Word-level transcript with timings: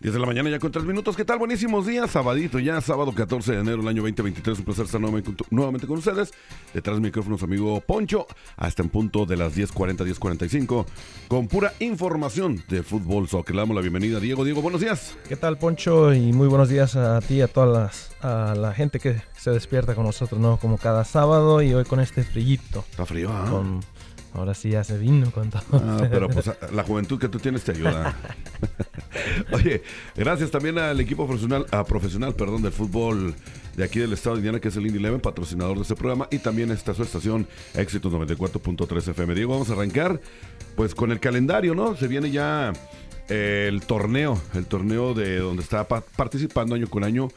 10 0.00 0.14
de 0.14 0.18
la 0.18 0.24
mañana 0.24 0.48
ya 0.48 0.58
con 0.58 0.72
3 0.72 0.86
minutos. 0.86 1.14
¿Qué 1.14 1.26
tal? 1.26 1.38
Buenísimos 1.38 1.86
días. 1.86 2.10
Sabadito 2.10 2.58
ya, 2.58 2.80
sábado 2.80 3.12
14 3.14 3.52
de 3.52 3.60
enero 3.60 3.76
del 3.78 3.88
año 3.88 4.00
2023. 4.00 4.60
Un 4.60 4.64
placer 4.64 4.86
estar 4.86 4.98
nuevamente 4.98 5.86
con 5.86 5.98
ustedes. 5.98 6.32
Detrás 6.72 6.96
de 6.96 7.02
micrófonos, 7.02 7.42
amigo 7.42 7.82
Poncho. 7.82 8.26
Hasta 8.56 8.82
en 8.82 8.88
punto 8.88 9.26
de 9.26 9.36
las 9.36 9.54
10.40, 9.54 9.98
10.45. 10.06 10.86
Con 11.28 11.48
pura 11.48 11.74
información 11.80 12.64
de 12.70 12.82
fútbol 12.82 13.28
soccer. 13.28 13.54
Le 13.54 13.60
damos 13.60 13.76
la 13.76 13.82
bienvenida 13.82 14.16
a 14.16 14.20
Diego. 14.20 14.42
Diego, 14.42 14.62
buenos 14.62 14.80
días. 14.80 15.18
¿Qué 15.28 15.36
tal, 15.36 15.58
Poncho? 15.58 16.14
Y 16.14 16.32
muy 16.32 16.48
buenos 16.48 16.70
días 16.70 16.96
a 16.96 17.20
ti 17.20 17.34
y 17.34 17.40
a 17.42 17.48
toda 17.48 17.66
las, 17.66 18.16
a 18.22 18.54
la 18.54 18.72
gente 18.72 19.00
que 19.00 19.20
se 19.36 19.50
despierta 19.50 19.94
con 19.94 20.06
nosotros, 20.06 20.40
¿no? 20.40 20.56
Como 20.56 20.78
cada 20.78 21.04
sábado 21.04 21.60
y 21.60 21.74
hoy 21.74 21.84
con 21.84 22.00
este 22.00 22.24
frillito. 22.24 22.86
Está 22.90 23.04
frío, 23.04 23.28
¿ah? 23.30 23.46
Con 23.50 23.80
Ahora 24.32 24.54
sí 24.54 24.70
ya 24.70 24.84
se 24.84 24.96
vino 24.96 25.30
con 25.30 25.50
todo. 25.50 25.62
Ah, 25.72 26.06
pero 26.10 26.28
pues 26.28 26.50
la 26.72 26.82
juventud 26.84 27.18
que 27.18 27.28
tú 27.28 27.38
tienes 27.38 27.64
te 27.64 27.72
ayuda. 27.72 28.16
Oye, 29.52 29.82
gracias 30.16 30.50
también 30.50 30.78
al 30.78 31.00
equipo 31.00 31.26
profesional, 31.26 31.66
a 31.72 31.84
profesional, 31.84 32.34
perdón, 32.34 32.62
del 32.62 32.72
fútbol 32.72 33.34
de 33.76 33.84
aquí 33.84 33.98
del 33.98 34.12
estado 34.12 34.36
de 34.36 34.40
Indiana, 34.40 34.60
que 34.60 34.68
es 34.68 34.76
el 34.76 34.86
Indy 34.86 34.98
Eleven, 34.98 35.20
patrocinador 35.20 35.76
de 35.76 35.82
este 35.82 35.96
programa, 35.96 36.28
y 36.30 36.38
también 36.38 36.70
está 36.70 36.94
su 36.94 37.02
estación 37.02 37.46
Éxitos 37.74 38.12
94.3 38.12 39.08
FM. 39.08 39.34
Diego, 39.34 39.52
vamos 39.52 39.70
a 39.70 39.72
arrancar 39.72 40.20
pues 40.76 40.94
con 40.94 41.10
el 41.10 41.20
calendario, 41.20 41.74
¿no? 41.74 41.96
Se 41.96 42.06
viene 42.06 42.30
ya 42.30 42.72
el 43.28 43.80
torneo, 43.82 44.40
el 44.54 44.66
torneo 44.66 45.14
de 45.14 45.38
donde 45.38 45.62
está 45.62 45.86
participando 45.86 46.74
año 46.74 46.88
con 46.88 47.04
año 47.04 47.28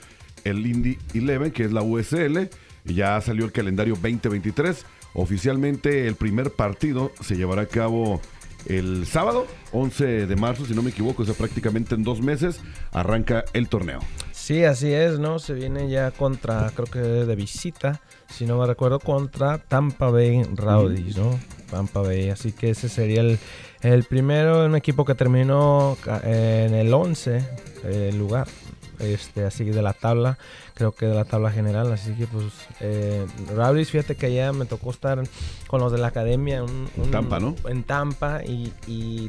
el 0.44 0.66
Indy 0.66 0.98
Eleven, 1.14 1.52
que 1.52 1.64
es 1.64 1.72
la 1.72 1.82
USL, 1.82 2.50
y 2.86 2.94
ya 2.94 3.20
salió 3.22 3.46
el 3.46 3.52
calendario 3.52 3.94
2023. 3.96 4.86
Oficialmente 5.14 6.08
el 6.08 6.16
primer 6.16 6.52
partido 6.52 7.12
se 7.22 7.36
llevará 7.36 7.64
a 7.64 7.68
cabo 7.68 8.22
el 8.66 9.06
sábado, 9.06 9.46
11 9.72 10.28
de 10.28 10.36
marzo, 10.36 10.66
si 10.66 10.74
no 10.74 10.82
me 10.82 10.92
equivoco, 10.92 11.24
o 11.24 11.26
sea, 11.26 11.36
prácticamente 11.36 11.96
en 11.96 12.04
dos 12.04 12.22
meses 12.22 12.62
arranca 12.92 13.44
el 13.54 13.68
torneo. 13.68 14.00
Sí, 14.32 14.64
así 14.64 14.92
es, 14.92 15.20
¿no? 15.20 15.40
Se 15.40 15.54
viene 15.54 15.90
ya 15.90 16.12
contra, 16.12 16.72
creo 16.72 16.88
que 16.88 17.00
de 17.00 17.36
visita, 17.36 18.02
si 18.30 18.46
no 18.46 18.58
me 18.58 18.66
recuerdo, 18.66 19.00
contra 19.00 19.58
Tampa 19.58 20.10
Bay 20.10 20.44
Rowdies, 20.56 21.18
¿no? 21.18 21.40
Tampa 21.70 22.02
Bay, 22.02 22.30
así 22.30 22.52
que 22.52 22.72
ese 22.72 22.90
sería 22.90 23.22
el, 23.22 23.40
el 23.82 24.04
primero, 24.04 24.66
un 24.66 24.76
equipo 24.76 25.06
que 25.06 25.16
terminó 25.16 25.98
en 26.24 26.74
el 26.74 26.94
11 26.94 28.12
lugar 28.14 28.48
este, 29.04 29.46
así 29.46 29.66
de 29.66 29.82
la 29.82 29.94
tabla, 29.94 30.38
creo 30.74 30.94
que 30.94 31.06
de 31.06 31.16
la 31.16 31.26
tabla 31.26 31.52
general, 31.52 31.92
así 31.92 32.14
que 32.14 32.28
pues 32.28 32.46
eh, 32.80 33.26
fíjate 33.86 34.16
que 34.16 34.28
allá 34.28 34.54
me 34.54 34.66
tocó 34.66 34.92
estar 34.92 35.22
con 35.68 35.82
los 35.82 35.92
de 35.92 35.98
la 35.98 36.08
academia 36.08 36.58
en 36.98 37.12
Tampa, 37.12 37.40
¿no? 37.40 37.56
En 37.68 37.84
Tampa 37.84 38.42
y, 38.44 38.72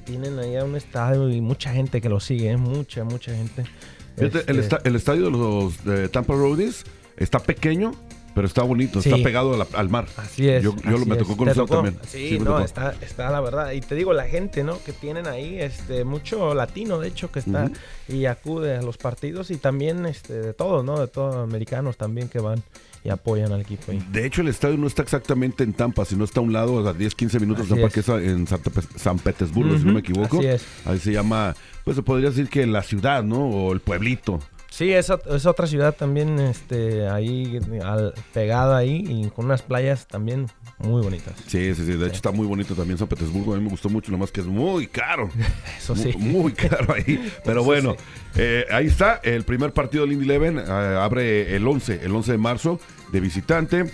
tienen 0.04 0.38
allá 0.38 0.64
un 0.64 0.76
estadio 0.76 1.28
y 1.30 1.40
mucha 1.40 1.72
gente 1.72 2.00
que 2.00 2.08
lo 2.08 2.20
sigue, 2.20 2.50
¿eh? 2.50 2.56
mucha, 2.56 3.04
mucha 3.04 3.34
gente. 3.34 3.64
Fíjate, 4.16 4.50
el, 4.50 4.58
este 4.58 4.76
el, 4.84 4.96
estadio 4.96 5.24
de 5.24 5.30
los 5.30 5.84
de 5.84 6.08
Tampa 6.08 6.34
Roadies 6.34 6.84
está 7.16 7.38
pequeño, 7.38 7.92
pero 8.34 8.46
está 8.46 8.62
bonito, 8.62 8.98
está 8.98 9.16
pegado 9.16 9.66
al, 9.74 9.88
mar. 9.88 10.06
Así 10.16 10.48
es. 10.48 10.62
Yo, 10.62 10.74
yo 10.76 10.98
me 11.06 11.16
tocó 11.16 11.36
conocer 11.36 11.66
también. 11.66 11.98
Sí, 12.06 12.38
no, 12.38 12.60
está, 12.60 12.94
está 13.00 13.30
la 13.30 13.40
verdad. 13.40 13.72
Y 13.72 13.80
te 13.80 13.94
digo, 13.94 14.12
la 14.12 14.24
gente, 14.24 14.64
¿no? 14.64 14.82
Que 14.82 14.92
tienen 14.92 15.26
ahí, 15.26 15.60
este, 15.60 16.04
mucho 16.04 16.54
latino, 16.54 16.98
de 16.98 17.08
hecho, 17.08 17.30
que 17.30 17.38
está 17.38 17.70
y 18.08 18.26
acude 18.26 18.76
a 18.76 18.82
los 18.82 18.96
partidos 18.96 19.50
y 19.50 19.56
también, 19.56 20.04
este, 20.06 20.34
de 20.34 20.52
todos, 20.52 20.84
¿no? 20.84 20.98
De 20.98 21.06
todos 21.06 21.36
americanos 21.36 21.96
también 21.96 22.28
que 22.28 22.40
van 22.40 22.62
y 23.04 23.10
apoyan 23.10 23.52
al 23.52 23.60
equipo. 23.60 23.92
Ahí. 23.92 24.04
De 24.10 24.26
hecho, 24.26 24.40
el 24.40 24.48
estadio 24.48 24.76
no 24.78 24.86
está 24.86 25.02
exactamente 25.02 25.62
en 25.62 25.74
Tampa, 25.74 26.04
sino 26.04 26.24
está 26.24 26.40
a 26.40 26.42
un 26.42 26.52
lado, 26.52 26.86
a 26.88 26.92
10, 26.92 27.14
15 27.14 27.38
minutos 27.38 27.68
de 27.68 27.88
que 27.88 28.00
es 28.00 28.08
en 28.08 28.46
San 28.46 29.18
Petersburgo, 29.18 29.78
si 29.78 29.84
no 29.84 29.92
me 29.92 30.00
equivoco. 30.00 30.38
Así 30.38 30.46
es. 30.46 30.64
Ahí 30.84 30.98
se 30.98 31.12
llama, 31.12 31.54
pues 31.84 31.96
se 31.96 32.02
podría 32.02 32.30
decir 32.30 32.48
que 32.48 32.66
la 32.66 32.82
ciudad, 32.82 33.22
¿no? 33.22 33.46
O 33.46 33.72
el 33.72 33.80
pueblito. 33.80 34.40
Sí, 34.74 34.92
es, 34.92 35.08
es, 35.08 35.46
otra 35.46 35.68
ciudad 35.68 35.94
también, 35.94 36.40
este, 36.40 37.08
ahí 37.08 37.60
al, 37.84 38.12
pegada 38.32 38.76
ahí 38.76 39.04
y 39.08 39.30
con 39.30 39.44
unas 39.44 39.62
playas 39.62 40.08
también 40.08 40.48
muy 40.78 41.00
bonitas. 41.00 41.32
Sí, 41.46 41.72
sí, 41.76 41.86
sí. 41.86 41.92
De 41.92 42.06
hecho 42.06 42.16
está 42.16 42.32
muy 42.32 42.44
bonito 42.44 42.74
también 42.74 42.98
San 42.98 43.06
Petersburgo. 43.06 43.54
A 43.54 43.56
mí 43.56 43.62
me 43.62 43.70
gustó 43.70 43.88
mucho, 43.88 44.10
nomás 44.10 44.32
que 44.32 44.40
es 44.40 44.48
muy 44.48 44.88
caro. 44.88 45.30
Eso 45.78 45.94
sí. 45.94 46.12
Muy, 46.18 46.54
caro 46.54 46.92
ahí. 46.92 47.24
Pero 47.44 47.62
bueno, 47.62 47.94
eh, 48.34 48.64
ahí 48.72 48.88
está. 48.88 49.20
El 49.22 49.44
primer 49.44 49.72
partido 49.72 50.02
del 50.02 50.14
Indy 50.14 50.24
Eleven 50.24 50.58
eh, 50.58 50.62
abre 50.62 51.54
el 51.54 51.64
11, 51.64 52.00
el 52.02 52.12
11 52.12 52.32
de 52.32 52.38
marzo 52.38 52.80
de 53.12 53.20
visitante. 53.20 53.84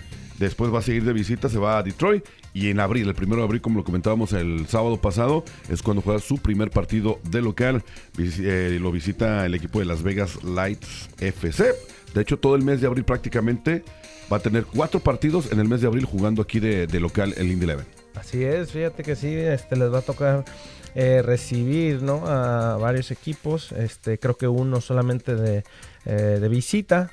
Después 0.41 0.73
va 0.73 0.79
a 0.79 0.83
seguir 0.83 1.05
de 1.05 1.13
visita, 1.13 1.51
se 1.51 1.59
va 1.59 1.77
a 1.77 1.83
Detroit. 1.83 2.25
Y 2.55 2.71
en 2.71 2.81
abril, 2.81 3.07
el 3.07 3.15
primero 3.15 3.43
de 3.43 3.45
abril, 3.45 3.61
como 3.61 3.77
lo 3.77 3.85
comentábamos 3.85 4.33
el 4.33 4.67
sábado 4.69 4.97
pasado, 4.97 5.45
es 5.69 5.83
cuando 5.83 6.01
juega 6.01 6.19
su 6.19 6.39
primer 6.39 6.71
partido 6.71 7.21
de 7.25 7.43
local. 7.43 7.85
Eh, 8.19 8.79
lo 8.81 8.91
visita 8.91 9.45
el 9.45 9.55
equipo 9.55 9.81
de 9.81 9.85
Las 9.85 10.03
Vegas 10.03 10.43
Lights 10.43 11.11
FC. 11.19 11.75
De 12.15 12.23
hecho, 12.23 12.39
todo 12.39 12.57
el 12.57 12.63
mes 12.63 12.81
de 12.81 12.87
abril 12.87 13.05
prácticamente 13.05 13.85
va 14.33 14.39
a 14.39 14.41
tener 14.41 14.65
cuatro 14.65 15.01
partidos 15.01 15.53
en 15.53 15.61
el 15.61 15.69
mes 15.69 15.83
de 15.83 15.89
abril 15.89 16.07
jugando 16.07 16.41
aquí 16.41 16.59
de, 16.59 16.89
local 17.01 17.35
el 17.37 17.53
Indy 17.53 17.65
Eleven. 17.65 17.85
Así 18.15 18.43
es, 18.43 18.73
fíjate 18.73 19.03
que 19.03 19.17
sí, 19.17 19.29
este 19.35 19.77
les 19.77 19.93
va 19.93 19.99
a 19.99 20.03
tocar 20.03 20.47
eh, 20.95 21.21
recibir 21.21 22.03
¿no? 22.03 22.27
a 22.27 22.79
varios 22.79 23.11
equipos. 23.11 23.73
Este, 23.73 24.19
creo 24.19 24.39
que 24.39 24.49
uno 24.49 24.81
solamente 24.81 25.37
de, 25.37 25.65
eh, 26.07 26.39
de 26.41 26.49
visita 26.49 27.11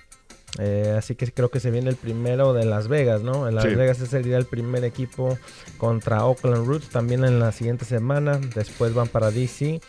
eh, 0.60 0.96
así 0.98 1.16
que 1.16 1.32
creo 1.32 1.50
que 1.50 1.60
se 1.60 1.72
viene 1.72 1.90
el 1.90 1.96
primero 1.96 2.54
de 2.54 2.66
Las 2.66 2.88
Vegas, 2.88 3.22
¿no? 3.22 3.48
En 3.48 3.56
Las 3.56 3.66
Vegas 3.66 3.98
ese 3.98 4.08
sería 4.08 4.38
el 4.38 4.46
primer 4.46 4.84
equipo 4.84 5.38
contra 5.78 6.26
Oakland 6.26 6.66
Roots 6.66 6.90
también 6.90 7.24
en 7.26 7.40
la 7.40 7.52
siguiente 7.52 7.86
semana. 7.86 8.40
Después 8.56 8.94
van 8.94 9.08
para 9.08 9.30
DC. 9.30 9.82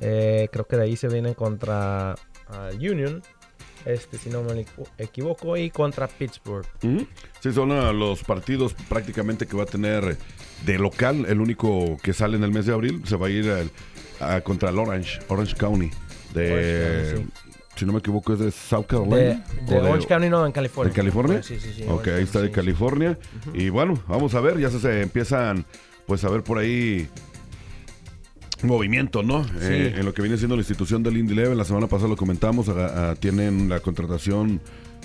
Eh, 0.00 0.48
creo 0.50 0.66
que 0.66 0.76
de 0.76 0.84
ahí 0.84 0.96
se 0.96 1.08
vienen 1.08 1.34
contra 1.34 2.14
ah, 2.48 2.70
Union. 2.74 3.22
Este, 3.84 4.16
si 4.16 4.30
no 4.30 4.42
me 4.42 4.64
equivoco, 4.96 5.58
y 5.58 5.68
contra 5.68 6.08
Pittsburgh. 6.08 6.64
Sí, 7.40 7.52
son 7.52 7.70
ah, 7.70 7.92
los 7.92 8.24
partidos 8.24 8.72
prácticamente 8.88 9.46
que 9.46 9.58
va 9.58 9.64
a 9.64 9.66
tener 9.66 10.16
de 10.64 10.78
local. 10.78 11.26
El 11.28 11.40
único 11.40 11.98
que 12.02 12.14
sale 12.14 12.38
en 12.38 12.44
el 12.44 12.50
mes 12.50 12.64
de 12.64 12.72
abril 12.72 13.02
se 13.04 13.16
va 13.16 13.26
a 13.26 13.30
ir 13.30 13.70
contra 14.42 14.70
el 14.70 14.78
Orange, 14.78 15.20
Orange 15.28 15.54
County 15.54 15.90
de, 16.34 17.24
si 17.76 17.84
no 17.84 17.92
me 17.92 17.98
equivoco, 17.98 18.32
es 18.32 18.38
de 18.38 18.50
South 18.50 18.86
Carolina. 18.86 19.44
De, 19.66 19.78
Orange 19.78 20.06
County, 20.06 20.28
no, 20.28 20.46
en 20.46 20.52
California. 20.52 20.90
¿De 20.90 20.96
California? 20.96 21.42
Sí, 21.42 21.58
sí, 21.58 21.72
sí. 21.76 21.84
Ok, 21.88 22.08
ahí 22.08 22.22
está 22.22 22.40
de 22.40 22.50
California. 22.50 23.18
Y 23.52 23.68
bueno, 23.68 23.94
vamos 24.06 24.34
a 24.34 24.40
ver, 24.40 24.58
ya 24.58 24.70
se, 24.70 25.02
empiezan 25.02 25.64
pues 26.06 26.24
a 26.24 26.30
ver 26.30 26.42
por 26.42 26.58
ahí 26.58 27.08
movimiento, 28.62 29.22
¿no? 29.22 29.44
Eh, 29.60 29.94
en 29.96 30.04
lo 30.04 30.14
que 30.14 30.22
viene 30.22 30.36
siendo 30.36 30.56
la 30.56 30.60
institución 30.60 31.02
del 31.02 31.16
Indy 31.16 31.32
Eleven. 31.32 31.58
La 31.58 31.64
semana 31.64 31.86
pasada 31.86 32.08
lo 32.08 32.16
comentamos, 32.16 32.70
tienen 33.20 33.68
la 33.68 33.80
contratación 33.80 34.60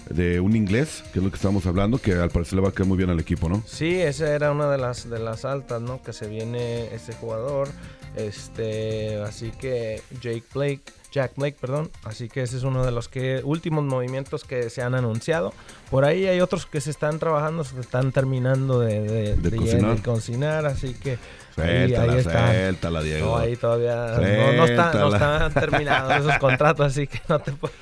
de 0.10 0.40
un 0.40 0.56
inglés, 0.56 1.04
que 1.14 1.20
es 1.20 1.26
lo 1.26 1.30
que 1.30 1.36
estamos 1.36 1.66
hablando, 1.66 1.98
que 2.00 2.14
al 2.14 2.30
parecer 2.30 2.56
le 2.56 2.62
va 2.62 2.70
a 2.70 2.72
quedar 2.72 2.88
muy 2.88 2.98
bien 2.98 3.10
al 3.10 3.20
equipo, 3.20 3.50
¿no? 3.50 3.64
Sí, 3.66 4.00
esa 4.00 4.34
era 4.34 4.52
una 4.52 4.70
de 4.70 4.78
las 4.78 5.10
de 5.10 5.20
las 5.20 5.46
altas, 5.46 5.82
¿no? 5.82 6.02
Que 6.02 6.14
se 6.14 6.28
viene 6.28 6.94
ese 6.94 7.14
jugador. 7.14 7.70
Este, 8.16 9.22
así 9.22 9.52
que 9.52 10.02
Jake 10.20 10.44
Blake 10.54 10.82
Jack 11.12 11.36
Blake, 11.36 11.58
perdón. 11.60 11.90
Así 12.04 12.30
que 12.30 12.42
ese 12.42 12.58
es 12.58 12.64
uno 12.64 12.86
de 12.86 12.92
los 12.92 13.08
que, 13.08 13.42
últimos 13.44 13.84
movimientos 13.84 14.44
que 14.44 14.70
se 14.70 14.82
han 14.82 14.96
anunciado. 14.96 15.54
Por 15.90 16.06
ahí 16.06 16.28
hay 16.28 16.42
otros 16.42 16.66
que 16.66 16.82
se 16.82 16.92
están 16.92 17.20
trabajando, 17.20 17.64
se 17.64 17.80
están 17.80 18.12
terminando 18.12 18.80
de, 18.80 19.36
de, 19.36 20.00
cocinar. 20.04 20.66
así 20.66 20.94
que 20.94 21.18
suéltala, 21.60 22.14
ahí, 22.14 22.20
está. 22.20 23.02
Diego. 23.02 23.26
No, 23.28 23.38
ahí 23.38 23.56
todavía 23.56 24.18
no, 24.54 24.66
están 24.66 25.54
terminados 25.54 26.26
esos 26.26 26.38
contratos, 26.40 26.88
así 26.88 27.08
que 27.08 27.22
no 27.28 27.40
te 27.40 27.52
puedo, 27.52 27.74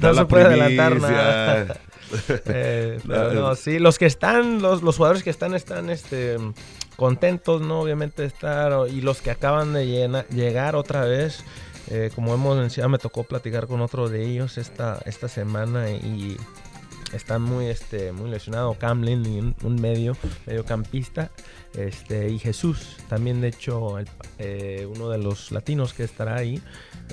no 0.00 0.14
se 0.14 0.24
puede 0.26 0.44
adelantar 0.44 1.00
nada. 1.00 1.76
Eh, 2.46 2.98
no, 3.04 3.54
sí, 3.54 3.78
los 3.78 3.98
que 3.98 4.06
están, 4.06 4.62
los, 4.62 4.82
los 4.82 4.96
jugadores 4.96 5.22
que 5.22 5.28
están, 5.28 5.54
están 5.54 5.90
este 5.90 6.38
contentos, 6.96 7.60
¿no? 7.60 7.80
Obviamente 7.80 8.24
estar, 8.24 8.88
y 8.88 9.02
los 9.02 9.20
que 9.20 9.30
acaban 9.30 9.74
de 9.74 10.24
llegar 10.30 10.74
otra 10.74 11.04
vez, 11.04 11.44
eh, 11.90 12.10
como 12.14 12.34
hemos 12.34 12.56
mencionado, 12.56 12.88
me 12.88 12.98
tocó 12.98 13.24
platicar 13.24 13.66
con 13.66 13.80
otro 13.82 14.08
de 14.08 14.24
ellos 14.24 14.58
esta, 14.58 15.00
esta 15.04 15.28
semana 15.28 15.90
y 15.90 16.36
está 17.12 17.38
muy, 17.38 17.66
este, 17.66 18.12
muy 18.12 18.30
lesionado. 18.30 18.74
Camlin, 18.74 19.54
un 19.62 19.80
medio, 19.80 20.16
mediocampista. 20.46 21.30
Este, 21.74 22.30
y 22.30 22.38
Jesús, 22.38 22.96
también 23.08 23.40
de 23.40 23.48
hecho, 23.48 23.96
eh, 24.38 24.88
uno 24.94 25.10
de 25.10 25.18
los 25.18 25.52
latinos 25.52 25.92
que 25.92 26.02
estará 26.02 26.36
ahí, 26.36 26.60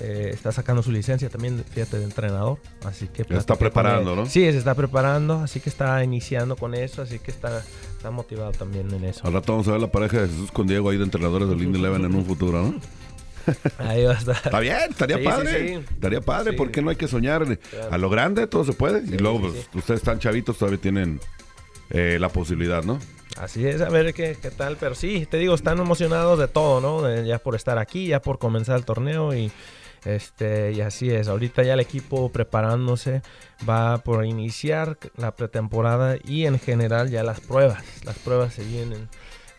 eh, 0.02 0.32
está 0.34 0.52
sacando 0.52 0.82
su 0.82 0.92
licencia 0.92 1.30
también, 1.30 1.64
fíjate, 1.64 1.98
de 2.00 2.06
entrenador. 2.06 2.60
Así 2.84 3.08
que 3.08 3.26
está 3.30 3.56
preparando, 3.56 4.16
¿no? 4.16 4.26
Sí, 4.26 4.42
se 4.52 4.58
está 4.58 4.74
preparando, 4.74 5.40
así 5.40 5.60
que 5.60 5.70
está 5.70 6.04
iniciando 6.04 6.56
con 6.56 6.74
eso, 6.74 7.02
así 7.02 7.20
que 7.20 7.32
está, 7.32 7.64
está 7.96 8.12
motivado 8.12 8.52
también 8.52 8.92
en 8.94 9.04
eso. 9.04 9.28
Al 9.28 9.34
rato 9.34 9.52
vamos 9.52 9.68
a 9.68 9.74
ver 9.74 9.82
la 9.82 9.92
pareja 9.92 10.22
de 10.22 10.28
Jesús 10.30 10.52
con 10.52 10.68
Diego 10.68 10.90
ahí 10.90 10.98
de 10.98 11.04
entrenadores 11.04 11.50
del 11.50 11.62
Indy 11.62 11.80
Eleven 11.80 12.06
en 12.06 12.16
un 12.16 12.26
futuro, 12.26 12.62
¿no? 12.62 12.76
Ahí 13.78 14.04
va 14.06 14.14
a 14.14 14.18
estar. 14.18 14.36
Está 14.36 14.60
bien, 14.60 14.78
estaría 14.90 15.24
padre. 15.24 15.76
Estaría 15.76 16.22
padre, 16.22 16.54
porque 16.54 16.82
no 16.82 16.90
hay 16.90 16.96
que 16.96 17.08
soñar 17.08 17.46
a 17.92 17.98
lo 17.98 18.10
grande, 18.10 18.48
todo 18.48 18.64
se 18.64 18.74
puede. 18.74 19.04
y 19.06 19.18
luego, 19.18 19.42
pues, 19.42 19.70
ustedes 19.74 20.00
están 20.00 20.20
chavitos, 20.20 20.58
todavía 20.58 20.80
tienen 20.80 21.20
eh, 21.90 22.18
la 22.20 22.30
posibilidad, 22.30 22.84
¿no? 22.84 23.00
Así 23.38 23.68
es, 23.68 23.82
a 23.82 23.90
ver 23.90 24.14
qué, 24.14 24.38
qué, 24.42 24.52
tal. 24.52 24.78
Pero 24.80 24.96
sí, 24.96 25.28
te 25.30 25.38
digo, 25.38 25.56
están 25.56 25.80
emocionados 25.80 26.40
de 26.40 26.48
todo, 26.48 26.80
¿no? 26.80 27.24
ya 27.24 27.40
por 27.40 27.56
estar 27.56 27.78
aquí, 27.78 28.08
ya 28.08 28.22
por 28.22 28.40
comenzar 28.40 28.78
el 28.78 28.86
torneo 28.86 29.34
y 29.36 29.52
este, 30.06 30.72
y 30.72 30.82
así 30.82 31.10
es, 31.10 31.28
ahorita 31.28 31.64
ya 31.64 31.74
el 31.74 31.80
equipo 31.80 32.32
preparándose 32.32 33.24
va 33.68 33.98
por 33.98 34.24
iniciar 34.24 35.00
la 35.18 35.36
pretemporada 35.36 36.18
y 36.24 36.46
en 36.46 36.60
general 36.60 37.10
ya 37.10 37.24
las 37.24 37.40
pruebas. 37.40 37.84
Las 38.06 38.18
pruebas 38.20 38.54
se 38.54 38.64
vienen 38.64 39.10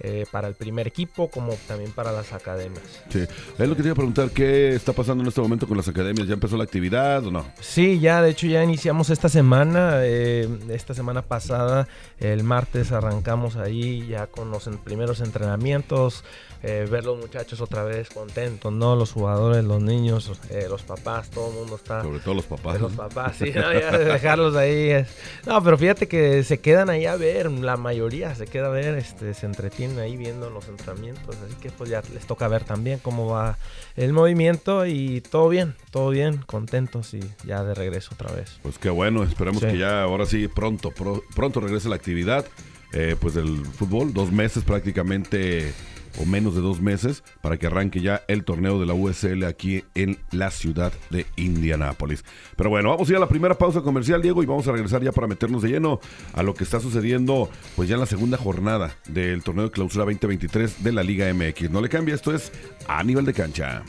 eh, 0.01 0.27
para 0.31 0.49
el 0.49 0.55
primer 0.55 0.87
equipo 0.87 1.29
como 1.31 1.55
también 1.67 1.93
para 1.93 2.13
las 2.13 2.33
academias. 2.33 2.85
Sí, 3.09 3.21
es 3.59 3.69
lo 3.69 3.75
que 3.77 3.83
te 3.83 3.89
iba 3.89 3.93
a 3.93 3.97
preguntar, 3.97 4.31
¿qué 4.31 4.75
está 4.75 4.93
pasando 4.93 5.23
en 5.23 5.29
este 5.29 5.41
momento 5.41 5.67
con 5.67 5.77
las 5.77 5.89
academias? 5.89 6.29
¿Ya 6.29 6.35
empezó 6.35 6.57
la 6.57 6.65
actividad 6.65 7.27
o 7.27 7.31
no? 7.31 7.47
Sí, 7.61 7.99
ya, 7.99 8.23
de 8.23 8.31
hecho 8.31 8.47
ya 8.47 8.63
iniciamos 8.63 9.11
esta 9.11 9.29
semana, 9.29 10.01
eh, 10.03 10.49
esta 10.69 10.95
semana 10.95 11.23
pasada, 11.23 11.89
el 12.19 12.45
martes 12.45 12.93
arrancamos 12.93 13.57
ahí 13.57 14.07
ya 14.07 14.27
con 14.27 14.51
los 14.51 14.69
primeros 14.85 15.21
entrenamientos, 15.21 16.25
eh, 16.63 16.87
ver 16.91 17.05
los 17.05 17.19
muchachos 17.19 17.61
otra 17.61 17.85
vez 17.85 18.09
contentos, 18.09 18.73
¿no? 18.73 18.97
Los 18.97 19.13
jugadores, 19.13 19.65
los 19.65 19.83
niños, 19.83 20.31
eh, 20.51 20.67
los 20.69 20.83
papás, 20.83 21.31
todo 21.31 21.51
el 21.51 21.55
mundo 21.55 21.77
está. 21.77 22.03
Sobre 22.03 22.21
todo 22.21 22.35
los 22.35 22.45
papás. 22.47 22.81
Los 22.81 22.93
papás, 22.93 23.37
sí, 23.37 23.51
¿no? 23.55 23.73
ya 23.73 23.97
dejarlos 23.97 24.57
ahí. 24.57 25.05
No, 25.47 25.63
pero 25.63 25.79
fíjate 25.79 26.09
que 26.09 26.43
se 26.45 26.59
quedan 26.59 26.91
ahí 26.91 27.07
a 27.07 27.17
ver, 27.17 27.51
la 27.51 27.77
mayoría 27.77 28.35
se 28.35 28.47
queda 28.47 28.67
a 28.67 28.71
ver, 28.71 28.97
este, 28.97 29.35
se 29.35 29.47
entretienen 29.47 29.99
ahí 29.99 30.17
viendo 30.17 30.51
los 30.51 30.69
entrenamientos, 30.69 31.37
así 31.45 31.55
que 31.61 31.71
pues 31.71 31.91
ya 31.91 32.03
les 32.13 32.27
toca 32.27 32.49
ver 32.49 32.65
también 32.65 32.99
cómo 33.01 33.29
va 33.29 33.59
el 33.97 34.13
movimiento 34.13 34.87
y 34.87 35.21
todo 35.21 35.49
bien, 35.49 35.75
todo 35.91 36.11
bien, 36.11 36.39
contentos 36.47 37.15
y 37.15 37.21
ya 37.45 37.65
de 37.65 37.75
regreso 37.75 38.15
otra 38.15 38.33
vez. 38.35 38.59
Pues 38.63 38.79
qué 38.79 38.91
bueno, 38.91 39.23
esperemos 39.23 39.63
que 39.63 39.79
ya 39.79 40.03
ahora 40.03 40.27
sí 40.27 40.49
pronto, 40.49 40.93
pronto 41.35 41.61
regrese 41.61 41.89
la 41.89 41.97
actividad. 41.97 42.47
Eh, 42.93 43.17
pues 43.21 43.35
del 43.35 43.67
fútbol, 43.67 44.15
dos 44.15 44.31
meses 44.31 44.63
prácticamente 44.63 45.75
o 46.19 46.25
menos 46.25 46.55
de 46.55 46.61
dos 46.61 46.81
meses 46.81 47.23
para 47.41 47.57
que 47.57 47.67
arranque 47.67 48.01
ya 48.01 48.23
el 48.29 48.45
torneo 48.45 48.79
de 48.81 48.87
la 48.87 48.95
USL 48.95 49.45
aquí 49.45 49.85
en 49.95 50.19
la 50.31 50.51
ciudad 50.51 50.93
de 51.11 51.27
Indianápolis. 51.37 52.25
Pero 52.57 52.71
bueno, 52.71 52.91
vamos 52.91 53.09
a 53.09 53.13
ir 53.13 53.17
a 53.17 53.21
la 53.21 53.29
primera 53.29 53.57
pausa 53.57 53.83
comercial, 53.83 54.23
Diego, 54.23 54.43
y 54.43 54.47
vamos 54.47 54.67
a 54.69 54.73
regresar 54.73 55.03
ya 55.03 55.13
para 55.13 55.27
meternos 55.27 55.63
de 55.63 55.71
lleno 55.71 56.01
a 56.33 56.43
lo 56.43 56.55
que 56.55 56.65
está 56.65 56.81
sucediendo 56.81 57.51
pues 57.75 57.89
ya 57.89 57.95
en 57.95 58.01
la 58.01 58.07
segunda 58.07 58.37
jornada 58.39 58.97
del 59.09 59.43
torneo 59.43 59.65
de 59.65 59.71
clausura 59.71 60.05
2023 60.05 60.83
de 60.83 60.93
la 60.93 61.03
Liga 61.03 61.33
MX. 61.33 61.71
No 61.71 61.81
le 61.81 61.89
cambie, 61.89 62.15
esto 62.15 62.35
es 62.35 62.53
a 62.89 63.03
nivel 63.03 63.25
de 63.25 63.33
cancha. 63.33 63.83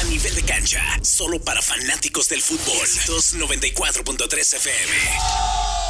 A 0.00 0.04
nivel 0.04 0.34
de 0.34 0.42
cancha, 0.42 0.82
solo 1.02 1.40
para 1.40 1.60
fanáticos 1.62 2.28
del 2.28 2.40
fútbol. 2.40 2.86
294.3 3.06 4.54
FM. 4.56 5.89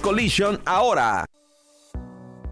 Collision 0.00 0.60
ahora. 0.66 1.26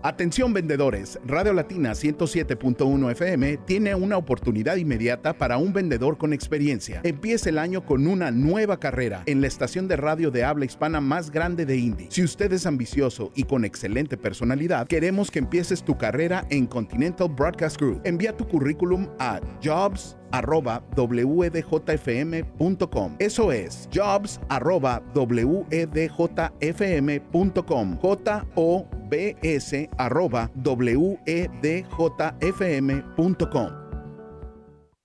Atención 0.02 0.52
vendedores, 0.52 1.20
Radio 1.24 1.52
Latina 1.52 1.92
107.1 1.92 3.12
FM 3.12 3.58
tiene 3.58 3.94
una 3.94 4.16
oportunidad 4.16 4.74
inmediata 4.74 5.32
para 5.32 5.56
un 5.56 5.72
vendedor 5.72 6.18
con 6.18 6.32
experiencia. 6.32 7.00
Empieza 7.04 7.48
el 7.48 7.58
año 7.58 7.86
con 7.86 8.08
una 8.08 8.32
nueva 8.32 8.80
carrera 8.80 9.22
en 9.26 9.40
la 9.40 9.46
estación 9.46 9.86
de 9.86 9.94
radio 9.94 10.32
de 10.32 10.42
habla 10.42 10.64
hispana 10.64 11.00
más 11.00 11.30
grande 11.30 11.64
de 11.64 11.76
Indy. 11.76 12.08
Si 12.10 12.24
usted 12.24 12.52
es 12.52 12.66
ambicioso 12.66 13.30
y 13.36 13.44
con 13.44 13.64
excelente 13.64 14.16
personalidad, 14.16 14.88
queremos 14.88 15.30
que 15.30 15.38
empieces 15.38 15.84
tu 15.84 15.96
carrera 15.96 16.44
en 16.50 16.66
Continental 16.66 17.28
Broadcast 17.28 17.80
Group. 17.80 18.00
Envía 18.02 18.36
tu 18.36 18.48
currículum 18.48 19.08
a 19.20 19.40
jobs 19.62 20.16
arroba 20.32 20.82
wedjfm.com. 20.96 21.56
Eso 23.18 23.52
es 23.52 23.88
jobs 23.90 24.40
arroba 24.48 25.02
wedjfm.com. 25.14 25.98
J 28.00 28.44
O 28.54 28.86
B 29.08 29.36
S 29.42 29.88
arroba 29.98 30.50
wedjfm.com. 30.54 31.82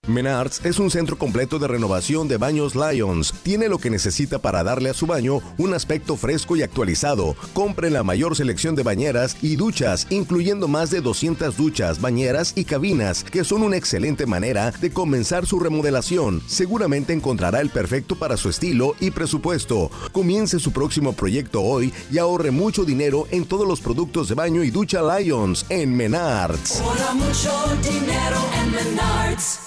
Menards 0.08 0.62
es 0.64 0.80
un 0.80 0.90
centro 0.90 1.18
completo 1.18 1.60
de 1.60 1.68
renovación 1.68 2.28
de 2.28 2.38
baños 2.38 2.76
Lions. 2.76 3.34
Tiene 3.44 3.68
lo 3.68 3.78
que 3.78 3.90
necesita 3.90 4.40
para 4.40 4.64
darle 4.64 4.90
a 4.90 4.94
su 4.94 5.06
baño 5.06 5.42
un 5.58 5.74
aspecto 5.74 6.16
fresco 6.16 6.56
y 6.56 6.62
actualizado. 6.62 7.36
Compre 7.54 7.90
la 7.90 8.04
mayor 8.04 8.36
selección 8.36 8.76
de 8.76 8.84
bañeras 8.84 9.38
y 9.42 9.58
duchas, 9.58 10.08
incluyendo 10.10 10.68
más 10.68 10.92
de 10.92 11.02
200 11.02 11.58
duchas, 11.58 12.00
bañeras 12.00 12.54
y 12.56 12.64
cabinas, 12.66 13.24
que 13.24 13.44
son 13.44 13.64
una 13.64 13.78
excelente 13.78 14.26
manera 14.26 14.72
de 14.72 14.92
comenzar 14.92 15.46
su 15.46 15.60
remodelación. 15.60 16.42
Seguramente 16.48 17.14
encontrará 17.14 17.60
el 17.60 17.70
perfecto 17.70 18.16
para 18.16 18.38
su 18.38 18.50
estilo 18.50 18.96
y 19.00 19.12
presupuesto. 19.12 19.92
Comience 20.12 20.60
su 20.60 20.72
próximo 20.72 21.14
proyecto 21.14 21.62
hoy 21.62 21.94
y 22.12 22.18
ahorre 22.18 22.52
mucho 22.52 22.86
dinero 22.86 23.28
en 23.32 23.46
todos 23.46 23.68
los 23.68 23.82
productos 23.82 24.30
de 24.30 24.36
baño 24.36 24.64
y 24.64 24.72
ducha 24.72 25.02
Lions 25.02 25.66
en 25.70 25.96
Menards. 25.96 26.82
mucho 27.14 27.52
dinero 27.84 28.38
en 28.62 28.72
Menards. 28.72 29.66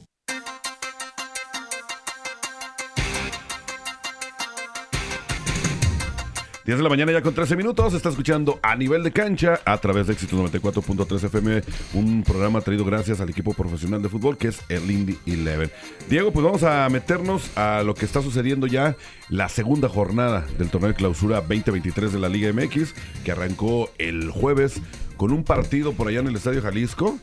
10 6.63 6.77
de 6.77 6.83
la 6.83 6.89
mañana 6.89 7.11
ya 7.11 7.23
con 7.23 7.33
13 7.33 7.55
minutos, 7.55 7.95
está 7.95 8.09
escuchando 8.09 8.59
a 8.61 8.75
nivel 8.75 9.01
de 9.01 9.11
cancha 9.11 9.59
a 9.65 9.79
través 9.79 10.05
de 10.05 10.13
Éxito 10.13 10.37
94.3 10.37 11.23
FM, 11.23 11.61
un 11.95 12.23
programa 12.23 12.61
traído 12.61 12.85
gracias 12.85 13.19
al 13.19 13.31
equipo 13.31 13.55
profesional 13.55 13.99
de 14.03 14.09
fútbol 14.09 14.37
que 14.37 14.49
es 14.49 14.61
el 14.69 14.89
Indy 14.91 15.17
Eleven. 15.25 15.71
Diego, 16.07 16.31
pues 16.31 16.45
vamos 16.45 16.61
a 16.61 16.87
meternos 16.89 17.57
a 17.57 17.81
lo 17.83 17.95
que 17.95 18.05
está 18.05 18.21
sucediendo 18.21 18.67
ya 18.67 18.95
la 19.29 19.49
segunda 19.49 19.89
jornada 19.89 20.45
del 20.59 20.69
torneo 20.69 20.89
de 20.89 20.95
clausura 20.95 21.37
2023 21.41 22.13
de 22.13 22.19
la 22.19 22.29
Liga 22.29 22.53
MX, 22.53 22.93
que 23.23 23.31
arrancó 23.31 23.89
el 23.97 24.29
jueves 24.29 24.81
con 25.17 25.31
un 25.31 25.43
partido 25.43 25.93
por 25.93 26.09
allá 26.09 26.19
en 26.19 26.27
el 26.27 26.35
Estadio 26.35 26.61
Jalisco, 26.61 27.17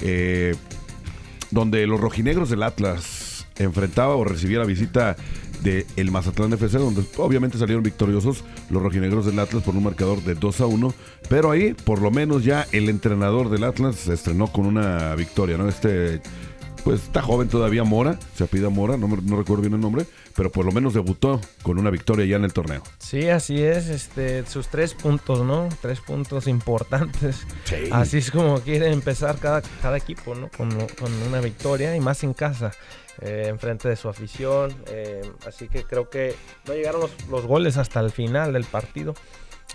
eh, 0.00 0.56
donde 1.52 1.86
los 1.86 2.00
rojinegros 2.00 2.50
del 2.50 2.64
Atlas 2.64 3.46
enfrentaba 3.58 4.16
o 4.16 4.24
recibía 4.24 4.58
la 4.58 4.64
visita 4.64 5.16
de 5.62 5.86
el 5.96 6.10
Mazatlán 6.10 6.52
FC, 6.52 6.78
donde 6.78 7.04
obviamente 7.16 7.58
salieron 7.58 7.82
victoriosos 7.82 8.44
los 8.70 8.82
rojinegros 8.82 9.26
del 9.26 9.38
Atlas 9.38 9.62
por 9.62 9.76
un 9.76 9.84
marcador 9.84 10.22
de 10.22 10.34
2 10.34 10.60
a 10.60 10.66
1, 10.66 10.94
pero 11.28 11.50
ahí 11.50 11.74
por 11.74 12.00
lo 12.00 12.10
menos 12.10 12.44
ya 12.44 12.66
el 12.72 12.88
entrenador 12.88 13.50
del 13.50 13.64
Atlas 13.64 13.96
se 13.96 14.14
estrenó 14.14 14.48
con 14.48 14.66
una 14.66 15.14
victoria, 15.14 15.56
¿no? 15.56 15.68
Este 15.68 16.20
pues 16.84 17.02
está 17.02 17.22
joven 17.22 17.48
todavía 17.48 17.84
Mora, 17.84 18.18
se 18.34 18.44
apida 18.44 18.68
Mora, 18.68 18.96
no, 18.96 19.08
no 19.08 19.36
recuerdo 19.36 19.62
bien 19.62 19.74
el 19.74 19.80
nombre, 19.80 20.06
pero 20.34 20.50
por 20.50 20.64
lo 20.64 20.72
menos 20.72 20.94
debutó 20.94 21.40
con 21.62 21.78
una 21.78 21.90
victoria 21.90 22.24
ya 22.24 22.36
en 22.36 22.44
el 22.44 22.52
torneo. 22.52 22.82
Sí, 22.98 23.28
así 23.28 23.62
es, 23.62 23.88
este, 23.88 24.46
sus 24.46 24.68
tres 24.68 24.94
puntos, 24.94 25.44
¿no? 25.44 25.68
Tres 25.80 26.00
puntos 26.00 26.46
importantes. 26.46 27.46
Así 27.90 28.18
es 28.18 28.30
como 28.30 28.60
quiere 28.60 28.90
empezar 28.92 29.38
cada, 29.38 29.62
cada 29.80 29.96
equipo, 29.96 30.34
¿no? 30.34 30.48
Con, 30.56 30.70
con 30.70 31.12
una 31.28 31.40
victoria 31.40 31.94
y 31.96 32.00
más 32.00 32.22
en 32.24 32.34
casa. 32.34 32.72
Eh, 33.20 33.46
enfrente 33.48 33.88
de 33.88 33.96
su 33.96 34.08
afición. 34.08 34.74
Eh, 34.86 35.22
así 35.46 35.68
que 35.68 35.84
creo 35.84 36.08
que 36.08 36.34
no 36.66 36.74
llegaron 36.74 37.08
los, 37.30 37.46
goles 37.46 37.76
hasta 37.76 38.00
el 38.00 38.10
final 38.10 38.52
del 38.52 38.64
partido. 38.64 39.14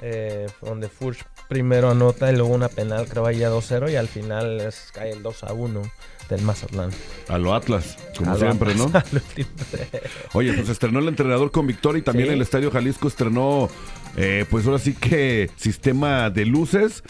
Eh, 0.01 0.47
donde 0.61 0.89
Furch 0.89 1.25
primero 1.49 1.89
anota 1.89 2.31
y 2.31 2.35
luego 2.35 2.53
una 2.53 2.69
penal, 2.69 3.07
creo 3.07 3.25
ahí 3.25 3.43
a 3.43 3.49
2-0 3.49 3.91
y 3.91 3.95
al 3.95 4.07
final 4.07 4.71
cae 4.93 5.11
el 5.11 5.23
2-1 5.23 5.89
del 6.29 6.41
Mazatlán. 6.41 6.91
A 7.27 7.37
lo 7.37 7.53
Atlas, 7.53 7.97
como 8.17 8.35
siempre, 8.37 8.75
¿no? 8.75 8.91
Oye, 10.33 10.53
pues 10.53 10.69
estrenó 10.69 10.99
el 10.99 11.07
entrenador 11.07 11.51
con 11.51 11.67
victoria 11.67 11.99
y 11.99 12.03
también 12.03 12.31
el 12.31 12.41
Estadio 12.41 12.71
Jalisco 12.71 13.07
estrenó, 13.07 13.69
pues 14.49 14.65
ahora 14.65 14.79
sí 14.79 14.93
que 14.93 15.49
sistema 15.57 16.29
de 16.29 16.45
luces 16.45 17.03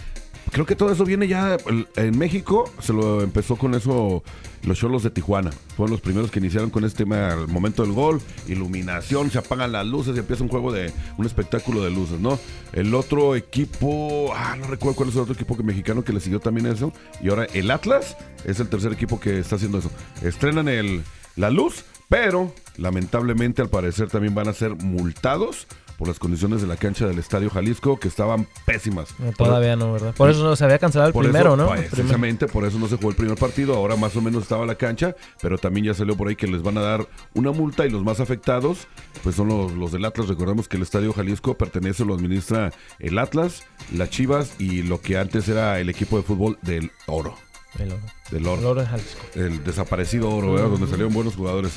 creo 0.52 0.66
que 0.66 0.76
todo 0.76 0.92
eso 0.92 1.06
viene 1.06 1.28
ya 1.28 1.58
en 1.96 2.18
México. 2.18 2.72
Se 2.82 2.94
lo 2.94 3.22
empezó 3.22 3.56
con 3.56 3.76
eso 3.76 4.24
los 4.68 4.78
Cholos 4.78 5.04
de 5.04 5.10
Tijuana. 5.10 5.52
Fueron 5.76 5.92
los 5.92 6.02
primeros 6.02 6.30
que 6.30 6.40
iniciaron 6.40 6.70
con 6.70 6.84
este 6.84 7.00
tema 7.04 7.30
al 7.30 7.48
momento 7.48 7.84
del 7.84 7.94
gol. 7.94 8.22
Iluminación, 8.48 9.32
se 9.32 9.40
apagan 9.40 9.72
las 9.72 9.86
luces 9.86 10.16
y 10.16 10.20
empieza 10.20 10.44
un 10.44 10.50
juego 10.50 10.72
de 10.72 10.94
un 11.18 11.26
espectáculo 11.26 11.84
de 11.84 11.90
luces, 11.90 12.20
¿no? 12.20 12.38
El 12.74 12.94
otro 12.94 13.36
equipo, 13.36 14.32
ah, 14.36 14.56
no 14.60 14.68
recuerdo 14.68 14.96
cuál 14.96 15.10
es 15.10 15.16
el 15.16 15.22
otro 15.22 15.34
equipo 15.34 15.56
que 15.56 15.64
mexicano 15.64 16.04
que 16.04 16.14
le 16.14 16.20
siguió 16.20 16.40
también 16.40 16.68
eso. 16.68 16.92
Y 17.22 17.30
ahora 17.30 17.46
el 17.54 17.72
Atlas 17.72 18.18
es 18.46 18.60
el 18.60 18.68
tercer 18.68 18.92
equipo 18.92 19.20
que 19.20 19.40
está 19.40 19.56
haciendo 19.56 19.80
eso. 19.80 19.92
Estrenan 20.22 20.68
el, 20.68 21.04
la 21.36 21.50
luz, 21.50 21.86
pero 22.10 22.54
lamentablemente 22.78 23.62
al 23.62 23.70
parecer 23.70 24.10
también 24.10 24.36
van 24.36 24.48
a 24.48 24.54
ser 24.54 24.76
multados 24.76 25.68
por 25.98 26.08
las 26.08 26.20
condiciones 26.20 26.62
de 26.62 26.68
la 26.68 26.78
cancha 26.78 27.08
del 27.08 27.20
Estadio 27.20 27.50
Jalisco 27.50 28.00
que 28.00 28.08
estaban 28.08 28.48
pésimas. 28.66 29.10
todavía 29.36 29.76
no, 29.76 29.94
¿verdad? 29.94 30.14
Por 30.16 30.30
eso 30.30 30.44
no 30.44 30.56
se 30.56 30.64
había 30.64 30.80
cancelado 30.80 31.10
el 31.10 31.14
primero, 31.14 31.58
¿no? 31.58 31.70
Precisamente 31.70 32.48
por 32.48 32.66
eso 32.66 32.78
no 32.78 32.88
se 32.88 32.98
jugó 32.98 33.10
el 33.10 33.16
primer 33.16 33.38
partido. 33.38 33.76
Ahora 33.76 33.96
más 33.96 34.16
o 34.16 34.22
menos 34.22 34.44
estaba 34.44 34.66
la 34.66 34.76
cancha, 34.76 35.16
pero 35.42 35.58
también 35.58 35.88
ya 35.88 35.94
salió 35.94 36.16
por 36.16 36.28
ahí 36.28 36.36
que 36.36 36.48
les 36.48 36.62
van 36.62 36.78
a 36.78 36.82
dar 36.82 37.08
una 37.34 37.52
multa 37.52 37.86
y 37.86 37.90
los 37.90 38.04
más 38.04 38.20
afectados, 38.20 38.88
pues 39.24 39.36
son 39.36 39.48
los, 39.48 39.74
los 39.74 39.92
del 39.92 40.06
Atlas. 40.06 40.28
Recordemos 40.28 40.68
que 40.68 40.78
el 40.78 40.84
Estadio 40.84 41.14
Jalisco 41.14 41.58
pertenece, 41.58 42.06
lo 42.06 42.14
administra 42.14 42.72
el 43.00 43.18
Atlas, 43.18 43.64
las 43.94 44.10
Chivas 44.10 44.54
y 44.60 44.84
lo 44.84 45.02
que 45.02 45.18
antes 45.18 45.48
era 45.50 45.80
el 45.80 45.90
equipo 45.90 46.18
de 46.18 46.24
fútbol 46.24 46.58
del 46.62 46.92
Oro. 47.08 47.36
El 47.80 47.92
oro. 47.92 48.02
Del 48.32 48.48
oro. 48.48 48.60
El 48.60 48.66
oro 48.66 48.82
de 48.82 48.88
Jalisco. 48.88 49.22
El 49.36 49.64
desaparecido 49.64 50.30
oro, 50.30 50.54
¿verdad? 50.54 50.70
Donde 50.70 50.88
salieron 50.88 51.14
buenos 51.14 51.36
jugadores. 51.36 51.74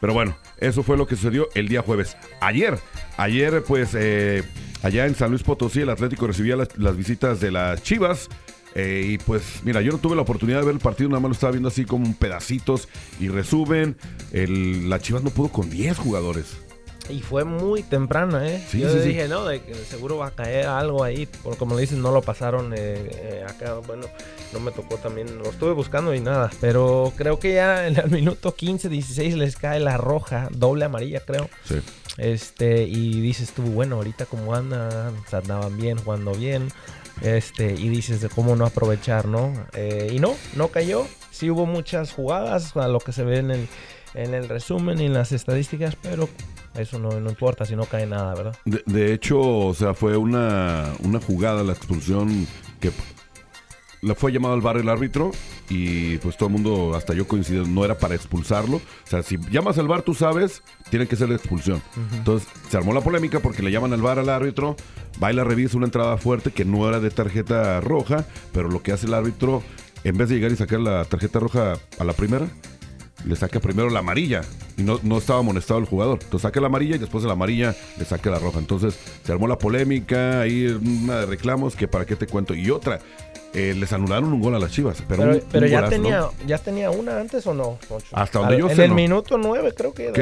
Pero 0.00 0.14
bueno, 0.14 0.36
eso 0.58 0.82
fue 0.82 0.96
lo 0.96 1.06
que 1.06 1.16
sucedió 1.16 1.48
el 1.54 1.68
día 1.68 1.82
jueves. 1.82 2.16
Ayer, 2.40 2.78
ayer 3.16 3.62
pues 3.62 3.90
eh, 3.94 4.42
allá 4.82 5.06
en 5.06 5.14
San 5.14 5.30
Luis 5.30 5.42
Potosí 5.42 5.80
el 5.80 5.90
Atlético 5.90 6.26
recibía 6.26 6.56
las, 6.56 6.96
visitas 6.96 7.40
de 7.40 7.50
las 7.50 7.82
Chivas. 7.82 8.28
Eh, 8.74 9.04
y 9.04 9.18
pues, 9.18 9.60
mira, 9.64 9.80
yo 9.82 9.90
no 9.90 9.98
tuve 9.98 10.14
la 10.14 10.22
oportunidad 10.22 10.60
de 10.60 10.66
ver 10.66 10.74
el 10.74 10.80
partido, 10.80 11.10
nada 11.10 11.20
más 11.20 11.30
lo 11.30 11.34
estaba 11.34 11.50
viendo 11.50 11.68
así 11.68 11.84
como 11.84 12.14
pedacitos 12.14 12.88
y 13.18 13.28
resumen. 13.28 13.96
El, 14.32 14.88
la 14.88 15.00
Chivas 15.00 15.22
no 15.22 15.30
pudo 15.30 15.48
con 15.48 15.68
10 15.68 15.98
jugadores. 15.98 16.56
Y 17.10 17.20
fue 17.20 17.44
muy 17.44 17.82
temprana, 17.82 18.48
¿eh? 18.48 18.64
Yo 18.72 18.94
dije, 18.94 19.28
no, 19.28 19.46
de 19.46 19.60
seguro 19.88 20.18
va 20.18 20.28
a 20.28 20.30
caer 20.30 20.66
algo 20.66 21.02
ahí. 21.02 21.26
Porque 21.42 21.58
como 21.58 21.74
le 21.74 21.82
dicen, 21.82 22.02
no 22.02 22.12
lo 22.12 22.22
pasaron 22.22 22.72
eh, 22.72 23.10
eh, 23.10 23.44
acá. 23.48 23.74
Bueno, 23.86 24.06
no 24.52 24.60
me 24.60 24.70
tocó 24.70 24.96
también. 24.96 25.38
Lo 25.38 25.50
estuve 25.50 25.72
buscando 25.72 26.14
y 26.14 26.20
nada. 26.20 26.50
Pero 26.60 27.12
creo 27.16 27.38
que 27.38 27.54
ya 27.54 27.86
en 27.86 27.96
el 27.98 28.10
minuto 28.10 28.54
15, 28.54 28.88
16 28.88 29.36
les 29.36 29.56
cae 29.56 29.80
la 29.80 29.96
roja, 29.96 30.48
doble 30.50 30.84
amarilla, 30.84 31.20
creo. 31.20 31.48
Sí. 31.64 31.80
Este, 32.16 32.82
y 32.84 33.20
dices 33.20 33.52
tú, 33.52 33.62
bueno, 33.62 33.96
ahorita 33.96 34.26
como 34.26 34.54
andan, 34.54 35.14
andaban 35.32 35.76
bien, 35.76 35.98
jugando 35.98 36.32
bien. 36.32 36.68
Este, 37.22 37.74
y 37.74 37.88
dices 37.88 38.20
de 38.20 38.28
cómo 38.28 38.56
no 38.56 38.64
aprovechar, 38.64 39.26
¿no? 39.26 39.52
Eh, 39.74 40.10
y 40.12 40.18
no, 40.18 40.34
no 40.54 40.68
cayó. 40.68 41.06
Sí 41.30 41.50
hubo 41.50 41.66
muchas 41.66 42.12
jugadas, 42.12 42.76
a 42.76 42.88
lo 42.88 42.98
que 43.00 43.12
se 43.12 43.24
ve 43.24 43.38
en 43.38 43.50
el, 43.50 43.68
en 44.14 44.34
el 44.34 44.48
resumen 44.48 45.00
y 45.00 45.06
en 45.06 45.14
las 45.14 45.32
estadísticas, 45.32 45.96
pero 45.96 46.28
eso 46.80 46.98
no, 46.98 47.16
importa 47.18 47.64
si 47.64 47.76
no 47.76 47.84
cae 47.84 48.06
nada, 48.06 48.34
¿verdad? 48.34 48.56
De, 48.64 49.12
hecho, 49.12 49.40
o 49.40 49.74
sea, 49.74 49.94
fue 49.94 50.16
una, 50.16 50.92
una 51.02 51.20
jugada, 51.20 51.62
la 51.62 51.72
expulsión 51.72 52.46
que 52.80 52.90
le 54.02 54.14
fue 54.14 54.32
llamado 54.32 54.54
al 54.54 54.60
bar 54.60 54.78
el 54.78 54.88
árbitro 54.88 55.30
y 55.68 56.16
pues 56.18 56.36
todo 56.36 56.48
el 56.48 56.54
mundo, 56.54 56.94
hasta 56.94 57.14
yo 57.14 57.28
coincido, 57.28 57.66
no 57.66 57.84
era 57.84 57.98
para 57.98 58.14
expulsarlo. 58.14 58.76
O 58.76 59.06
sea, 59.06 59.22
si 59.22 59.38
llamas 59.50 59.78
al 59.78 59.88
bar, 59.88 60.02
tú 60.02 60.14
sabes, 60.14 60.62
tiene 60.88 61.06
que 61.06 61.16
ser 61.16 61.28
la 61.28 61.36
expulsión. 61.36 61.82
Entonces 62.12 62.48
se 62.68 62.76
armó 62.76 62.92
la 62.94 63.02
polémica 63.02 63.40
porque 63.40 63.62
le 63.62 63.70
llaman 63.70 63.92
al 63.92 64.02
bar 64.02 64.18
al 64.18 64.28
árbitro, 64.28 64.76
va 65.22 65.32
y 65.32 65.36
la 65.36 65.44
revisa 65.44 65.76
una 65.76 65.86
entrada 65.86 66.16
fuerte 66.16 66.50
que 66.50 66.64
no 66.64 66.88
era 66.88 67.00
de 67.00 67.10
tarjeta 67.10 67.80
roja, 67.80 68.24
pero 68.52 68.68
lo 68.68 68.82
que 68.82 68.92
hace 68.92 69.06
el 69.06 69.14
árbitro, 69.14 69.62
en 70.04 70.16
vez 70.16 70.28
de 70.28 70.36
llegar 70.36 70.52
y 70.52 70.56
sacar 70.56 70.80
la 70.80 71.04
tarjeta 71.04 71.38
roja 71.38 71.74
a 71.98 72.04
la 72.04 72.12
primera, 72.14 72.48
le 73.24 73.36
saca 73.36 73.60
primero 73.60 73.90
la 73.90 74.00
amarilla 74.00 74.42
y 74.76 74.82
no, 74.82 75.00
no 75.02 75.18
estaba 75.18 75.40
amonestado 75.40 75.80
el 75.80 75.86
jugador. 75.86 76.18
Entonces 76.22 76.42
saca 76.42 76.60
la 76.60 76.66
amarilla 76.66 76.96
y 76.96 76.98
después 76.98 77.22
de 77.22 77.28
la 77.28 77.34
amarilla 77.34 77.74
le 77.98 78.04
saca 78.04 78.30
la 78.30 78.38
roja. 78.38 78.58
Entonces 78.58 78.98
se 79.24 79.32
armó 79.32 79.46
la 79.46 79.58
polémica, 79.58 80.40
ahí 80.40 80.66
una 80.66 81.20
de 81.20 81.26
reclamos 81.26 81.76
que 81.76 81.88
para 81.88 82.06
qué 82.06 82.16
te 82.16 82.26
cuento. 82.26 82.54
Y 82.54 82.70
otra, 82.70 83.00
eh, 83.52 83.74
les 83.76 83.92
anularon 83.92 84.32
un 84.32 84.40
gol 84.40 84.54
a 84.54 84.58
las 84.58 84.70
Chivas. 84.70 85.02
Pero, 85.08 85.40
pero, 85.50 85.66
ya, 85.66 85.88
tenía, 85.88 86.28
ya 86.46 86.58
tenía 86.58 86.90
una 86.90 87.18
antes 87.18 87.46
o 87.46 87.54
no. 87.54 87.78
Hasta 88.12 88.38
donde 88.38 88.58
yo 88.58 88.70
en 88.70 88.76
sé. 88.76 88.84
En 88.84 88.90
el 88.90 88.96
minuto 88.96 89.38
nueve 89.38 89.74
creo 89.76 89.92
que. 89.92 90.12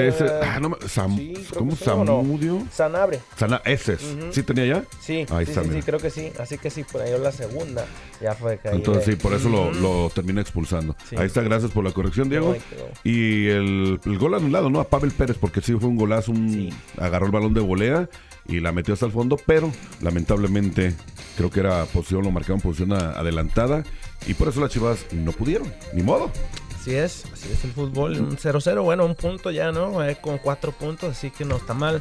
Ah, 0.42 0.58
no, 0.60 0.76
Sam, 0.86 1.18
¿Cómo 1.56 1.76
Samudio? 1.76 2.62
Sanabre. 2.72 3.20
Sana, 3.36 3.60
ese 3.64 3.94
es. 3.94 4.16
¿Sí 4.30 4.42
tenía 4.42 4.66
ya? 4.66 4.84
Sí, 5.00 5.26
ahí 5.30 5.46
sí, 5.46 5.52
sí, 5.54 5.82
creo 5.82 5.98
que 5.98 6.10
sí. 6.10 6.32
Así 6.38 6.58
que 6.58 6.70
sí, 6.70 6.84
por 6.84 7.02
ahí 7.02 7.12
la 7.18 7.32
segunda 7.32 7.86
ya 8.20 8.34
fue 8.34 8.58
que 8.58 8.68
Entonces 8.68 9.04
sí, 9.04 9.16
por 9.16 9.32
eso 9.34 9.48
lo, 9.48 9.72
lo 9.72 10.10
termina 10.10 10.40
expulsando. 10.40 10.96
Ahí 11.16 11.26
está, 11.26 11.42
gracias 11.42 11.70
por 11.70 11.84
la 11.84 11.92
corrección, 11.92 12.28
Diego. 12.28 12.56
y 13.04 13.48
el, 13.48 14.00
el, 14.04 14.18
gol 14.18 14.34
anulado, 14.34 14.70
¿no? 14.70 14.80
A 14.80 14.88
Pavel 14.88 15.10
Pérez, 15.10 15.36
porque 15.38 15.60
sí 15.60 15.74
fue 15.74 15.88
un 15.88 15.96
golazo, 15.96 16.32
un, 16.32 16.70
agarró 16.96 17.26
el 17.26 17.32
balón 17.32 17.54
de 17.54 17.60
volea 17.60 18.08
y 18.48 18.60
la 18.60 18.72
metió 18.72 18.94
hasta 18.94 19.06
el 19.06 19.12
fondo, 19.12 19.36
pero 19.46 19.70
lamentablemente 20.00 20.94
creo 21.36 21.50
que 21.50 21.60
era 21.60 21.84
posición, 21.84 22.24
lo 22.24 22.30
marcaron 22.30 22.60
posición 22.60 22.92
adelantada 22.92 23.84
y 24.26 24.34
por 24.34 24.48
eso 24.48 24.60
las 24.60 24.70
Chivas 24.70 25.06
no 25.12 25.32
pudieron, 25.32 25.72
ni 25.92 26.02
modo. 26.02 26.32
Así 26.74 26.94
es, 26.94 27.24
así 27.32 27.50
es 27.52 27.64
el 27.64 27.72
fútbol, 27.72 28.18
un 28.18 28.36
0-0, 28.36 28.82
bueno, 28.82 29.04
un 29.04 29.14
punto 29.14 29.50
ya, 29.50 29.70
¿no? 29.70 30.02
Eh, 30.02 30.16
con 30.20 30.38
cuatro 30.38 30.72
puntos, 30.72 31.10
así 31.10 31.30
que 31.30 31.44
no 31.44 31.56
está 31.56 31.74
mal. 31.74 32.00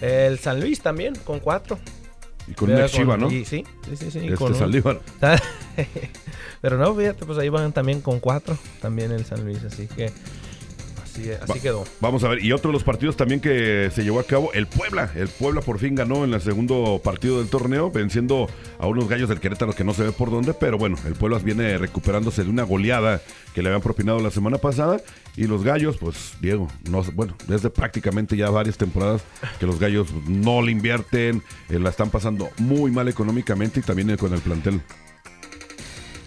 El 0.00 0.38
San 0.38 0.60
Luis 0.60 0.80
también, 0.80 1.14
con 1.14 1.40
cuatro. 1.40 1.78
Y 2.46 2.52
con 2.52 2.70
una 2.70 2.86
Chiva, 2.86 3.16
¿no? 3.16 3.30
sí, 3.30 3.44
sí, 3.44 3.64
sí, 3.96 4.10
sí. 4.10 4.26
Este 4.28 4.54
Saldívar. 4.54 5.00
Pero 6.60 6.78
no, 6.78 6.94
fíjate, 6.94 7.24
pues 7.24 7.38
ahí 7.38 7.48
van 7.48 7.72
también 7.72 8.00
con 8.00 8.20
cuatro, 8.20 8.58
también 8.80 9.10
el 9.10 9.24
San 9.24 9.44
Luis, 9.44 9.64
así 9.64 9.86
que 9.86 10.12
así, 11.20 11.30
así 11.30 11.60
quedó. 11.60 11.84
Vamos 12.00 12.24
a 12.24 12.28
ver, 12.28 12.44
y 12.44 12.52
otro 12.52 12.70
de 12.70 12.74
los 12.74 12.84
partidos 12.84 13.16
también 13.16 13.40
que 13.40 13.90
se 13.94 14.04
llevó 14.04 14.20
a 14.20 14.24
cabo, 14.24 14.52
el 14.52 14.66
Puebla. 14.66 15.10
El 15.14 15.28
Puebla 15.28 15.60
por 15.60 15.78
fin 15.78 15.94
ganó 15.94 16.24
en 16.24 16.34
el 16.34 16.40
segundo 16.40 17.00
partido 17.02 17.38
del 17.38 17.48
torneo, 17.48 17.90
venciendo 17.90 18.48
a 18.78 18.86
unos 18.86 19.08
gallos 19.08 19.28
del 19.28 19.40
Querétaro 19.40 19.72
que 19.72 19.84
no 19.84 19.94
se 19.94 20.04
ve 20.04 20.12
por 20.12 20.30
dónde, 20.30 20.54
pero 20.54 20.78
bueno, 20.78 20.96
el 21.06 21.14
Puebla 21.14 21.38
viene 21.38 21.78
recuperándose 21.78 22.44
de 22.44 22.50
una 22.50 22.62
goleada 22.62 23.20
que 23.54 23.62
le 23.62 23.68
habían 23.68 23.82
propinado 23.82 24.20
la 24.20 24.30
semana 24.30 24.58
pasada. 24.58 25.00
Y 25.36 25.46
los 25.46 25.64
gallos, 25.64 25.96
pues, 25.98 26.34
Diego, 26.40 26.68
no, 26.90 27.02
bueno, 27.14 27.34
desde 27.46 27.70
prácticamente 27.70 28.36
ya 28.36 28.48
varias 28.50 28.76
temporadas 28.78 29.22
que 29.60 29.66
los 29.66 29.78
gallos 29.78 30.08
no 30.26 30.62
le 30.62 30.72
invierten, 30.72 31.42
eh, 31.68 31.78
la 31.78 31.90
están 31.90 32.10
pasando 32.10 32.48
muy 32.58 32.90
mal 32.90 33.08
económicamente 33.08 33.80
y 33.80 33.82
también 33.82 34.16
con 34.16 34.32
el 34.32 34.40
plantel. 34.40 34.80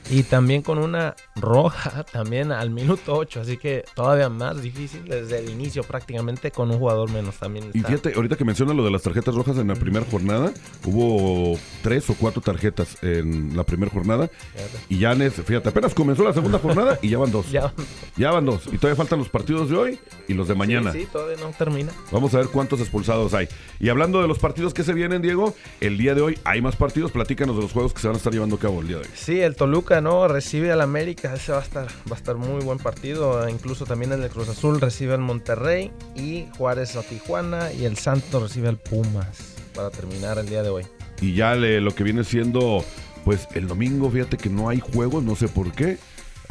Y 0.09 0.23
también 0.23 0.63
con 0.63 0.79
una 0.79 1.15
roja 1.35 2.03
también 2.11 2.51
al 2.51 2.71
minuto 2.71 3.15
8, 3.15 3.41
así 3.41 3.57
que 3.57 3.83
todavía 3.93 4.29
más 4.29 4.61
difícil 4.61 5.03
desde 5.05 5.39
el 5.39 5.49
inicio 5.49 5.83
prácticamente 5.83 6.51
con 6.51 6.71
un 6.71 6.79
jugador 6.79 7.11
menos 7.11 7.35
también. 7.35 7.69
Y 7.73 7.79
fíjate, 7.81 8.13
ahorita 8.15 8.35
que 8.35 8.43
menciona 8.43 8.73
lo 8.73 8.83
de 8.83 8.91
las 8.91 9.03
tarjetas 9.03 9.35
rojas 9.35 9.57
en 9.57 9.67
la 9.67 9.75
primera 9.75 10.05
jornada, 10.09 10.51
hubo 10.85 11.59
tres 11.83 12.09
o 12.09 12.15
cuatro 12.15 12.41
tarjetas 12.41 12.97
en 13.03 13.55
la 13.55 13.63
primera 13.63 13.91
jornada. 13.91 14.29
Y 14.87 14.97
ya, 14.97 15.15
fíjate, 15.15 15.69
apenas 15.69 15.93
comenzó 15.93 16.23
la 16.23 16.33
segunda 16.33 16.57
jornada 16.57 16.97
y 17.01 17.09
ya 17.11 17.17
van 17.19 17.31
dos. 17.31 17.51
ya, 17.51 18.31
van 18.31 18.45
dos. 18.45 18.63
Y 18.71 18.77
todavía 18.77 18.95
faltan 18.95 19.19
los 19.19 19.29
partidos 19.29 19.69
de 19.69 19.77
hoy 19.77 19.99
y 20.27 20.33
los 20.33 20.47
de 20.47 20.55
mañana. 20.55 20.91
Sí, 20.91 21.07
todavía 21.11 21.37
no 21.37 21.51
termina. 21.51 21.91
Vamos 22.11 22.33
a 22.33 22.37
ver 22.37 22.47
cuántos 22.47 22.79
expulsados 22.79 23.33
hay. 23.33 23.47
Y 23.79 23.89
hablando 23.89 24.21
de 24.21 24.27
los 24.27 24.39
partidos 24.39 24.73
que 24.73 24.83
se 24.83 24.93
vienen, 24.93 25.21
Diego, 25.21 25.55
el 25.81 25.97
día 25.97 26.15
de 26.15 26.21
hoy 26.21 26.39
hay 26.45 26.61
más 26.61 26.75
partidos. 26.75 27.11
Platícanos 27.11 27.55
de 27.55 27.61
los 27.61 27.71
juegos 27.71 27.93
que 27.93 28.01
se 28.01 28.07
van 28.07 28.15
a 28.15 28.17
estar 28.17 28.33
llevando 28.33 28.55
a 28.55 28.59
cabo 28.59 28.81
el 28.81 28.87
día 28.87 28.97
de 28.97 29.03
hoy. 29.03 29.09
Sí, 29.13 29.39
el 29.39 29.55
Toluca 29.55 29.98
¿no? 30.01 30.27
Recibe 30.27 30.71
al 30.71 30.81
América, 30.81 31.33
ese 31.33 31.51
va 31.51 31.59
a 31.59 31.63
estar, 31.63 31.87
va 32.09 32.15
a 32.15 32.17
estar 32.17 32.35
muy 32.35 32.63
buen 32.63 32.77
partido. 32.77 33.47
Incluso 33.49 33.85
también 33.85 34.11
el 34.11 34.21
de 34.21 34.29
Cruz 34.29 34.49
Azul 34.49 34.79
recibe 34.81 35.13
al 35.13 35.21
Monterrey 35.21 35.91
y 36.15 36.45
Juárez 36.57 36.95
a 36.95 37.03
Tijuana 37.03 37.71
y 37.73 37.85
el 37.85 37.97
Santos 37.97 38.41
recibe 38.41 38.69
al 38.69 38.77
Pumas 38.77 39.55
para 39.73 39.89
terminar 39.89 40.37
el 40.37 40.47
día 40.47 40.63
de 40.63 40.69
hoy. 40.69 40.85
Y 41.21 41.33
ya 41.33 41.55
lo 41.55 41.93
que 41.95 42.03
viene 42.03 42.23
siendo, 42.23 42.83
pues 43.25 43.47
el 43.53 43.67
domingo, 43.67 44.09
fíjate 44.09 44.37
que 44.37 44.49
no 44.49 44.69
hay 44.69 44.79
juegos, 44.79 45.23
no 45.23 45.35
sé 45.35 45.47
por 45.47 45.71
qué. 45.71 45.97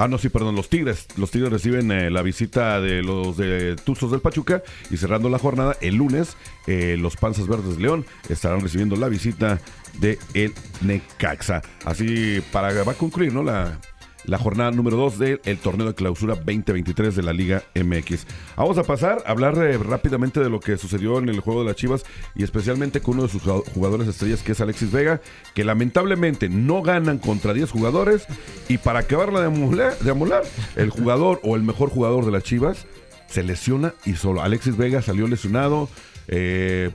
Ah, 0.01 0.07
no, 0.07 0.17
sí, 0.17 0.29
perdón, 0.29 0.55
los 0.55 0.69
Tigres. 0.69 1.09
Los 1.17 1.33
Tigres 1.33 1.51
reciben 1.51 1.91
eh, 1.91 2.09
la 2.09 2.23
visita 2.23 2.81
de 2.81 3.03
los 3.03 3.37
de 3.37 3.75
Tuzos 3.75 4.13
del 4.13 4.21
Pachuca 4.21 4.63
y 4.91 4.97
cerrando 4.97 5.29
la 5.29 5.41
jornada 5.41 5.77
el 5.81 5.97
lunes, 5.97 6.37
eh, 6.69 6.97
los 6.97 7.17
Panzas 7.17 7.49
Verdes 7.49 7.79
León 7.79 8.07
estarán 8.29 8.61
recibiendo 8.61 8.95
la 8.95 9.09
visita 9.09 9.61
de 9.99 10.21
el 10.35 10.55
Necaxa. 10.83 11.63
Así 11.85 12.41
para 12.53 12.85
va 12.85 12.93
a 12.93 12.95
concluir, 12.95 13.35
¿no? 13.35 13.43
La 13.43 13.81
la 14.29 14.39
jornada 14.39 14.71
número 14.71 14.97
2 14.97 15.19
del 15.19 15.59
torneo 15.59 15.87
de 15.89 15.95
clausura 15.95 16.35
2023 16.35 17.17
de 17.17 17.23
la 17.23 17.33
Liga 17.33 17.65
MX. 17.75 18.27
Vamos 18.57 18.79
a 18.79 18.85
pasar 18.85 19.23
a 19.27 19.31
hablar 19.31 19.57
eh, 19.59 19.79
rápidamente 19.79 20.41
de 20.41 20.51
lo 20.51 20.61
que 20.61 20.77
sucedió 20.77 21.19
en 21.19 21.29
el 21.29 21.41
juego 21.41 21.61
de 21.61 21.67
las 21.67 21.77
Chivas 21.77 22.05
y 22.35 22.45
especialmente 22.45 23.01
con 23.01 23.15
uno 23.15 23.23
de 23.25 23.31
sus 23.31 23.43
jugadores 23.43 24.07
estrellas 24.07 24.43
que 24.43 24.53
es 24.53 24.61
Alexis 24.61 24.93
Vega, 24.93 25.21
que 25.55 25.65
lamentablemente 25.65 26.49
no 26.49 26.83
ganan 26.83 27.19
contra 27.19 27.55
10 27.55 27.71
jugadores 27.71 28.27
y 28.69 28.79
para 28.79 29.01
acabarla 29.01 29.41
de 29.41 29.47
amolar, 29.47 29.99
de 29.99 30.11
amolar 30.11 30.43
el 30.77 30.91
jugador 30.91 31.41
o 31.43 31.57
el 31.57 31.63
mejor 31.63 31.89
jugador 31.89 32.27
de 32.27 32.33
las 32.33 32.43
Chivas 32.43 32.87
se 33.29 33.43
lesiona 33.43 33.95
y 34.05 34.15
solo 34.15 34.43
Alexis 34.43 34.77
Vega 34.77 35.03
salió 35.03 35.27
lesionado. 35.27 35.89
Eh, 36.29 36.91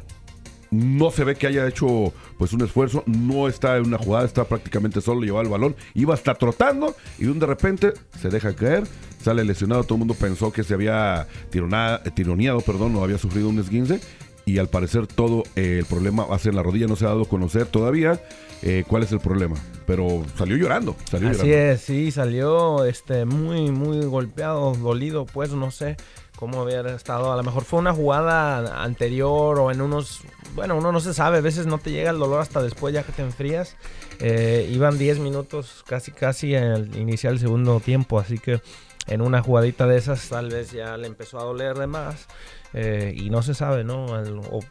no 0.74 1.12
se 1.12 1.24
ve 1.24 1.36
que 1.36 1.48
haya 1.48 1.68
hecho 1.68 2.14
pues 2.38 2.52
un 2.54 2.62
esfuerzo, 2.62 3.04
no 3.06 3.48
está 3.48 3.78
en 3.78 3.86
una 3.86 3.98
jugada, 3.98 4.26
está 4.26 4.44
prácticamente 4.46 5.02
solo, 5.02 5.22
llevaba 5.22 5.44
el 5.44 5.50
balón, 5.50 5.76
iba 5.94 6.14
hasta 6.14 6.34
trotando 6.34 6.96
y 7.20 7.26
de 7.26 7.46
repente 7.46 7.94
se 8.20 8.30
deja 8.30 8.56
caer, 8.56 8.84
sale 9.22 9.44
lesionado, 9.44 9.84
todo 9.84 9.96
el 9.96 10.00
mundo 10.00 10.16
pensó 10.16 10.52
que 10.52 10.64
se 10.64 10.74
había 10.74 11.28
tironeado, 11.52 12.62
perdón, 12.62 12.96
o 12.96 13.04
había 13.04 13.18
sufrido 13.18 13.50
un 13.50 13.60
esguince 13.60 14.02
y 14.46 14.58
al 14.58 14.68
parecer 14.68 15.08
todo 15.08 15.44
eh, 15.56 15.78
el 15.80 15.86
problema 15.86 16.26
va 16.26 16.36
a 16.36 16.40
ser 16.40 16.56
la 16.56 16.64
rodilla, 16.64 16.88
no 16.88 16.96
se 16.96 17.06
ha 17.06 17.10
dado 17.10 17.24
a 17.24 17.30
conocer 17.30 17.66
todavía 17.68 18.20
eh, 18.62 18.84
cuál 18.88 19.04
es 19.04 19.12
el 19.12 19.20
problema, 19.20 19.56
pero 19.86 20.24
salió 20.38 20.58
llorando, 20.58 20.96
salió 21.10 21.30
Así 21.30 21.52
es, 21.52 21.82
sí, 21.82 22.12
salió 22.12 22.84
este 22.86 23.26
muy 23.26 23.72
muy 23.72 24.04
golpeado, 24.06 24.74
dolido, 24.74 25.26
pues 25.26 25.52
no 25.52 25.70
sé 25.70 25.98
cómo 26.44 26.62
había 26.62 26.82
estado. 26.94 27.32
A 27.32 27.38
lo 27.38 27.44
mejor 27.44 27.64
fue 27.64 27.80
una 27.80 27.94
jugada 27.94 28.84
anterior 28.84 29.58
o 29.60 29.72
en 29.72 29.80
unos. 29.80 30.24
Bueno, 30.56 30.76
uno 30.76 30.92
no 30.92 31.00
se 31.00 31.14
sabe. 31.14 31.38
A 31.38 31.42
veces 31.42 31.68
no 31.68 31.78
te 31.78 31.90
llega 31.90 32.10
el 32.10 32.20
dolor 32.20 32.42
hasta 32.42 32.62
después, 32.62 32.94
ya 32.94 33.04
que 33.04 33.14
te 33.14 33.22
enfrías. 33.22 33.78
Eh, 34.20 34.70
iban 34.70 34.98
10 34.98 35.20
minutos 35.20 35.86
casi, 35.88 36.12
casi 36.12 36.54
al 36.54 36.94
iniciar 36.98 37.32
el 37.32 37.40
segundo 37.40 37.80
tiempo. 37.80 38.20
Así 38.20 38.40
que 38.40 38.60
en 39.08 39.22
una 39.22 39.42
jugadita 39.42 39.88
de 39.88 39.98
esas, 39.98 40.28
tal 40.28 40.50
vez 40.50 40.72
ya 40.74 40.98
le 40.98 41.08
empezó 41.08 41.40
a 41.40 41.44
doler 41.44 41.78
de 41.78 41.88
más. 41.88 42.28
Eh, 42.74 43.14
y 43.16 43.30
no 43.30 43.44
se 43.44 43.54
sabe, 43.54 43.84
¿no? 43.84 44.08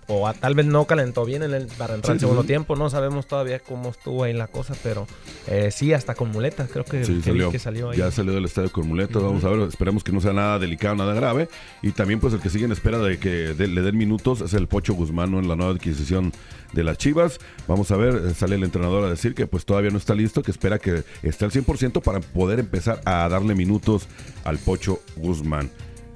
O, 0.08 0.32
tal 0.34 0.54
vez 0.54 0.66
no 0.66 0.86
calentó 0.86 1.24
bien 1.24 1.42
en 1.42 1.54
el, 1.54 1.66
para 1.66 1.94
entrar 1.94 2.16
en 2.16 2.20
segundo 2.20 2.42
tiempo, 2.44 2.74
no 2.74 2.90
sabemos 2.90 3.26
todavía 3.26 3.60
cómo 3.60 3.90
estuvo 3.90 4.24
ahí 4.24 4.32
la 4.32 4.48
cosa, 4.48 4.74
pero 4.82 5.06
eh, 5.46 5.70
sí, 5.70 5.92
hasta 5.92 6.14
con 6.14 6.30
muletas, 6.30 6.68
creo 6.70 6.84
que, 6.84 7.04
salió. 7.58 7.90
ahí. 7.90 7.98
Ya 7.98 8.10
salió 8.10 8.32
del 8.32 8.44
estadio 8.44 8.72
con 8.72 8.88
muletas, 8.88 9.22
vamos 9.22 9.44
a 9.44 9.50
ver, 9.50 9.60
esperemos 9.68 10.02
que 10.02 10.10
no 10.10 10.20
sea 10.20 10.32
nada 10.32 10.58
delicado, 10.58 10.96
nada 10.96 11.14
grave. 11.14 11.48
Y 11.80 11.92
también 11.92 12.18
pues 12.18 12.34
el 12.34 12.40
que 12.40 12.50
sigue 12.50 12.64
en 12.64 12.72
espera 12.72 12.98
de 12.98 13.18
que 13.18 13.54
le 13.56 13.82
den 13.82 13.96
minutos 13.96 14.40
es 14.40 14.54
el 14.54 14.66
Pocho 14.66 14.94
Guzmán 14.94 15.34
en 15.34 15.48
la 15.48 15.54
nueva 15.54 15.72
adquisición 15.72 16.32
de 16.72 16.82
las 16.82 16.98
Chivas. 16.98 17.38
Vamos 17.68 17.90
a 17.90 17.96
ver, 17.96 18.14
eh, 18.14 18.34
sale 18.34 18.56
el 18.56 18.64
entrenador 18.64 19.04
a 19.04 19.10
decir 19.10 19.34
que 19.34 19.46
pues 19.46 19.64
todavía 19.64 19.90
no 19.90 19.98
está 19.98 20.14
listo, 20.14 20.42
que 20.42 20.50
espera 20.50 20.78
que 20.78 21.04
esté 21.22 21.44
al 21.44 21.52
100% 21.52 22.02
para 22.02 22.20
poder 22.20 22.58
empezar 22.58 23.00
a 23.04 23.28
darle 23.28 23.54
minutos 23.54 24.08
al 24.44 24.58
Pocho 24.58 25.00
Guzmán. 25.16 25.70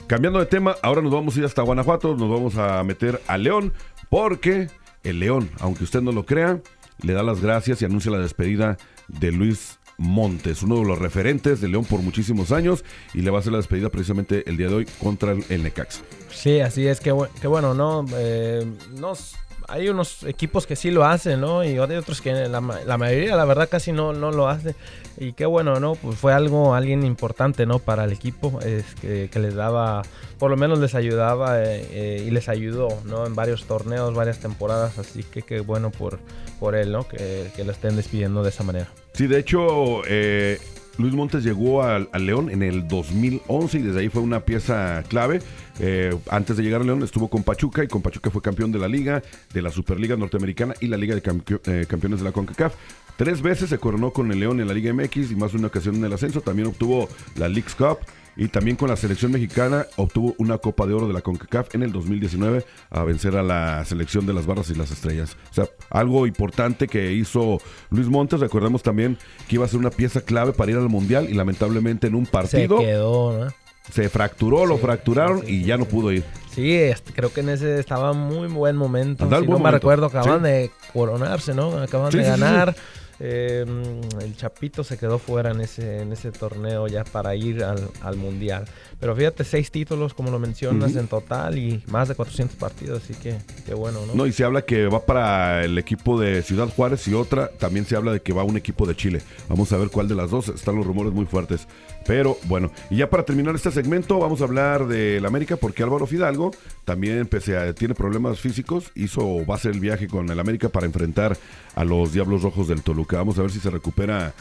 Cambiando 0.06 0.38
de 0.38 0.46
tema, 0.46 0.76
ahora 0.82 1.02
nos 1.02 1.12
vamos 1.12 1.34
a 1.34 1.40
ir 1.40 1.44
hasta 1.44 1.62
Guanajuato, 1.62 2.16
nos 2.16 2.30
vamos 2.30 2.56
a 2.56 2.80
meter 2.84 3.20
a 3.26 3.36
León, 3.38 3.72
porque 4.08 4.68
el 5.02 5.18
León, 5.18 5.50
aunque 5.58 5.82
usted 5.82 6.00
no 6.00 6.12
lo 6.12 6.24
crea, 6.24 6.60
le 7.02 7.12
da 7.12 7.24
las 7.24 7.40
gracias 7.40 7.82
y 7.82 7.86
anuncia 7.86 8.12
la 8.12 8.20
despedida 8.20 8.76
de 9.08 9.32
Luis 9.32 9.80
Montes, 9.98 10.62
uno 10.62 10.76
de 10.76 10.84
los 10.84 11.00
referentes 11.00 11.60
de 11.60 11.66
León 11.66 11.84
por 11.84 12.02
muchísimos 12.02 12.52
años, 12.52 12.84
y 13.14 13.22
le 13.22 13.30
va 13.32 13.38
a 13.38 13.40
hacer 13.40 13.50
la 13.50 13.58
despedida 13.58 13.88
precisamente 13.88 14.48
el 14.48 14.56
día 14.56 14.68
de 14.68 14.74
hoy 14.76 14.86
contra 15.02 15.32
el 15.32 15.62
Necaxa. 15.64 16.02
Sí, 16.30 16.60
así 16.60 16.86
es, 16.86 17.00
que, 17.00 17.10
bueno, 17.10 17.74
¿no? 17.74 18.06
Eh, 18.14 18.64
nos 18.94 19.34
hay 19.68 19.88
unos 19.88 20.22
equipos 20.24 20.66
que 20.66 20.76
sí 20.76 20.90
lo 20.90 21.04
hacen, 21.04 21.40
¿no? 21.40 21.64
Y 21.64 21.78
hay 21.78 21.96
otros 21.96 22.20
que 22.20 22.32
la, 22.32 22.60
mayoría, 22.60 23.36
la 23.36 23.44
verdad, 23.44 23.68
casi 23.68 23.92
no, 23.92 24.12
no 24.12 24.30
lo 24.30 24.48
hace. 24.48 24.74
Y 25.18 25.32
qué 25.32 25.46
bueno, 25.46 25.80
¿no? 25.80 25.94
Pues 25.94 26.18
fue 26.18 26.32
algo, 26.32 26.74
alguien 26.74 27.04
importante, 27.04 27.66
¿no? 27.66 27.78
Para 27.78 28.04
el 28.04 28.12
equipo, 28.12 28.60
es 28.60 28.84
que, 28.96 29.30
les 29.36 29.54
daba, 29.54 30.02
por 30.38 30.50
lo 30.50 30.56
menos 30.56 30.78
les 30.78 30.94
ayudaba 30.94 31.62
eh, 31.62 31.86
eh, 31.90 32.24
y 32.26 32.30
les 32.30 32.48
ayudó, 32.48 32.88
¿no? 33.04 33.26
En 33.26 33.34
varios 33.34 33.64
torneos, 33.64 34.14
varias 34.14 34.38
temporadas. 34.38 34.98
Así 34.98 35.22
que 35.22 35.42
qué 35.42 35.60
bueno 35.60 35.90
por, 35.90 36.18
por 36.60 36.74
él, 36.74 36.92
¿no? 36.92 37.06
Que, 37.08 37.50
que 37.54 37.64
lo 37.64 37.72
estén 37.72 37.96
despidiendo 37.96 38.42
de 38.42 38.50
esa 38.50 38.62
manera. 38.62 38.88
Sí, 39.12 39.26
de 39.26 39.38
hecho, 39.38 40.02
eh, 40.06 40.60
Luis 40.98 41.14
Montes 41.14 41.44
llegó 41.44 41.82
al, 41.82 42.08
León 42.18 42.50
en 42.50 42.62
el 42.62 42.88
2011 42.88 43.78
y 43.78 43.82
desde 43.82 44.00
ahí 44.00 44.08
fue 44.08 44.22
una 44.22 44.40
pieza 44.40 45.02
clave. 45.08 45.40
Eh, 45.78 46.16
antes 46.30 46.56
de 46.56 46.62
llegar 46.62 46.80
al 46.80 46.86
León 46.86 47.02
estuvo 47.02 47.28
con 47.28 47.42
Pachuca 47.42 47.84
y 47.84 47.88
con 47.88 48.00
Pachuca 48.02 48.30
fue 48.30 48.40
campeón 48.40 48.72
de 48.72 48.78
la 48.78 48.88
Liga, 48.88 49.22
de 49.52 49.62
la 49.62 49.70
Superliga 49.70 50.16
Norteamericana 50.16 50.74
y 50.80 50.86
la 50.86 50.96
Liga 50.96 51.14
de 51.14 51.22
eh, 51.66 51.86
Campeones 51.86 52.20
de 52.20 52.24
la 52.24 52.32
CONCACAF. 52.32 52.74
Tres 53.16 53.40
veces 53.42 53.70
se 53.70 53.78
coronó 53.78 54.10
con 54.10 54.30
el 54.30 54.40
León 54.40 54.60
en 54.60 54.68
la 54.68 54.74
Liga 54.74 54.92
MX 54.92 55.30
y 55.30 55.36
más 55.36 55.52
de 55.52 55.58
una 55.58 55.68
ocasión 55.68 55.96
en 55.96 56.04
el 56.04 56.12
ascenso. 56.12 56.40
También 56.40 56.68
obtuvo 56.68 57.08
la 57.36 57.48
League's 57.48 57.74
Cup 57.74 57.98
y 58.36 58.48
también 58.48 58.76
con 58.76 58.88
la 58.88 58.96
selección 58.96 59.32
mexicana 59.32 59.86
obtuvo 59.96 60.34
una 60.38 60.58
Copa 60.58 60.86
de 60.86 60.94
Oro 60.94 61.06
de 61.06 61.14
la 61.14 61.22
CONCACAF 61.22 61.74
en 61.74 61.82
el 61.82 61.92
2019 61.92 62.64
a 62.90 63.04
vencer 63.04 63.36
a 63.36 63.42
la 63.42 63.84
selección 63.84 64.26
de 64.26 64.34
las 64.34 64.46
barras 64.46 64.70
y 64.70 64.74
las 64.74 64.90
estrellas. 64.90 65.36
O 65.50 65.54
sea, 65.54 65.68
algo 65.90 66.26
importante 66.26 66.86
que 66.86 67.12
hizo 67.12 67.58
Luis 67.90 68.08
Montes. 68.08 68.40
Recordemos 68.40 68.82
también 68.82 69.16
que 69.48 69.56
iba 69.56 69.64
a 69.64 69.68
ser 69.68 69.78
una 69.78 69.90
pieza 69.90 70.20
clave 70.20 70.52
para 70.52 70.70
ir 70.70 70.76
al 70.76 70.88
Mundial 70.88 71.28
y 71.30 71.34
lamentablemente 71.34 72.06
en 72.06 72.14
un 72.14 72.26
partido... 72.26 72.78
Se 72.78 72.84
quedó, 72.84 73.48
Se 73.90 74.08
fracturó, 74.08 74.66
lo 74.66 74.78
fracturaron 74.78 75.42
y 75.46 75.64
ya 75.64 75.76
no 75.76 75.86
pudo 75.86 76.12
ir. 76.12 76.24
Sí, 76.56 76.74
este, 76.74 77.12
creo 77.12 77.32
que 77.32 77.40
en 77.40 77.50
ese 77.50 77.78
estaba 77.78 78.12
muy 78.12 78.48
buen 78.48 78.76
momento. 78.76 79.28
Si 79.28 79.46
no 79.46 79.58
me 79.58 79.70
recuerdo, 79.70 80.06
acaban 80.06 80.42
de 80.42 80.70
coronarse, 80.92 81.54
¿no? 81.54 81.76
Acaban 81.78 82.10
de 82.10 82.22
ganar. 82.22 82.74
Em, 83.18 84.00
el 84.20 84.36
Chapito 84.36 84.84
se 84.84 84.98
quedó 84.98 85.18
fuera 85.18 85.50
en 85.50 85.60
ese, 85.60 86.02
en 86.02 86.12
ese 86.12 86.32
torneo 86.32 86.86
ya 86.86 87.04
para 87.04 87.34
ir 87.34 87.64
al, 87.64 88.16
Mundial. 88.16 88.64
Pero 88.98 89.14
fíjate, 89.14 89.44
seis 89.44 89.70
títulos, 89.70 90.14
como 90.14 90.30
lo 90.30 90.38
mencionas, 90.38 90.96
en 90.96 91.06
total 91.06 91.58
y 91.58 91.82
más 91.88 92.08
de 92.08 92.14
400 92.14 92.56
partidos, 92.56 93.02
así 93.02 93.14
que 93.14 93.36
qué 93.66 93.74
bueno, 93.74 94.00
¿no? 94.06 94.14
No, 94.14 94.26
y 94.26 94.32
se 94.32 94.44
habla 94.44 94.62
que 94.62 94.86
va 94.86 95.04
para 95.04 95.64
el 95.64 95.76
equipo 95.76 96.18
de 96.18 96.42
Ciudad 96.42 96.68
Juárez 96.68 97.06
y 97.08 97.14
otra, 97.14 97.48
también 97.48 97.84
se 97.84 97.96
habla 97.96 98.12
de 98.12 98.20
que 98.22 98.32
va 98.32 98.42
un 98.42 98.56
equipo 98.56 98.86
de 98.86 98.94
Chile. 98.96 99.22
Vamos 99.48 99.70
a 99.72 99.76
ver 99.76 99.90
cuál 99.90 100.08
de 100.08 100.14
las 100.14 100.30
dos, 100.30 100.48
están 100.48 100.76
los 100.76 100.86
rumores 100.86 101.12
muy 101.12 101.26
fuertes. 101.26 101.66
Pero 102.06 102.38
bueno, 102.44 102.70
y 102.88 102.96
ya 102.96 103.10
para 103.10 103.24
terminar 103.24 103.54
este 103.54 103.70
segmento, 103.70 104.18
vamos 104.18 104.40
a 104.40 104.44
hablar 104.44 104.86
del 104.86 105.26
América, 105.26 105.56
porque 105.56 105.82
Álvaro 105.82 106.06
Fidalgo 106.06 106.52
también, 106.84 107.26
pese 107.26 107.56
a 107.56 107.74
tiene 107.74 107.94
problemas 107.94 108.38
físicos, 108.38 108.92
hizo, 108.94 109.44
va 109.44 109.54
a 109.54 109.56
hacer 109.56 109.72
el 109.72 109.80
viaje 109.80 110.06
con 110.06 110.30
el 110.30 110.38
América 110.38 110.68
para 110.68 110.86
enfrentar 110.86 111.36
a 111.74 111.84
los 111.84 112.12
Diablos 112.12 112.42
Rojos 112.42 112.68
del 112.68 112.82
Toluca. 112.82 113.05
Vamos 113.14 113.38
a 113.38 113.42
ver 113.42 113.52
si 113.52 113.60
se 113.60 113.70
recupera 113.70 114.34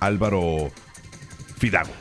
Álvaro 0.00 0.70
Fidalgo. 1.56 1.92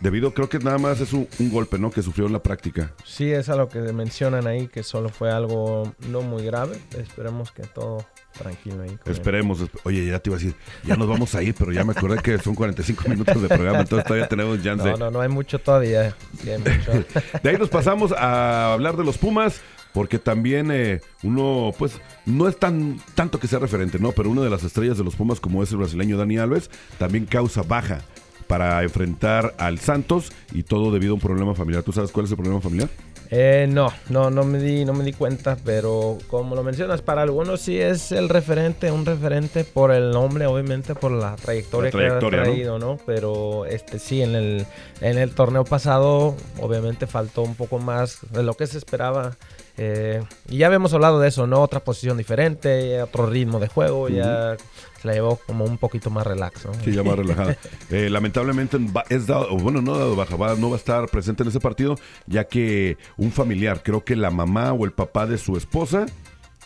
debido, 0.00 0.34
creo 0.34 0.48
que 0.48 0.58
nada 0.58 0.78
más 0.78 1.00
es 1.00 1.12
un, 1.12 1.28
golpe, 1.38 1.78
¿no? 1.78 1.90
Que 1.90 2.02
sufrió 2.02 2.26
en 2.26 2.32
la 2.32 2.42
práctica. 2.42 2.92
Sí, 3.04 3.30
es 3.30 3.48
a 3.48 3.56
lo 3.56 3.68
que 3.68 3.78
mencionan 3.92 4.46
ahí, 4.46 4.66
que 4.66 4.82
solo 4.82 5.08
fue 5.08 5.30
algo 5.30 5.94
no 6.08 6.22
muy 6.22 6.44
grave. 6.44 6.76
Esperemos 6.98 7.52
que 7.52 7.62
todo 7.62 8.04
tranquilo 8.32 8.82
ahí. 8.82 8.98
Esperemos. 9.06 9.64
Oye, 9.84 10.06
ya 10.06 10.18
te 10.18 10.30
iba 10.30 10.36
a 10.36 10.40
decir, 10.40 10.56
ya 10.82 10.96
nos 10.96 11.08
vamos 11.08 11.34
a 11.34 11.42
ir, 11.42 11.54
pero 11.54 11.72
ya 11.72 11.84
me 11.84 11.92
acordé 11.92 12.20
que 12.20 12.38
son 12.38 12.54
45 12.54 13.08
minutos 13.08 13.40
de 13.40 13.48
programa, 13.48 13.80
entonces 13.80 14.04
todavía 14.04 14.28
tenemos 14.28 14.62
chance. 14.62 14.90
No, 14.90 14.96
no, 14.96 15.10
no 15.10 15.20
hay 15.20 15.28
mucho 15.28 15.58
todavía. 15.58 16.14
de 16.42 17.50
ahí 17.50 17.56
nos 17.56 17.68
pasamos 17.68 18.12
a 18.12 18.72
hablar 18.72 18.96
de 18.96 19.04
los 19.04 19.18
Pumas 19.18 19.60
porque 19.92 20.18
también 20.18 20.70
eh, 20.70 21.00
uno, 21.22 21.72
pues, 21.78 22.00
no 22.26 22.48
es 22.48 22.58
tan 22.58 22.98
tanto 23.14 23.38
que 23.38 23.48
sea 23.48 23.58
referente, 23.58 23.98
¿no? 23.98 24.12
Pero 24.12 24.30
una 24.30 24.42
de 24.42 24.50
las 24.50 24.64
estrellas 24.64 24.98
de 24.98 25.04
los 25.04 25.16
Pumas, 25.16 25.40
como 25.40 25.62
es 25.62 25.70
el 25.70 25.78
brasileño 25.78 26.16
Dani 26.16 26.38
Alves, 26.38 26.70
también 26.98 27.26
causa 27.26 27.62
baja 27.62 28.00
para 28.46 28.82
enfrentar 28.82 29.54
al 29.58 29.78
Santos 29.78 30.32
y 30.52 30.62
todo 30.62 30.92
debido 30.92 31.12
a 31.12 31.14
un 31.14 31.20
problema 31.20 31.54
familiar. 31.54 31.82
¿Tú 31.82 31.92
sabes 31.92 32.10
cuál 32.10 32.26
es 32.26 32.32
el 32.32 32.36
problema 32.36 32.60
familiar? 32.60 32.88
Eh, 33.34 33.66
no, 33.66 33.90
no, 34.10 34.30
no 34.30 34.44
me 34.44 34.58
di, 34.58 34.84
no 34.84 34.92
me 34.92 35.04
di 35.04 35.14
cuenta, 35.14 35.56
pero 35.64 36.18
como 36.28 36.54
lo 36.54 36.62
mencionas, 36.62 37.00
para 37.00 37.22
algunos 37.22 37.62
sí 37.62 37.80
es 37.80 38.12
el 38.12 38.28
referente, 38.28 38.90
un 38.90 39.06
referente 39.06 39.64
por 39.64 39.90
el 39.90 40.10
nombre, 40.10 40.44
obviamente 40.44 40.94
por 40.94 41.12
la 41.12 41.34
trayectoria, 41.36 41.90
que 41.90 42.06
ha 42.08 42.18
traído, 42.18 42.78
¿no? 42.78 42.98
Pero 43.06 43.64
este 43.64 43.98
sí, 43.98 44.20
en 44.20 44.34
el, 44.34 44.66
en 45.00 45.16
el 45.16 45.34
torneo 45.34 45.64
pasado, 45.64 46.36
obviamente 46.60 47.06
faltó 47.06 47.40
un 47.40 47.54
poco 47.54 47.78
más 47.78 48.18
de 48.32 48.42
lo 48.42 48.52
que 48.52 48.66
se 48.66 48.76
esperaba 48.76 49.38
eh, 49.78 50.22
y 50.48 50.58
ya 50.58 50.66
habíamos 50.66 50.92
hablado 50.92 51.18
de 51.18 51.28
eso, 51.28 51.46
¿no? 51.46 51.60
Otra 51.60 51.80
posición 51.80 52.18
diferente, 52.18 53.00
otro 53.02 53.26
ritmo 53.26 53.58
de 53.58 53.68
juego, 53.68 54.08
ya 54.08 54.56
se 55.00 55.08
la 55.08 55.14
llevó 55.14 55.36
como 55.36 55.64
un 55.64 55.78
poquito 55.78 56.10
más 56.10 56.26
relax, 56.26 56.66
¿no? 56.66 56.74
Sí, 56.84 56.92
ya 56.92 57.02
más 57.02 57.16
relajada. 57.16 57.56
Eh, 57.90 58.08
lamentablemente 58.08 58.78
es 59.10 59.26
dado, 59.26 59.54
bueno, 59.56 59.82
no 59.82 59.98
dado 59.98 60.16
baja, 60.16 60.36
no 60.56 60.70
va 60.70 60.76
a 60.76 60.78
estar 60.78 61.08
presente 61.08 61.42
en 61.42 61.50
ese 61.50 61.60
partido, 61.60 61.96
ya 62.26 62.44
que 62.44 62.96
un 63.18 63.32
familiar, 63.32 63.82
creo 63.82 64.02
que 64.02 64.16
la 64.16 64.30
mamá 64.30 64.72
o 64.72 64.86
el 64.86 64.92
papá 64.92 65.26
de 65.26 65.36
su 65.36 65.56
esposa, 65.56 66.06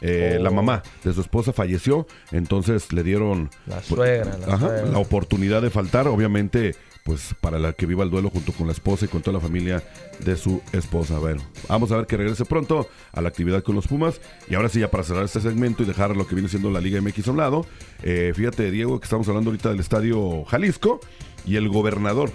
eh, 0.01 0.38
la 0.40 0.51
oh. 0.51 0.53
mamá 0.53 0.83
de 1.03 1.12
su 1.12 1.21
esposa 1.21 1.53
falleció, 1.53 2.07
entonces 2.31 2.92
le 2.92 3.03
dieron 3.03 3.51
la, 3.66 3.83
suegra, 3.83 4.37
la 4.38 4.99
oportunidad 4.99 5.62
de 5.62 5.71
faltar. 5.71 6.07
Obviamente 6.07 6.77
pues 7.07 7.35
para 7.40 7.61
la 7.61 7.73
que 7.73 7.87
viva 7.87 8.03
el 8.03 8.11
duelo 8.11 8.31
junto 8.31 8.53
con 8.53 8.66
la 8.66 8.73
esposa 8.73 9.05
y 9.05 9.09
con 9.09 9.23
toda 9.23 9.35
la 9.35 9.40
familia 9.40 9.81
de 10.19 10.37
su 10.37 10.61
esposa. 10.73 11.21
Bueno, 11.21 11.40
vamos 11.69 11.92
a 11.92 11.97
ver 11.99 12.07
que 12.07 12.16
regrese 12.16 12.45
pronto 12.45 12.88
a 13.12 13.21
la 13.21 13.29
actividad 13.29 13.62
con 13.62 13.77
los 13.77 13.87
Pumas. 13.87 14.21
Y 14.51 14.57
ahora 14.57 14.69
sí, 14.69 14.81
ya 14.81 14.90
para 14.90 15.05
cerrar 15.05 15.25
este 15.25 15.40
segmento 15.40 15.85
y 15.85 15.87
dejar 15.87 16.16
lo 16.16 16.27
que 16.27 16.35
viene 16.35 16.49
siendo 16.49 16.69
la 16.69 16.81
Liga 16.81 17.01
MX 17.01 17.29
a 17.29 17.31
un 17.31 17.37
lado, 17.37 17.66
eh, 18.03 18.33
fíjate, 18.35 18.73
Diego, 18.73 18.99
que 18.99 19.05
estamos 19.05 19.29
hablando 19.29 19.51
ahorita 19.51 19.69
del 19.69 19.79
estadio 19.79 20.45
Jalisco 20.47 20.99
y 21.47 21.55
el 21.55 21.69
gobernador 21.69 22.33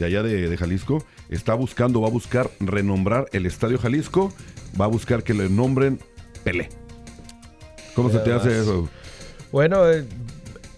de 0.00 0.06
allá 0.06 0.24
de, 0.24 0.56
Jalisco 0.56 1.04
está 1.28 1.54
buscando, 1.54 2.00
va 2.00 2.08
a 2.08 2.10
buscar 2.10 2.50
renombrar 2.58 3.26
el 3.32 3.46
estadio 3.46 3.78
Jalisco, 3.78 4.32
va 4.78 4.86
a 4.86 4.88
buscar 4.88 5.22
que 5.22 5.32
le 5.32 5.48
nombren 5.48 6.00
Pelé. 6.42 6.68
¿Cómo 7.94 8.10
se 8.10 8.18
te 8.18 8.32
hace 8.32 8.60
eso? 8.60 8.88
Bueno, 9.52 9.84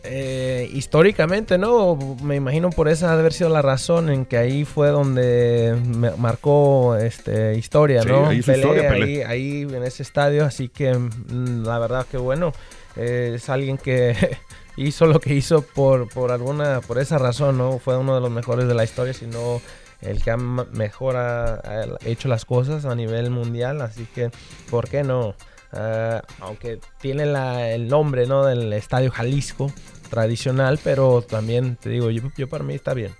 eh, 0.02 0.62
eh, 0.62 0.70
históricamente, 0.72 1.58
¿no? 1.58 1.96
Me 2.22 2.36
imagino 2.36 2.70
por 2.70 2.88
esa 2.88 3.12
haber 3.12 3.32
sido 3.32 3.50
la 3.50 3.62
razón 3.62 4.10
en 4.10 4.24
que 4.24 4.36
ahí 4.36 4.64
fue 4.64 4.88
donde 4.88 5.76
marcó 6.18 6.96
este, 6.96 7.56
historia, 7.56 8.02
¿no? 8.04 8.26
Ahí, 8.26 8.42
Ahí, 9.22 9.62
en 9.62 9.82
ese 9.82 10.02
estadio, 10.02 10.44
así 10.44 10.68
que 10.68 10.94
mm, 10.94 11.64
la 11.64 11.78
verdad 11.78 12.06
que 12.10 12.16
bueno, 12.16 12.52
es 12.96 13.48
alguien 13.48 13.78
que 13.78 14.14
hizo 14.76 15.06
lo 15.06 15.20
que 15.20 15.34
hizo 15.34 15.62
por, 15.62 16.08
por 16.08 16.32
alguna, 16.32 16.80
por 16.80 16.98
esa 16.98 17.18
razón, 17.18 17.58
¿no? 17.58 17.78
Fue 17.78 17.96
uno 17.96 18.14
de 18.14 18.20
los 18.20 18.30
mejores 18.30 18.66
de 18.68 18.74
la 18.74 18.84
historia, 18.84 19.12
sino 19.12 19.60
el 20.02 20.22
que 20.22 20.36
mejor 20.36 21.16
ha, 21.16 21.60
hecho 22.04 22.28
las 22.28 22.44
cosas 22.44 22.84
a 22.84 22.94
nivel 22.94 23.30
mundial, 23.30 23.82
así 23.82 24.06
que, 24.14 24.30
¿por 24.70 24.88
qué 24.88 25.02
no? 25.02 25.34
Ah, 25.72 26.22
aunque 26.40 26.80
tiene 27.00 27.24
el 27.74 27.88
nombre 27.88 28.26
¿no? 28.26 28.44
del 28.44 28.72
Estadio 28.72 29.10
Jalisco 29.10 29.72
tradicional, 30.08 30.78
pero 30.82 31.22
también 31.22 31.76
te 31.76 31.88
digo, 31.88 32.10
yo 32.10 32.48
para 32.48 32.64
mí 32.64 32.74
está 32.74 32.94
bien. 32.94 33.12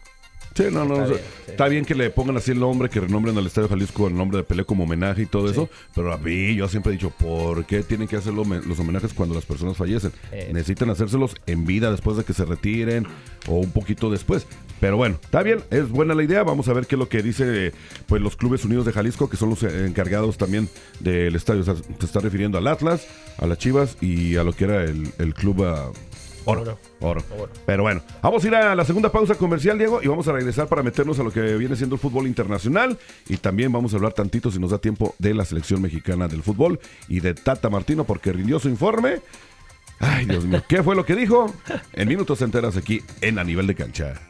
Sí, 0.55 0.65
no, 0.71 0.85
no, 0.85 1.07
está, 1.47 1.69
bien, 1.69 1.85
que 1.85 1.95
le 1.95 2.11
pongan 2.11 2.37
así 2.37 2.51
el 2.51 2.59
nombre, 2.59 2.89
que 2.89 3.01
renombren 3.01 3.39
al 3.39 3.47
Estadio 3.47 3.69
Jalisco 3.69 4.09
el 4.09 4.17
nombre 4.17 4.39
de 4.39 4.45
Pelé 4.45 4.65
como 4.65 4.85
homenaje 4.85 5.23
y 5.23 5.27
todo 5.27 5.49
eso, 5.49 5.69
pero 5.95 6.13
a 6.13 6.19
mí 6.19 6.57
yo 6.57 6.69
siempre 6.69 6.93
he 6.93 6.97
dicho, 6.97 7.11
¿por 7.11 7.65
qué 7.67 7.83
tienen 7.83 8.09
que 8.09 8.17
hacer 8.17 8.33
los 8.33 8.79
homenajes 8.79 9.15
cuando 9.15 9.35
las 9.35 9.47
personas 9.47 9.77
fallecen? 9.77 10.13
Necesitan 10.53 10.91
hacérselos 10.91 11.37
en 11.47 11.67
vida 11.67 11.91
después 11.91 12.17
de 12.17 12.25
que 12.25 12.33
se 12.33 12.45
retiren 12.45 13.07
o 13.47 13.57
un 13.57 13.71
poquito 13.71 14.11
después. 14.11 14.47
Pero 14.81 14.97
bueno, 14.97 15.19
está 15.23 15.43
bien, 15.43 15.63
es 15.71 15.89
buena 15.89 16.15
la 16.15 16.23
idea, 16.23 16.43
vamos 16.43 16.69
a 16.69 16.73
ver 16.73 16.87
qué 16.87 16.95
es 16.95 16.99
lo 16.99 17.09
que 17.09 17.23
dice 17.23 17.73
pues 18.07 18.23
los 18.23 18.37
clubes 18.37 18.65
unidos 18.65 18.87
de 18.87 18.93
Jalisco, 18.93 19.29
que 19.29 19.37
son 19.37 19.51
los 19.51 19.63
encargados 19.63 20.39
también 20.39 20.69
del 21.01 21.37
estadio. 21.37 21.61
O 21.61 21.65
sea, 21.65 21.75
se 21.75 22.07
está 22.07 22.21
refiriendo 22.21 22.59
al 22.59 22.67
Atlas, 22.67 23.07
a 23.39 23.47
las 23.47 23.59
Chivas 23.59 23.97
y 24.01 24.37
a 24.37 24.43
lo 24.43 24.53
que 24.53 24.65
era 24.65 24.85
el, 24.85 25.35
club... 25.35 25.65
Ah, 25.65 25.91
Oro. 26.45 26.79
Oro. 27.01 27.23
Pero 27.67 27.83
bueno, 27.83 28.03
vamos 28.23 28.45
a 28.45 28.47
ir 28.47 28.55
a 28.55 28.75
la 28.75 28.85
segunda 28.85 29.11
pausa 29.13 29.35
comercial, 29.35 29.79
Diego, 29.79 30.01
y 30.03 30.09
vamos 30.09 30.27
a 30.29 30.33
regresar 30.33 30.69
para 30.69 30.83
meternos 30.83 31.19
a 31.19 31.23
lo 31.23 31.33
que 31.33 31.41
viene 31.57 31.77
siendo 31.77 31.97
el 31.97 32.01
fútbol 32.01 32.27
internacional. 32.27 32.99
Y 33.29 33.37
también 33.37 33.73
vamos 33.73 33.93
a 33.93 33.97
hablar 33.97 34.13
tantito, 34.13 34.51
si 34.51 34.59
nos 34.59 34.71
da 34.71 34.79
tiempo, 34.79 35.15
de 35.19 35.35
la 35.35 35.45
selección 35.45 35.83
mexicana 35.83 36.29
del 36.29 36.43
fútbol 36.43 36.81
y 37.09 37.21
de 37.21 37.35
Tata 37.35 37.71
Martino, 37.71 38.05
porque 38.05 38.33
rindió 38.33 38.59
su 38.59 38.69
informe. 38.69 39.21
Ay, 39.99 40.25
Dios 40.25 40.45
mío, 40.45 40.63
¿qué 40.67 40.83
fue 40.83 40.97
lo 40.97 41.05
que 41.05 41.15
dijo? 41.15 41.53
En 41.93 42.09
minutos 42.09 42.41
enteras 42.41 42.77
aquí 42.77 43.03
en 43.21 43.39
A 43.39 43.45
Nivel 43.45 43.67
de 43.67 43.75
Cancha. 43.75 44.30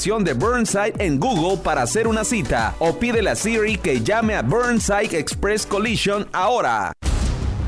de 0.01 0.33
Burnside 0.33 0.93
en 0.97 1.19
Google 1.19 1.61
para 1.63 1.83
hacer 1.83 2.07
una 2.07 2.23
cita 2.23 2.73
o 2.79 2.97
pídele 2.97 3.29
a 3.29 3.35
Siri 3.35 3.77
que 3.77 4.01
llame 4.01 4.33
a 4.33 4.41
Burnside 4.41 5.15
Express 5.15 5.63
Collision 5.63 6.27
ahora. 6.31 6.91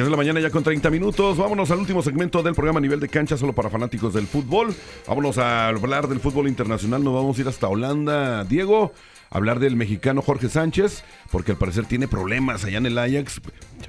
10 0.00 0.06
de 0.06 0.10
la 0.12 0.16
mañana 0.16 0.40
ya 0.40 0.48
con 0.48 0.62
30 0.62 0.88
minutos. 0.88 1.36
Vámonos 1.36 1.70
al 1.70 1.78
último 1.78 2.00
segmento 2.00 2.42
del 2.42 2.54
programa 2.54 2.78
a 2.78 2.80
nivel 2.80 3.00
de 3.00 3.08
cancha, 3.10 3.36
solo 3.36 3.52
para 3.52 3.68
fanáticos 3.68 4.14
del 4.14 4.26
fútbol. 4.26 4.74
Vámonos 5.06 5.36
a 5.36 5.68
hablar 5.68 6.08
del 6.08 6.20
fútbol 6.20 6.48
internacional. 6.48 7.04
Nos 7.04 7.12
vamos 7.12 7.36
a 7.36 7.40
ir 7.42 7.48
hasta 7.48 7.68
Holanda. 7.68 8.44
Diego, 8.44 8.94
hablar 9.28 9.58
del 9.58 9.76
mexicano 9.76 10.22
Jorge 10.22 10.48
Sánchez, 10.48 11.04
porque 11.30 11.52
al 11.52 11.58
parecer 11.58 11.84
tiene 11.84 12.08
problemas 12.08 12.64
allá 12.64 12.78
en 12.78 12.86
el 12.86 12.96
Ajax, 12.96 13.42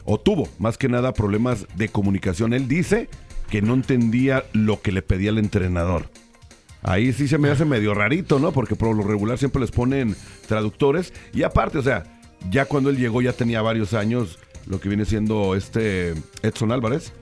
o 0.03 0.19
tuvo 0.19 0.49
más 0.59 0.77
que 0.77 0.89
nada 0.89 1.13
problemas 1.13 1.65
de 1.77 1.87
comunicación. 1.87 2.51
Él 2.51 2.67
dice 2.67 3.07
que 3.49 3.61
no 3.61 3.73
entendía 3.73 4.43
lo 4.51 4.81
que 4.81 4.91
le 4.91 5.03
pedía 5.03 5.29
el 5.29 5.37
entrenador. 5.37 6.09
Ahí 6.83 7.13
sí 7.13 7.29
se 7.29 7.37
me 7.37 7.49
hace 7.49 7.63
medio 7.63 7.93
rarito, 7.93 8.37
¿no? 8.37 8.51
Porque 8.51 8.75
por 8.75 8.93
lo 8.93 9.03
regular 9.03 9.37
siempre 9.37 9.61
les 9.61 9.71
ponen 9.71 10.17
traductores. 10.45 11.13
Y 11.33 11.43
aparte, 11.43 11.77
o 11.77 11.81
sea, 11.81 12.03
ya 12.49 12.65
cuando 12.65 12.89
él 12.89 12.97
llegó 12.97 13.21
ya 13.21 13.31
tenía 13.31 13.61
varios 13.61 13.93
años 13.93 14.39
lo 14.67 14.79
que 14.79 14.89
viene 14.89 15.05
siendo 15.05 15.55
este 15.55 16.13
Edson 16.41 16.71
Álvarez. 16.71 17.13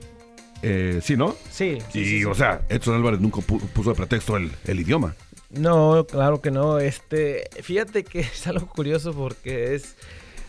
Eh, 0.62 1.00
sí, 1.02 1.16
¿no? 1.16 1.34
Sí. 1.50 1.78
y, 1.94 2.24
o 2.24 2.34
sea, 2.34 2.62
Edson 2.68 2.94
Álvarez 2.94 3.20
nunca 3.20 3.40
puso 3.40 3.90
de 3.90 3.96
pretexto 3.96 4.36
el, 4.36 4.50
idioma. 4.66 5.14
No, 5.50 6.06
claro 6.08 6.40
que 6.40 6.50
no. 6.50 6.78
Este, 6.78 7.48
fíjate 7.62 8.04
que 8.04 8.20
es 8.20 8.46
algo 8.46 8.66
curioso 8.66 9.12
porque 9.12 9.74
es, 9.74 9.96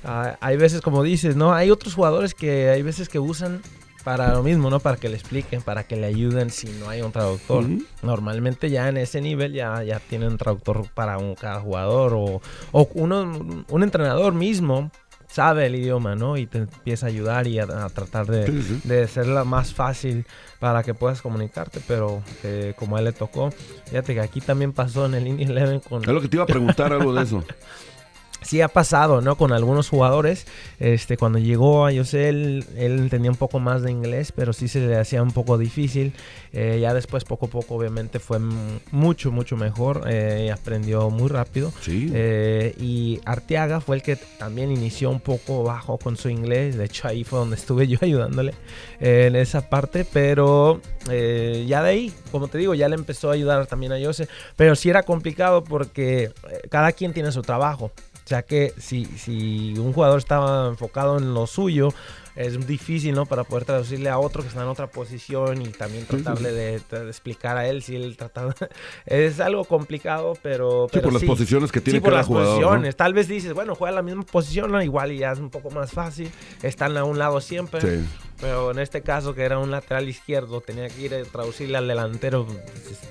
ah, 0.04 0.38
hay 0.42 0.58
veces 0.58 0.82
como 0.82 1.04
dices, 1.04 1.36
¿no? 1.36 1.54
Hay 1.54 1.72
otros 1.72 1.96
jugadores 1.96 2.34
que 2.34 2.70
hay 2.70 2.82
veces 2.82 3.10
que 3.10 3.20
usan 3.20 3.62
para 4.04 4.34
lo 4.34 4.44
mismo, 4.44 4.70
¿no? 4.70 4.80
Para 4.80 4.98
que 4.98 5.10
le 5.10 5.16
expliquen, 5.16 5.62
para 5.62 5.84
que 5.84 5.96
le 5.96 6.08
ayuden 6.08 6.50
si 6.50 6.68
no 6.80 6.90
hay 6.90 7.02
un 7.02 7.12
traductor. 7.12 7.66
Normalmente 8.02 8.70
ya 8.70 8.90
en 8.90 8.98
ese 8.98 9.22
nivel 9.22 9.54
ya, 9.54 9.84
ya 9.84 10.00
tienen 10.00 10.30
un 10.30 10.38
traductor 10.38 10.88
para 10.94 11.18
un, 11.18 11.36
cada 11.36 11.62
jugador 11.62 12.14
o, 12.16 12.42
o 12.72 12.90
uno, 12.96 13.66
un 13.68 13.84
entrenador 13.84 14.34
mismo 14.34 14.92
sabe 15.32 15.68
el 15.68 15.76
idioma, 15.76 16.16
¿no? 16.16 16.38
Y 16.38 16.46
te 16.46 16.60
empieza 16.60 17.06
a 17.06 17.10
ayudar 17.10 17.48
y 17.48 17.60
a, 17.60 17.66
tratar 17.90 18.28
de, 18.28 18.52
de, 18.84 19.04
hacerla 19.04 19.44
más 19.46 19.74
fácil 19.74 20.26
para 20.60 20.84
que 20.84 20.94
puedas 20.94 21.22
comunicarte, 21.22 21.80
pero 21.88 22.22
eh, 22.44 22.74
como 22.78 22.98
a 22.98 23.00
él 23.00 23.06
le 23.06 23.14
tocó, 23.14 23.52
fíjate 23.86 24.14
que 24.14 24.20
aquí 24.20 24.42
también 24.42 24.74
pasó 24.74 25.06
en 25.06 25.16
el 25.16 25.28
Indie 25.28 25.48
Eleven 25.48 25.80
con... 25.80 26.02
Es 26.02 26.08
lo 26.08 26.22
que 26.22 26.28
te 26.28 26.36
iba 26.36 26.44
a 26.44 26.48
preguntar 26.48 26.92
algo 26.92 27.14
de 27.14 27.24
eso. 27.24 27.44
sí 28.42 28.62
ha 28.62 28.68
pasado, 28.68 29.22
¿no? 29.22 29.36
Con 29.36 29.54
algunos 29.54 29.90
jugadores. 29.90 30.46
Este, 30.80 31.18
cuando 31.18 31.40
llegó 31.40 31.86
a 31.86 31.94
José, 31.94 32.30
él, 32.30 32.66
él 32.76 33.10
tenía 33.10 33.30
un 33.30 33.38
poco 33.38 33.60
más 33.60 33.84
de 33.84 33.92
inglés, 33.92 34.32
pero 34.32 34.52
sí 34.54 34.68
se 34.68 34.80
le 34.80 34.98
hacía 34.98 35.22
un 35.22 35.32
poco 35.32 35.58
difícil. 35.58 36.14
Eh, 36.54 36.80
ya 36.82 36.94
después, 36.94 37.24
poco 37.24 37.46
a 37.46 37.50
poco, 37.50 37.76
obviamente, 37.76 38.20
fue 38.20 38.40
mucho, 38.92 39.32
mucho 39.32 39.56
mejor. 39.56 40.04
Eh, 40.08 40.52
aprendió 40.52 41.10
muy 41.10 41.30
rápido. 41.30 41.72
Sí. 41.82 42.12
Eh, 42.14 42.76
y 42.80 43.22
Arteaga 43.26 43.80
fue 43.80 43.98
el 43.98 44.02
que 44.02 44.16
también 44.16 44.72
inició 44.72 45.12
un 45.12 45.20
poco 45.20 45.64
bajo 45.64 45.98
con 45.98 46.18
su 46.18 46.30
inglés. 46.30 46.78
De 46.78 46.86
hecho, 46.86 47.08
ahí 47.08 47.24
fue 47.24 47.40
donde 47.40 47.56
estuve 47.56 47.88
yo 47.92 48.00
ayudándole 48.02 48.54
en 49.00 49.36
esa 49.36 49.70
parte. 49.70 50.06
Pero 50.12 50.82
ya 51.06 51.84
de 51.84 51.90
ahí, 51.90 52.14
como 52.32 52.48
te 52.48 52.58
digo, 52.58 52.74
ya 52.74 52.90
le 52.90 52.96
empezó 52.96 53.30
a 53.30 53.34
ayudar 53.34 53.68
también 53.68 53.94
a 53.94 54.04
José. 54.04 54.28
Pero 54.56 54.76
sí 54.76 54.90
era 54.90 55.04
complicado 55.04 55.64
porque 55.64 56.32
cada 56.70 56.92
quien 56.92 57.14
tiene 57.14 57.32
su 57.32 57.44
trabajo 57.44 57.92
ya 58.32 58.44
que 58.44 58.74
si, 58.78 59.06
si 59.06 59.74
un 59.78 59.94
jugador 59.94 60.18
estaba 60.18 60.68
enfocado 60.70 61.18
en 61.18 61.34
lo 61.34 61.48
suyo, 61.48 61.94
es 62.36 62.66
difícil, 62.66 63.14
¿no? 63.14 63.26
Para 63.26 63.44
poder 63.44 63.66
traducirle 63.66 64.10
a 64.10 64.18
otro 64.18 64.42
que 64.42 64.48
está 64.48 64.62
en 64.62 64.70
otra 64.70 64.88
posición 64.88 65.62
y 65.62 65.68
también 65.68 66.06
tratarle 66.06 66.52
de, 66.54 66.76
explicar 67.08 67.58
a 67.58 67.68
él 67.68 67.84
si 67.84 67.96
él 67.96 68.16
trata. 68.16 68.56
es 69.06 69.40
algo 69.40 69.66
complicado, 69.66 70.34
pero. 70.42 70.88
sí, 70.92 71.00
por 71.00 71.14
las 71.14 71.24
posiciones 71.24 71.72
que 71.72 71.82
tiene 71.82 72.00
sí, 72.00 72.04
por 72.04 72.14
las 72.14 72.28
Posiciones. 72.28 72.96
Tal 72.96 73.14
vez 73.14 73.28
dices, 73.28 73.54
bueno, 73.54 73.76
juega 73.76 73.96
la 73.96 74.02
misma 74.02 74.24
posición, 74.24 74.72
¿no? 74.72 74.82
igual 74.82 75.12
y 75.12 75.18
ya 75.18 75.34
es 75.34 75.40
un 75.40 75.50
poco 75.50 75.70
más 75.72 75.92
fácil. 75.92 76.32
Están 76.64 76.96
a 76.96 77.04
un 77.04 77.20
lado 77.20 77.42
siempre. 77.42 77.82
Sí. 77.82 78.06
Pero 78.40 78.72
en 78.72 78.80
este 78.80 79.02
caso, 79.02 79.36
que 79.36 79.44
era 79.44 79.60
un 79.60 79.70
lateral 79.70 80.08
izquierdo, 80.08 80.62
tenía 80.62 80.88
que 80.88 81.02
ir 81.02 81.14
a 81.14 81.24
traducirle 81.24 81.78
al 81.78 81.88
delantero. 81.88 82.48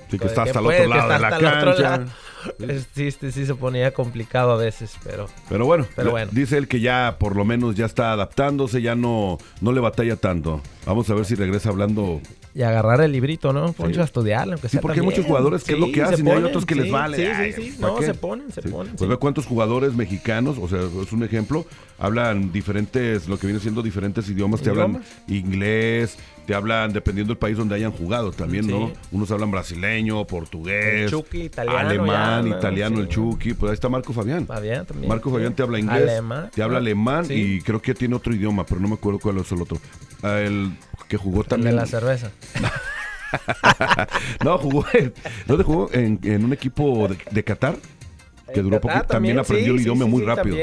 Sí, 0.09 0.17
que 0.17 0.25
está 0.25 0.43
hasta 0.43 0.59
el 0.59 0.65
otro 0.65 0.87
lado 0.87 1.09
de 1.13 1.19
la 1.19 1.29
cancha. 1.29 2.05
Sí, 2.93 3.11
sí, 3.11 3.31
sí, 3.31 3.45
se 3.45 3.55
ponía 3.55 3.93
complicado 3.93 4.51
a 4.51 4.57
veces, 4.57 4.95
pero... 5.03 5.27
Pero 5.49 5.65
bueno, 5.65 5.85
pero 5.95 6.11
bueno, 6.11 6.31
dice 6.33 6.57
él 6.57 6.67
que 6.67 6.79
ya 6.79 7.17
por 7.19 7.35
lo 7.35 7.45
menos 7.45 7.75
ya 7.75 7.85
está 7.85 8.11
adaptándose, 8.11 8.81
ya 8.81 8.95
no, 8.95 9.37
no 9.61 9.71
le 9.71 9.79
batalla 9.79 10.15
tanto. 10.15 10.61
Vamos 10.85 11.09
a 11.09 11.13
ver 11.13 11.25
si 11.25 11.35
regresa 11.35 11.69
hablando. 11.69 12.21
Y 12.53 12.63
agarrar 12.63 13.01
el 13.01 13.11
librito, 13.11 13.53
¿no? 13.53 13.71
Poncho 13.71 14.01
a 14.01 14.03
estudiarlo, 14.03 14.53
aunque 14.53 14.67
sí, 14.67 14.77
porque 14.81 14.99
hay 14.99 15.05
muchos 15.05 15.25
jugadores 15.25 15.63
que 15.63 15.73
es 15.73 15.79
lo 15.79 15.91
que 15.91 16.01
hacen 16.01 16.27
y 16.27 16.29
hay 16.31 16.43
otros 16.43 16.65
que 16.65 16.75
les 16.75 16.91
vale. 16.91 17.17
Sí, 17.17 17.53
sí, 17.55 17.71
sí. 17.71 17.77
No, 17.79 18.01
se 18.01 18.13
ponen, 18.13 18.51
se 18.51 18.61
ponen. 18.61 18.95
Pues 18.95 19.09
ve 19.09 19.17
cuántos 19.17 19.45
jugadores 19.45 19.93
mexicanos, 19.93 20.57
o 20.59 20.67
sea, 20.67 20.79
es 20.79 21.11
un 21.11 21.23
ejemplo, 21.23 21.65
hablan 21.97 22.51
diferentes, 22.51 23.27
lo 23.27 23.37
que 23.37 23.47
viene 23.47 23.59
siendo 23.59 23.81
diferentes 23.81 24.27
idiomas. 24.27 24.61
Te 24.61 24.69
hablan 24.69 25.01
inglés, 25.27 26.17
te 26.45 26.55
hablan 26.55 26.91
dependiendo 26.91 27.31
del 27.31 27.37
país 27.37 27.55
donde 27.55 27.75
hayan 27.75 27.91
jugado 27.91 28.31
también, 28.31 28.67
¿no? 28.67 28.91
Unos 29.11 29.31
hablan 29.31 29.51
brasileño, 29.51 30.25
portugués, 30.25 31.13
alemán, 31.55 32.47
italiano, 32.47 32.99
el 32.99 33.07
Chucky. 33.07 33.53
Pues 33.53 33.69
ahí 33.69 33.75
está 33.75 33.87
Marco 33.87 34.11
Fabián. 34.13 34.45
Fabián 34.45 34.85
también. 34.85 35.07
Marco 35.07 35.31
Fabián 35.31 35.53
te 35.53 35.63
habla 35.63 35.79
inglés, 35.79 36.21
te 36.53 36.63
habla 36.63 36.79
alemán 36.79 37.27
y 37.29 37.61
creo 37.61 37.81
que 37.81 37.93
tiene 37.93 38.15
otro 38.15 38.33
idioma, 38.33 38.65
pero 38.65 38.81
no 38.81 38.89
me 38.89 38.95
acuerdo 38.95 39.19
cuál 39.19 39.37
es 39.37 39.51
el 39.51 39.61
otro. 39.61 39.77
El 40.23 40.77
que 41.07 41.17
jugó 41.17 41.43
también. 41.43 41.75
de 41.75 41.81
la 41.81 41.85
cerveza. 41.85 42.31
no, 44.43 44.57
jugó, 44.57 44.85
¿dónde 45.47 45.63
jugó? 45.63 45.89
En, 45.93 46.19
en 46.23 46.45
un 46.45 46.53
equipo 46.53 47.07
de, 47.07 47.17
de 47.31 47.43
Qatar 47.43 47.75
que 48.53 48.61
duró 48.61 48.81
poco, 48.81 49.01
también, 49.03 49.39
aprendió 49.39 49.73
el 49.73 49.81
idioma 49.81 50.05
muy 50.05 50.23
rápido. 50.23 50.57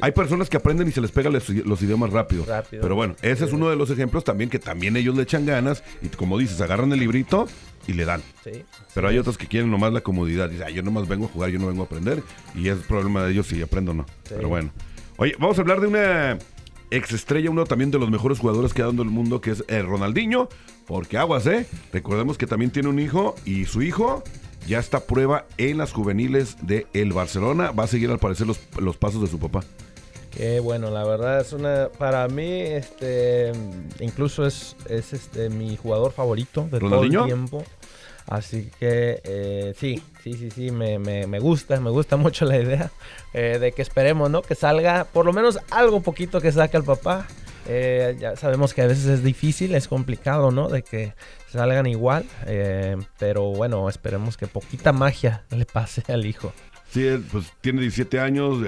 hay, 0.00 0.12
personas 0.12 0.48
que 0.48 0.56
aprenden 0.56 0.88
y 0.88 0.92
se 0.92 1.00
les 1.00 1.10
pegan 1.10 1.32
los, 1.32 1.82
idiomas 1.82 2.10
rápido, 2.10 2.44
Pero 2.70 2.94
bueno, 2.94 3.16
ese 3.22 3.44
es 3.44 3.52
uno 3.52 3.70
de 3.70 3.76
los 3.76 3.90
ejemplos 3.90 4.24
también 4.24 4.50
que 4.50 4.58
también 4.58 4.96
ellos 4.96 5.16
le 5.16 5.22
echan 5.22 5.46
ganas 5.46 5.82
y 6.02 6.08
como 6.08 6.38
dices, 6.38 6.60
agarran 6.60 6.92
el 6.92 7.00
librito 7.00 7.46
y 7.86 7.92
le 7.92 8.04
dan. 8.04 8.22
Pero 8.94 9.08
hay 9.08 9.18
otros 9.18 9.38
que 9.38 9.46
quieren 9.46 9.70
nomás 9.70 9.92
la 9.92 10.00
comodidad. 10.00 10.50
Dicen, 10.50 10.68
yo 10.68 10.82
nomás 10.82 11.08
vengo 11.08 11.26
a 11.26 11.28
jugar, 11.28 11.50
yo 11.50 11.58
no 11.58 11.66
vengo 11.68 11.82
a 11.82 11.86
aprender. 11.86 12.22
Y 12.54 12.68
es 12.68 12.78
problema 12.78 13.24
de 13.24 13.32
ellos 13.32 13.46
si 13.46 13.62
aprendo 13.62 13.92
o 13.92 13.94
no. 13.94 14.06
Pero 14.28 14.48
bueno. 14.48 14.70
Oye, 15.18 15.34
vamos 15.38 15.56
a 15.58 15.60
hablar 15.62 15.80
de 15.80 15.86
una 15.86 16.38
ex 16.90 17.12
estrella, 17.12 17.50
uno 17.50 17.64
también 17.64 17.90
de 17.90 17.98
los 17.98 18.10
mejores 18.10 18.38
jugadores 18.38 18.74
que 18.74 18.82
ha 18.82 18.86
dado 18.86 19.02
el 19.02 19.10
mundo, 19.10 19.40
que 19.40 19.50
es 19.50 19.64
el 19.68 19.76
eh, 19.76 19.82
Ronaldinho. 19.82 20.48
Porque 20.86 21.18
aguas, 21.18 21.46
¿eh? 21.46 21.66
Recordemos 21.92 22.38
que 22.38 22.46
también 22.46 22.70
tiene 22.70 22.88
un 22.88 22.98
hijo 22.98 23.34
y 23.44 23.64
su 23.64 23.82
hijo 23.82 24.22
ya 24.66 24.78
está 24.78 25.00
prueba 25.00 25.46
en 25.58 25.78
las 25.78 25.92
juveniles 25.92 26.56
de 26.62 26.86
el 26.92 27.12
Barcelona. 27.12 27.72
Va 27.72 27.84
a 27.84 27.88
seguir 27.88 28.10
al 28.10 28.18
parecer 28.18 28.46
los, 28.46 28.60
los 28.78 28.96
pasos 28.96 29.20
de 29.20 29.26
su 29.26 29.38
papá. 29.38 29.64
Qué 30.36 30.60
bueno, 30.60 30.90
la 30.90 31.02
verdad 31.02 31.40
es 31.40 31.54
una, 31.54 31.88
para 31.96 32.28
mí, 32.28 32.60
este, 32.60 33.52
incluso 34.00 34.46
es, 34.46 34.76
es 34.86 35.14
este 35.14 35.48
mi 35.48 35.76
jugador 35.76 36.12
favorito 36.12 36.68
de 36.70 36.78
todo 36.78 37.04
el 37.04 37.24
tiempo. 37.24 37.64
Así 38.26 38.70
que 38.80 39.20
eh, 39.22 39.74
sí, 39.78 40.02
sí, 40.22 40.34
sí, 40.34 40.50
sí, 40.50 40.70
me, 40.72 40.98
me, 40.98 41.38
gusta, 41.38 41.80
me 41.80 41.90
gusta 41.90 42.16
mucho 42.16 42.44
la 42.44 42.58
idea 42.58 42.90
eh, 43.32 43.58
de 43.60 43.72
que 43.72 43.82
esperemos, 43.82 44.30
¿no? 44.30 44.42
Que 44.42 44.54
salga 44.54 45.04
por 45.04 45.24
lo 45.24 45.32
menos 45.32 45.58
algo 45.70 46.00
poquito 46.00 46.40
que 46.40 46.50
saque 46.52 46.76
al 46.76 46.84
papá. 46.84 47.26
Eh, 47.68 48.16
ya 48.20 48.36
sabemos 48.36 48.74
que 48.74 48.82
a 48.82 48.86
veces 48.86 49.06
es 49.06 49.24
difícil, 49.24 49.74
es 49.74 49.88
complicado, 49.88 50.50
¿no? 50.50 50.68
De 50.68 50.82
que 50.82 51.14
salgan 51.50 51.86
igual. 51.86 52.24
Pero 53.18 53.50
bueno, 53.50 53.88
esperemos 53.88 54.36
que 54.36 54.46
poquita 54.46 54.92
magia 54.92 55.44
le 55.50 55.64
pase 55.64 56.02
al 56.12 56.26
hijo. 56.26 56.52
Sí, 56.90 57.08
pues 57.30 57.52
tiene 57.60 57.80
17 57.80 58.20
años, 58.20 58.58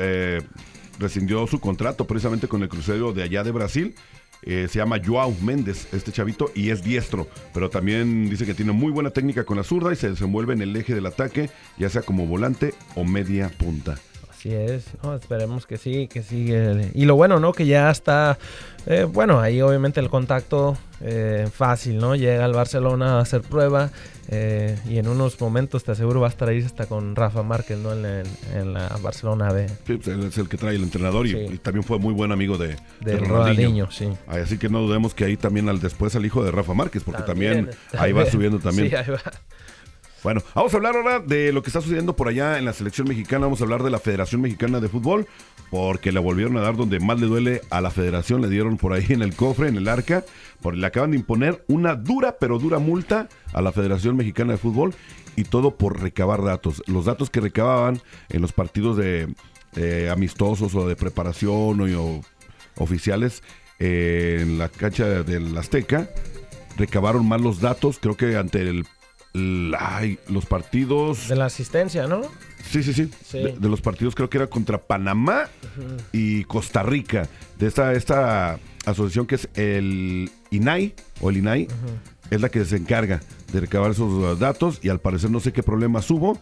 rescindió 0.98 1.46
su 1.46 1.60
contrato 1.60 2.04
precisamente 2.04 2.48
con 2.48 2.62
el 2.62 2.68
crucero 2.68 3.12
de 3.12 3.22
allá 3.22 3.44
de 3.44 3.52
Brasil. 3.52 3.94
Se 4.42 4.68
llama 4.68 5.00
Joao 5.04 5.34
Méndez, 5.42 5.88
este 5.92 6.12
chavito, 6.12 6.50
y 6.54 6.70
es 6.70 6.82
diestro, 6.82 7.26
pero 7.52 7.70
también 7.70 8.30
dice 8.30 8.46
que 8.46 8.54
tiene 8.54 8.72
muy 8.72 8.92
buena 8.92 9.10
técnica 9.10 9.44
con 9.44 9.56
la 9.56 9.64
zurda 9.64 9.92
y 9.92 9.96
se 9.96 10.10
desenvuelve 10.10 10.54
en 10.54 10.62
el 10.62 10.76
eje 10.76 10.94
del 10.94 11.06
ataque, 11.06 11.50
ya 11.78 11.88
sea 11.88 12.02
como 12.02 12.26
volante 12.26 12.74
o 12.94 13.04
media 13.04 13.50
punta. 13.58 13.98
Así 14.38 14.54
es, 14.54 14.86
esperemos 15.16 15.66
que 15.66 15.78
sí, 15.78 16.06
que 16.06 16.22
sigue. 16.22 16.92
Y 16.94 17.06
lo 17.06 17.16
bueno, 17.16 17.40
¿no? 17.40 17.52
Que 17.52 17.66
ya 17.66 17.90
está, 17.90 18.38
eh, 18.86 19.02
bueno, 19.02 19.40
ahí 19.40 19.60
obviamente 19.60 19.98
el 19.98 20.08
contacto 20.08 20.78
eh, 21.00 21.48
fácil, 21.52 21.98
¿no? 21.98 22.14
Llega 22.14 22.44
al 22.44 22.52
Barcelona 22.52 23.18
a 23.18 23.20
hacer 23.20 23.40
prueba 23.40 23.90
eh, 24.28 24.78
y 24.88 24.98
en 24.98 25.08
unos 25.08 25.40
momentos 25.40 25.82
te 25.82 25.90
aseguro 25.90 26.20
va 26.20 26.28
a 26.28 26.30
estar 26.30 26.48
ahí 26.48 26.62
hasta 26.62 26.86
con 26.86 27.16
Rafa 27.16 27.42
Márquez, 27.42 27.78
¿no? 27.78 27.92
En, 27.92 28.72
la 28.72 28.96
Barcelona 29.02 29.52
B. 29.52 29.66
Sí, 29.84 29.96
pues, 29.96 30.06
él 30.06 30.22
es 30.22 30.38
el 30.38 30.48
que 30.48 30.56
trae 30.56 30.76
el 30.76 30.84
entrenador 30.84 31.26
y, 31.26 31.58
también 31.58 31.82
fue 31.82 31.98
muy 31.98 32.14
buen 32.14 32.30
amigo 32.30 32.56
de, 32.58 32.76
de, 33.00 33.16
Ronaldinho. 33.16 33.90
sí. 33.90 34.08
Así 34.28 34.56
que 34.56 34.68
no 34.68 34.82
dudemos 34.82 35.14
que 35.14 35.24
ahí 35.24 35.36
también 35.36 35.68
al 35.68 35.80
después 35.80 36.14
al 36.14 36.24
hijo 36.24 36.44
de 36.44 36.52
Rafa 36.52 36.74
Márquez, 36.74 37.02
porque 37.02 37.24
también, 37.24 37.70
ahí 37.98 38.12
va 38.12 38.24
subiendo 38.30 38.60
también. 38.60 38.90
Sí, 38.90 38.94
ahí 38.94 39.10
va. 39.10 39.20
Bueno, 40.24 40.42
vamos 40.54 40.74
a 40.74 40.76
hablar 40.76 40.96
ahora 40.96 41.20
de 41.20 41.52
lo 41.52 41.62
que 41.62 41.68
está 41.68 41.80
sucediendo 41.80 42.16
por 42.16 42.28
allá 42.28 42.58
en 42.58 42.64
la 42.64 42.72
selección 42.72 43.08
mexicana. 43.08 43.46
Vamos 43.46 43.60
a 43.60 43.64
hablar 43.64 43.82
de 43.82 43.90
la 43.90 44.00
Federación 44.00 44.40
Mexicana 44.40 44.80
de 44.80 44.88
Fútbol, 44.88 45.26
porque 45.70 46.10
le 46.10 46.18
volvieron 46.18 46.56
a 46.56 46.60
dar 46.60 46.76
donde 46.76 46.98
más 46.98 47.20
le 47.20 47.26
duele 47.26 47.60
a 47.70 47.80
la 47.80 47.90
federación. 47.90 48.40
Le 48.40 48.48
dieron 48.48 48.78
por 48.78 48.92
ahí 48.92 49.06
en 49.10 49.22
el 49.22 49.36
cofre, 49.36 49.68
en 49.68 49.76
el 49.76 49.86
arca, 49.86 50.24
porque 50.60 50.80
le 50.80 50.86
acaban 50.86 51.12
de 51.12 51.18
imponer 51.18 51.64
una 51.68 51.94
dura, 51.94 52.36
pero 52.40 52.58
dura 52.58 52.78
multa 52.80 53.28
a 53.52 53.62
la 53.62 53.70
Federación 53.70 54.16
Mexicana 54.16 54.52
de 54.52 54.58
Fútbol 54.58 54.92
y 55.36 55.44
todo 55.44 55.76
por 55.76 56.00
recabar 56.00 56.42
datos. 56.42 56.82
Los 56.86 57.04
datos 57.04 57.30
que 57.30 57.40
recababan 57.40 58.02
en 58.28 58.42
los 58.42 58.52
partidos 58.52 58.96
de 58.96 59.28
amistosos 60.10 60.74
o 60.74 60.88
de 60.88 60.96
preparación 60.96 61.80
o, 61.94 62.20
oficiales 62.78 63.42
eh, 63.78 64.38
en 64.40 64.58
la 64.58 64.68
cancha 64.68 65.22
del 65.22 65.56
Azteca 65.56 66.08
recabaron 66.76 67.26
mal 67.26 67.42
los 67.42 67.60
datos, 67.60 67.98
creo 68.00 68.16
que 68.16 68.36
ante 68.36 68.60
el 68.60 68.84
los 69.32 70.46
partidos. 70.46 71.28
De 71.28 71.36
la 71.36 71.46
asistencia, 71.46 72.06
¿no? 72.06 72.22
Sí, 72.70 72.82
sí, 72.82 72.92
sí. 72.92 73.10
De, 73.32 73.68
los 73.68 73.80
partidos 73.80 74.14
creo 74.14 74.28
que 74.28 74.38
era 74.38 74.46
contra 74.46 74.78
Panamá 74.78 75.48
y 76.12 76.44
Costa 76.44 76.82
Rica. 76.82 77.28
De 77.58 77.66
esta, 77.66 77.92
esta 77.92 78.58
asociación 78.84 79.26
que 79.26 79.36
es 79.36 79.48
el 79.54 80.30
INAI 80.50 80.94
o 81.20 81.30
el 81.30 81.38
INAI. 81.38 81.68
Es 82.30 82.40
la 82.40 82.48
que 82.48 82.64
se 82.64 82.76
encarga 82.76 83.20
de 83.52 83.60
recabar 83.60 83.90
esos 83.90 84.38
datos 84.38 84.80
y 84.82 84.88
al 84.88 85.00
parecer 85.00 85.30
no 85.30 85.40
sé 85.40 85.52
qué 85.52 85.62
problemas 85.62 86.10
hubo 86.10 86.38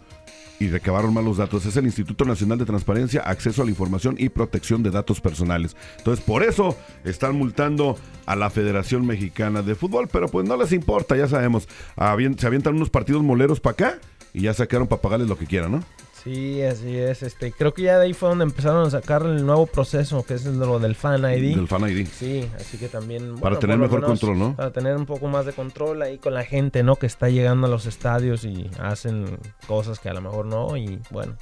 y 0.58 0.68
recabaron 0.68 1.12
malos 1.12 1.36
datos. 1.36 1.66
Es 1.66 1.76
el 1.76 1.84
Instituto 1.84 2.24
Nacional 2.24 2.58
de 2.58 2.64
Transparencia, 2.64 3.20
Acceso 3.20 3.62
a 3.62 3.64
la 3.64 3.70
Información 3.70 4.16
y 4.18 4.30
Protección 4.30 4.82
de 4.82 4.90
Datos 4.90 5.20
Personales. 5.20 5.76
Entonces, 5.98 6.24
por 6.24 6.42
eso 6.42 6.76
están 7.04 7.36
multando 7.36 7.96
a 8.24 8.36
la 8.36 8.50
Federación 8.50 9.06
Mexicana 9.06 9.62
de 9.62 9.74
Fútbol, 9.74 10.08
pero 10.10 10.28
pues 10.28 10.48
no 10.48 10.56
les 10.56 10.72
importa, 10.72 11.16
ya 11.16 11.28
sabemos. 11.28 11.68
Se 11.96 12.46
avientan 12.46 12.74
unos 12.74 12.90
partidos 12.90 13.22
moleros 13.22 13.60
para 13.60 13.72
acá 13.72 13.98
y 14.32 14.42
ya 14.42 14.54
sacaron 14.54 14.88
para 14.88 15.02
pagarles 15.02 15.28
lo 15.28 15.38
que 15.38 15.46
quieran, 15.46 15.72
¿no? 15.72 15.84
Sí, 16.26 16.60
así 16.60 16.98
es. 16.98 17.22
Este, 17.22 17.52
creo 17.52 17.72
que 17.72 17.82
ya 17.82 17.98
de 18.00 18.06
ahí 18.06 18.12
fue 18.12 18.28
donde 18.28 18.42
empezaron 18.42 18.84
a 18.84 18.90
sacar 18.90 19.22
el 19.22 19.46
nuevo 19.46 19.64
proceso, 19.64 20.24
que 20.24 20.34
es 20.34 20.44
lo 20.44 20.80
del 20.80 20.96
Fan 20.96 21.20
ID. 21.20 21.54
Del 21.54 21.68
Fan 21.68 21.88
ID. 21.88 22.04
Sí, 22.08 22.50
así 22.56 22.78
que 22.78 22.88
también... 22.88 23.36
para 23.36 23.60
tener 23.60 23.78
mejor 23.78 24.02
control, 24.02 24.36
¿no? 24.36 24.56
Para 24.56 24.72
tener 24.72 24.96
un 24.96 25.06
poco 25.06 25.28
más 25.28 25.46
de 25.46 25.52
control 25.52 26.02
ahí 26.02 26.18
con 26.18 26.34
la 26.34 26.42
gente, 26.42 26.82
¿no? 26.82 26.96
Que 26.96 27.06
está 27.06 27.28
llegando 27.28 27.68
a 27.68 27.70
los 27.70 27.86
estadios 27.86 28.44
y 28.44 28.68
hacen 28.80 29.38
cosas 29.68 30.00
que 30.00 30.08
a 30.08 30.14
lo 30.14 30.20
mejor 30.20 30.46
no 30.46 30.76
y 30.76 30.98
bueno. 31.12 31.36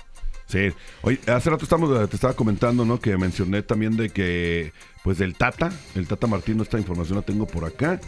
Sí. 0.49 0.69
Oye, 1.01 1.19
hace 1.29 1.49
rato 1.49 1.65
estamos, 1.65 2.11
te 2.11 2.17
estaba 2.17 2.35
comentando, 2.35 2.85
¿no? 2.85 3.01
Que 3.01 3.17
mencioné 3.17 3.63
también 3.63 3.97
de 3.97 4.11
que, 4.11 4.75
pues 5.03 5.17
del 5.17 5.35
Tata, 5.35 5.73
el 5.95 6.07
Tata 6.07 6.27
Martino, 6.27 6.63
esta 6.63 6.79
información 6.79 7.17
la 7.17 7.23
tengo 7.23 7.47
por 7.47 7.65
acá. 7.65 8.01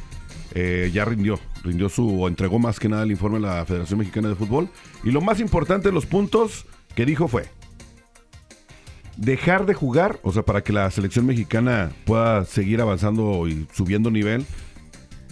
Eh, 0.55 0.91
ya 0.93 1.05
rindió, 1.05 1.39
rindió 1.63 1.89
su, 1.89 2.23
o 2.23 2.29
entregó 2.29 2.59
más 2.59 2.79
que 2.79 2.89
nada 2.89 3.03
el 3.03 3.11
informe 3.11 3.39
a 3.39 3.41
la 3.41 3.67
Federación 3.67 3.99
Mexicana 3.99 4.29
de 4.29 4.35
Fútbol. 4.35 4.69
Y 5.05 5.11
lo 5.11 5.21
más 5.21 5.41
importante, 5.41 5.93
los 5.93 6.07
puntos 6.07 6.67
que 6.95 7.05
dijo 7.05 7.29
fue, 7.29 7.45
dejar 9.17 9.67
de 9.67 9.75
jugar, 9.75 10.19
o 10.23 10.33
sea, 10.33 10.43
para 10.43 10.63
que 10.63 10.73
la 10.73 10.91
selección 10.91 11.27
mexicana 11.27 11.91
pueda 12.05 12.45
seguir 12.45 12.81
avanzando 12.81 13.49
y 13.49 13.67
subiendo 13.75 14.11
nivel, 14.11 14.47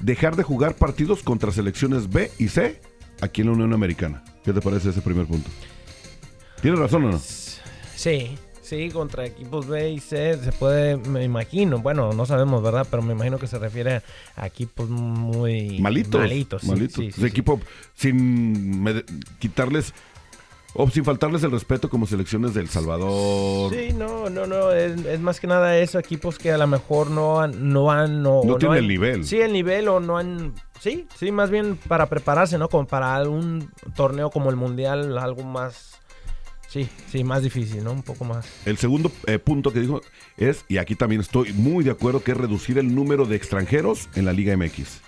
dejar 0.02 0.36
de 0.36 0.42
jugar 0.42 0.76
partidos 0.76 1.22
contra 1.22 1.52
selecciones 1.52 2.10
B 2.10 2.30
y 2.38 2.48
C 2.48 2.80
aquí 3.20 3.42
en 3.42 3.48
la 3.48 3.52
Unión 3.54 3.72
Americana. 3.72 4.24
¿Qué 4.44 4.52
te 4.52 4.60
parece 4.60 4.90
ese 4.90 5.00
primer 5.00 5.26
punto? 5.26 5.48
¿Tienes 6.60 6.80
razón 6.80 7.04
o 7.04 7.12
no? 7.12 7.18
Sí, 7.18 8.36
Sí, 8.74 8.90
contra 8.90 9.24
equipos 9.24 9.68
B 9.68 9.90
y 9.90 10.00
C 10.00 10.36
se 10.36 10.50
puede, 10.50 10.96
me 10.96 11.22
imagino, 11.22 11.78
bueno, 11.78 12.12
no 12.12 12.26
sabemos, 12.26 12.60
¿verdad? 12.60 12.84
Pero 12.90 13.04
me 13.04 13.12
imagino 13.12 13.38
que 13.38 13.46
se 13.46 13.56
refiere 13.56 14.02
a 14.34 14.46
equipos 14.48 14.88
muy 14.88 15.78
malitos. 15.78 16.20
Malitos. 16.20 16.64
malitos. 16.64 17.18
equipo 17.22 17.60
sin 17.94 18.84
quitarles 19.38 19.94
o 20.72 20.90
sin 20.90 21.04
faltarles 21.04 21.44
el 21.44 21.52
respeto 21.52 21.88
como 21.88 22.04
selecciones 22.08 22.52
del 22.52 22.68
Salvador. 22.68 23.72
Sí, 23.72 23.92
no, 23.92 24.28
no, 24.28 24.44
no. 24.44 24.72
Es, 24.72 25.20
más 25.20 25.38
que 25.38 25.46
nada 25.46 25.78
eso, 25.78 26.00
equipos 26.00 26.36
que 26.36 26.50
a 26.50 26.58
lo 26.58 26.66
mejor 26.66 27.10
no 27.10 27.40
han... 27.40 27.72
No, 27.72 27.92
han, 27.92 28.24
no, 28.24 28.42
tienen 28.58 28.78
el 28.78 28.88
nivel. 28.88 29.24
Sí, 29.24 29.40
el 29.40 29.52
nivel 29.52 29.86
o 29.86 30.00
no 30.00 30.18
han... 30.18 30.52
Sí, 30.80 31.06
sí, 31.14 31.30
más 31.30 31.48
bien 31.48 31.78
para 31.86 32.06
prepararse, 32.06 32.58
¿no? 32.58 32.68
Como 32.68 32.88
para 32.88 33.22
un 33.28 33.70
torneo 33.94 34.30
como 34.30 34.50
el 34.50 34.56
Mundial, 34.56 35.16
algo 35.16 35.44
más 35.44 36.00
Sí, 36.74 36.88
sí, 37.08 37.22
más 37.22 37.44
difícil, 37.44 37.84
¿no? 37.84 37.92
Un 37.92 38.02
poco 38.02 38.24
más. 38.24 38.48
El 38.66 38.78
segundo 38.78 39.12
eh, 39.28 39.38
punto 39.38 39.72
que 39.72 39.78
dijo 39.78 40.00
es, 40.36 40.64
y 40.66 40.78
aquí 40.78 40.96
también 40.96 41.20
estoy 41.20 41.52
muy 41.52 41.84
de 41.84 41.92
acuerdo, 41.92 42.24
que 42.24 42.32
es 42.32 42.36
reducir 42.36 42.78
el 42.78 42.92
número 42.92 43.26
de 43.26 43.36
extranjeros 43.36 44.08
en 44.16 44.24
la 44.24 44.32
Liga 44.32 44.56
MX. 44.56 45.00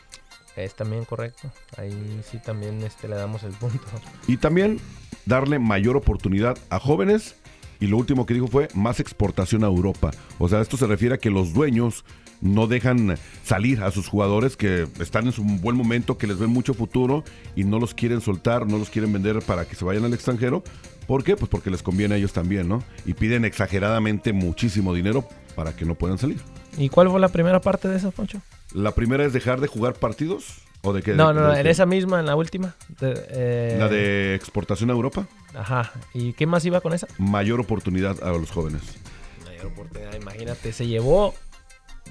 Es 0.55 0.76
también 0.76 1.05
correcto. 1.05 1.50
Ahí 1.76 2.20
sí 2.31 2.38
también 2.38 2.81
este, 2.83 3.09
le 3.09 3.16
damos 3.16 3.42
el 3.42 3.50
punto. 3.50 3.81
Y 4.29 4.37
también 4.37 4.79
darle 5.24 5.59
mayor 5.59 5.96
oportunidad 5.96 6.57
a 6.70 6.78
jóvenes 6.78 7.34
Y 7.80 7.88
lo 7.88 7.97
último 7.97 8.26
que 8.26 8.34
dijo 8.34 8.47
fue 8.47 8.68
más 8.72 9.01
exportación 9.01 9.64
a 9.64 9.66
Europa. 9.66 10.12
O 10.38 10.49
sea, 10.49 10.61
esto 10.61 10.76
se 10.76 10.86
refiere 10.86 11.16
a 11.16 11.18
que 11.18 11.30
los 11.30 11.53
dueños 11.53 12.05
no 12.40 12.68
dejan 12.68 13.18
salir 13.43 13.82
a 13.82 13.90
sus 13.90 14.07
jugadores 14.07 14.57
que 14.57 14.86
están 15.01 15.26
en 15.26 15.32
su 15.32 15.43
buen 15.43 15.76
momento, 15.76 16.16
que 16.16 16.28
les 16.28 16.38
ven 16.38 16.51
mucho 16.51 16.74
futuro 16.74 17.24
y 17.57 17.64
no 17.64 17.80
los 17.80 17.93
quieren 17.93 18.20
soltar, 18.20 18.68
no 18.68 18.78
los 18.78 18.88
quieren 18.88 19.12
vender 19.12 19.40
para 19.40 19.66
que 19.66 19.74
se 19.74 19.84
vayan 19.84 20.05
al 20.05 20.14
extranjero. 20.14 20.62
¿Por 21.07 21.22
qué? 21.24 21.36
Pues 21.36 21.48
porque 21.48 21.70
les 21.70 21.82
conviene 21.82 22.14
a 22.14 22.18
ellos 22.18 22.32
también, 22.32 22.68
¿no? 22.68 22.82
Y 23.04 23.14
piden 23.14 23.44
exageradamente 23.44 24.32
muchísimo 24.32 24.92
dinero 24.94 25.26
para 25.54 25.74
que 25.76 25.84
no 25.84 25.94
puedan 25.94 26.18
salir. 26.18 26.38
¿Y 26.76 26.88
cuál 26.88 27.09
fue 27.11 27.20
la 27.20 27.28
primera 27.28 27.61
parte 27.61 27.88
de 27.88 27.96
eso, 27.96 28.11
Poncho? 28.11 28.40
La 28.74 28.92
primera 28.92 29.24
es 29.24 29.32
dejar 29.32 29.61
de 29.61 29.68
jugar 29.68 29.94
partidos. 29.94 30.59
¿O 30.82 30.92
de 30.92 31.02
qué? 31.02 31.14
No, 31.14 31.32
no, 31.32 31.48
de 31.52 31.61
en 31.61 31.66
esa 31.66 31.86
misma, 31.86 32.20
en 32.20 32.26
la 32.26 32.36
última. 32.36 32.74
eh, 33.00 33.76
La 33.78 33.88
de 33.88 34.34
exportación 34.34 34.90
a 34.90 34.92
Europa. 34.92 35.26
Ajá. 35.54 35.90
¿Y 36.14 36.32
qué 36.34 36.46
más 36.46 36.64
iba 36.64 36.80
con 36.80 36.92
esa? 36.92 37.07
Mayor 37.18 37.61
oportunidad 37.61 38.22
a 38.22 38.30
los 38.32 38.50
jóvenes. 38.50 38.82
Mayor 39.44 39.66
oportunidad, 39.66 40.14
imagínate, 40.14 40.72
se 40.72 40.86
llevó. 40.86 41.34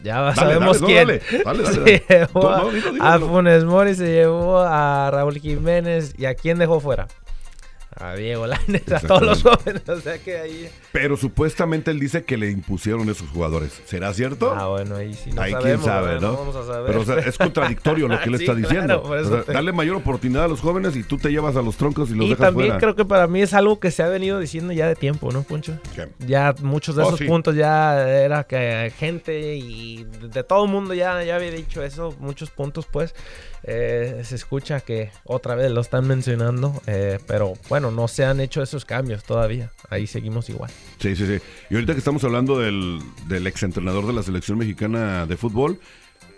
Ya 0.03 0.19
Dale, 0.21 0.35
sabemos 0.35 0.81
dale, 0.81 1.19
quién. 1.21 1.43
dale, 1.45 1.63
dale, 1.63 1.65
se 1.73 2.03
llevó 2.09 2.41
No, 2.41 3.03
a- 3.05 3.17
no. 3.19 3.27
Funes 3.27 3.63
Mori, 3.65 3.95
se 3.95 4.07
llevó 4.11 4.59
a 4.59 5.09
Raúl 5.11 5.39
Jiménez. 5.39 6.13
¿Y 6.17 6.25
a 6.25 6.35
quién 6.35 6.57
dejó 6.57 6.79
fuera? 6.81 7.07
A 7.97 8.13
Diego 8.15 8.45
Lainez, 8.45 8.91
a 8.91 8.99
todos 8.99 9.21
los 9.21 9.41
jóvenes. 9.43 9.87
O 9.87 9.99
sea 10.01 10.17
que 10.19 10.37
ahí. 10.37 10.69
Pero 10.91 11.15
supuestamente 11.15 11.91
él 11.91 11.99
dice 11.99 12.23
que 12.25 12.35
le 12.37 12.51
impusieron 12.51 13.09
esos 13.09 13.29
jugadores. 13.29 13.81
¿Será 13.85 14.13
cierto? 14.13 14.53
Ah, 14.53 14.67
bueno, 14.67 14.97
ahí 14.97 15.13
sí 15.13 15.31
no 15.31 15.41
Ahí 15.41 15.51
sabemos, 15.53 15.81
quién 15.83 15.93
sabe. 15.93 16.19
¿no? 16.19 16.33
vamos 16.35 16.55
a 16.57 16.65
saber. 16.65 16.87
Pero 16.87 17.01
o 17.01 17.05
sea, 17.05 17.19
es 17.19 17.37
contradictorio 17.37 18.07
lo 18.07 18.19
que 18.19 18.29
él 18.29 18.35
Sí, 18.37 18.43
está 18.43 18.53
claro, 18.55 18.67
diciendo. 18.69 19.03
por 19.03 19.17
O 19.17 19.29
sea, 19.29 19.43
te- 19.43 19.53
Darle 19.53 19.71
mayor 19.71 19.95
oportunidad 19.95 20.43
a 20.43 20.47
los 20.49 20.59
jóvenes 20.59 20.95
y 20.97 21.03
tú 21.03 21.17
te 21.17 21.29
llevas 21.29 21.55
a 21.55 21.61
los 21.61 21.77
troncos 21.77 22.09
y 22.09 22.15
los 22.15 22.25
Y 22.25 22.29
dejas 22.31 22.47
también 22.47 22.67
fuera. 22.67 22.79
creo 22.79 22.95
que 22.95 23.05
para 23.05 23.27
mí 23.27 23.41
es 23.41 23.53
algo 23.53 23.79
que 23.79 23.91
se 23.91 24.03
ha 24.03 24.09
venido 24.09 24.39
diciendo 24.39 24.73
ya 24.73 24.87
de 24.87 24.95
tiempo, 24.95 25.31
¿no, 25.31 25.43
Poncho? 25.43 25.77
Ya 26.19 26.53
muchos 26.61 26.95
de 26.97 27.03
Oh, 27.03 27.07
esos 27.07 27.19
sí. 27.19 27.25
puntos 27.25 27.55
ya 27.55 28.09
era 28.09 28.43
que 28.43 28.91
gente 28.97 29.55
y 29.55 30.03
de 30.33 30.43
todo 30.43 30.65
el 30.65 30.71
mundo 30.71 30.93
ya, 30.93 31.23
ya 31.23 31.35
había 31.37 31.51
dicho 31.51 31.81
eso, 31.83 32.13
muchos 32.19 32.49
puntos 32.49 32.87
pues 32.91 33.15
eh, 33.63 34.21
se 34.23 34.35
escucha 34.35 34.79
que 34.81 35.09
otra 35.23 35.55
vez 35.55 35.71
lo 35.71 35.81
están 35.81 36.07
mencionando, 36.07 36.73
eh, 36.87 37.19
pero 37.25 37.53
bueno, 37.69 37.84
no 37.91 38.07
se 38.07 38.25
han 38.25 38.39
hecho 38.39 38.61
esos 38.61 38.86
cambios 38.86 39.23
todavía, 39.23 39.71
ahí 39.89 40.07
seguimos 40.07 40.49
igual. 40.49 40.71
Sí, 40.99 41.15
sí, 41.15 41.25
sí. 41.25 41.39
Y 41.69 41.75
ahorita 41.75 41.93
que 41.93 41.99
estamos 41.99 42.23
hablando 42.23 42.59
del, 42.59 42.99
del 43.27 43.47
exentrenador 43.47 44.07
de 44.07 44.13
la 44.13 44.23
selección 44.23 44.57
mexicana 44.57 45.25
de 45.25 45.38
fútbol, 45.38 45.79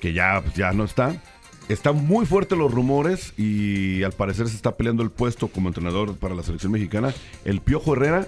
que 0.01 0.13
ya, 0.13 0.41
pues, 0.41 0.55
ya 0.55 0.71
no 0.73 0.83
está, 0.83 1.21
están 1.69 1.95
muy 2.05 2.25
fuertes 2.25 2.57
los 2.57 2.71
rumores 2.71 3.33
y 3.37 4.03
al 4.03 4.11
parecer 4.13 4.47
se 4.47 4.55
está 4.55 4.77
peleando 4.77 5.03
el 5.03 5.11
puesto 5.11 5.47
como 5.47 5.67
entrenador 5.67 6.15
para 6.17 6.35
la 6.35 6.43
selección 6.43 6.71
mexicana, 6.71 7.13
el 7.45 7.61
Piojo 7.61 7.93
Herrera 7.93 8.27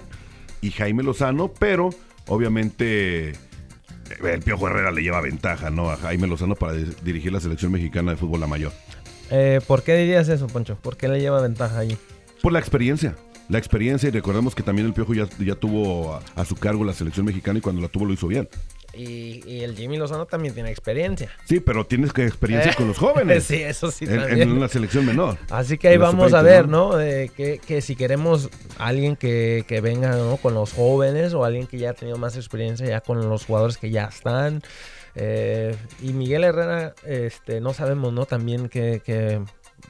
y 0.60 0.70
Jaime 0.72 1.02
Lozano, 1.02 1.52
pero 1.58 1.90
obviamente 2.26 3.30
eh, 3.30 3.34
el 4.24 4.42
Piojo 4.42 4.66
Herrera 4.68 4.90
le 4.90 5.02
lleva 5.02 5.20
ventaja, 5.20 5.70
¿no? 5.70 5.90
A 5.90 5.96
Jaime 5.96 6.26
Lozano 6.26 6.54
para 6.54 6.74
di- 6.74 6.92
dirigir 7.02 7.32
la 7.32 7.40
selección 7.40 7.72
mexicana 7.72 8.10
de 8.10 8.16
fútbol 8.16 8.40
la 8.40 8.46
mayor. 8.46 8.72
Eh, 9.30 9.60
¿Por 9.66 9.84
qué 9.84 9.96
dirías 9.96 10.28
eso, 10.28 10.48
Poncho? 10.48 10.76
¿Por 10.76 10.96
qué 10.96 11.06
le 11.08 11.20
lleva 11.20 11.40
ventaja 11.40 11.78
ahí? 11.78 11.96
Por 12.42 12.52
la 12.52 12.58
experiencia. 12.58 13.16
La 13.48 13.58
experiencia 13.58 14.08
y 14.08 14.12
recordemos 14.12 14.54
que 14.54 14.62
también 14.62 14.86
el 14.86 14.92
Piojo 14.94 15.12
ya, 15.12 15.26
ya 15.40 15.56
tuvo 15.56 16.14
a, 16.14 16.22
a 16.36 16.44
su 16.44 16.54
cargo 16.54 16.84
la 16.84 16.92
selección 16.92 17.26
mexicana 17.26 17.58
y 17.58 17.62
cuando 17.62 17.82
la 17.82 17.88
tuvo 17.88 18.04
lo 18.06 18.12
hizo 18.12 18.28
bien. 18.28 18.48
Y, 18.92 19.42
y 19.48 19.60
el 19.62 19.76
Jimmy 19.76 19.96
Lozano 19.98 20.26
también 20.26 20.54
tiene 20.54 20.70
experiencia. 20.70 21.30
Sí, 21.44 21.58
pero 21.60 21.84
tienes 21.86 22.12
que 22.12 22.24
experiencia 22.24 22.74
con 22.74 22.86
los 22.88 22.98
jóvenes. 22.98 23.44
Sí, 23.48 23.56
eso 23.56 23.90
sí 23.90 24.04
En, 24.04 24.16
también. 24.16 24.42
en 24.42 24.52
una 24.52 24.68
selección 24.68 25.04
menor. 25.04 25.36
Así 25.50 25.78
que 25.78 25.88
ahí 25.88 25.96
vamos 25.96 26.32
a 26.32 26.40
sub-20, 26.40 26.44
ver, 26.44 26.68
¿no? 26.68 26.90
Que, 26.96 27.60
que 27.64 27.80
si 27.82 27.96
queremos 27.96 28.48
alguien 28.78 29.16
que, 29.16 29.64
que 29.66 29.80
venga 29.80 30.10
¿no? 30.16 30.36
con 30.36 30.54
los 30.54 30.72
jóvenes 30.72 31.34
o 31.34 31.44
alguien 31.44 31.66
que 31.66 31.78
ya 31.78 31.90
ha 31.90 31.94
tenido 31.94 32.18
más 32.18 32.36
experiencia 32.36 32.86
ya 32.86 33.00
con 33.00 33.28
los 33.28 33.44
jugadores 33.46 33.78
que 33.78 33.90
ya 33.90 34.04
están. 34.04 34.62
Eh, 35.16 35.74
y 36.02 36.12
Miguel 36.12 36.44
Herrera, 36.44 36.94
este, 37.04 37.60
no 37.60 37.72
sabemos, 37.74 38.12
¿no? 38.12 38.26
También 38.26 38.68
que, 38.68 39.02
que- 39.04 39.40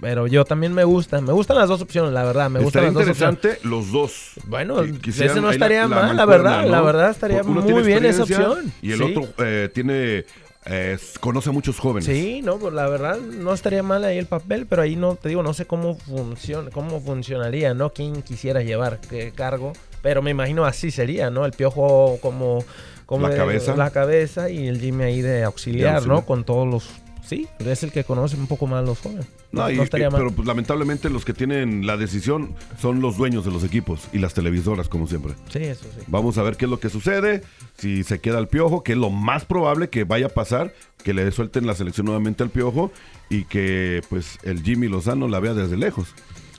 Pero 0.00 0.26
yo 0.26 0.44
también 0.44 0.72
me 0.72 0.84
gusta. 0.84 1.20
Me 1.20 1.32
gustan 1.32 1.58
las 1.58 1.68
dos 1.68 1.82
opciones, 1.82 2.12
la 2.12 2.24
verdad. 2.24 2.48
Me 2.50 2.60
gustan 2.60 2.84
las 2.84 2.94
dos 2.94 3.06
opciones. 3.08 3.34
interesante 3.34 3.68
los 3.68 3.92
dos. 3.92 4.30
Bueno, 4.46 4.82
ese 4.82 5.40
no 5.40 5.50
estaría 5.50 5.86
mal, 5.86 6.16
la 6.16 6.24
verdad, 6.24 6.66
la 6.66 6.80
verdad 6.80 7.10
estaría 7.10 7.42
muy 7.42 7.82
bien 7.82 8.04
esa 8.04 8.22
opción. 8.22 8.72
Y 8.82 8.92
el 8.92 8.98
Sí. 8.98 9.04
otro 9.04 9.28
eh, 9.44 9.68
tiene. 9.72 10.24
eh, 10.66 10.98
conoce 11.20 11.48
a 11.48 11.52
muchos 11.52 11.78
jóvenes. 11.78 12.04
Sí, 12.04 12.42
no, 12.42 12.58
pues 12.58 12.74
la 12.74 12.86
verdad 12.86 13.18
no 13.18 13.54
estaría 13.54 13.82
mal 13.82 14.04
ahí 14.04 14.18
el 14.18 14.26
papel, 14.26 14.66
pero 14.66 14.82
ahí 14.82 14.94
no, 14.94 15.14
te 15.16 15.30
digo, 15.30 15.42
no 15.42 15.54
sé 15.54 15.64
cómo 15.64 15.96
funciona, 15.96 16.70
cómo 16.70 17.00
funcionaría, 17.00 17.72
¿no? 17.72 17.94
Quién 17.94 18.20
quisiera 18.20 18.62
llevar 18.62 19.00
qué 19.08 19.32
cargo, 19.34 19.72
pero 20.02 20.20
me 20.20 20.30
imagino 20.32 20.66
así 20.66 20.90
sería, 20.90 21.30
¿no? 21.30 21.46
El 21.46 21.52
piojo 21.52 22.18
como, 22.20 22.62
como 23.06 23.26
La 23.26 23.32
de- 23.32 23.38
cabeza. 23.38 23.74
la 23.74 23.88
cabeza 23.90 24.50
y 24.50 24.68
el 24.68 24.78
Jimmy 24.78 25.04
ahí 25.04 25.22
de 25.22 25.44
auxiliar, 25.44 25.92
De 25.92 25.96
auxiliar. 25.96 26.18
¿no? 26.20 26.26
Con 26.26 26.44
todos 26.44 26.68
los, 26.68 26.90
sí, 27.24 27.48
es 27.58 27.82
el 27.82 27.92
que 27.92 28.04
conoce 28.04 28.36
un 28.36 28.46
poco 28.46 28.66
más 28.66 28.84
los 28.84 28.98
jóvenes. 29.00 29.26
No, 29.52 29.70
y- 29.70 29.78
estaría 29.80 30.10
mal. 30.10 30.20
pero 30.20 30.32
pues, 30.32 30.46
lamentablemente 30.46 31.10
los 31.10 31.24
que 31.24 31.34
tienen 31.34 31.86
la 31.86 31.96
decisión 31.96 32.54
son 32.80 33.00
los 33.00 33.16
dueños 33.16 33.44
de 33.44 33.50
los 33.50 33.64
equipos 33.64 34.08
y 34.12 34.18
las 34.18 34.34
televisoras, 34.34 34.88
como 34.88 35.06
siempre. 35.06 35.34
Sí, 35.50 35.58
eso 35.58 35.84
sí. 35.84 36.04
Vamos 36.06 36.38
a 36.38 36.42
ver 36.42 36.56
qué 36.56 36.66
es 36.66 36.70
lo 36.70 36.80
que 36.80 36.88
sucede, 36.90 37.42
si 37.78 38.04
se 38.04 38.20
queda 38.20 38.38
el 38.38 38.48
piojo, 38.48 38.82
que 38.82 38.92
es 38.92 38.98
lo 38.98 39.10
más 39.10 39.44
probable 39.44 39.88
que 39.88 40.04
vaya 40.04 40.26
a 40.26 40.30
pasar, 40.30 40.72
que 41.02 41.14
le 41.14 41.30
suelten 41.32 41.66
la 41.66 41.74
selección 41.74 42.06
nuevamente 42.06 42.42
al 42.42 42.50
piojo 42.50 42.92
y 43.28 43.44
que 43.44 44.02
pues 44.08 44.38
el 44.42 44.62
Jimmy 44.62 44.88
Lozano 44.88 45.28
la 45.28 45.40
vea 45.40 45.54
desde 45.54 45.76
lejos. 45.76 46.08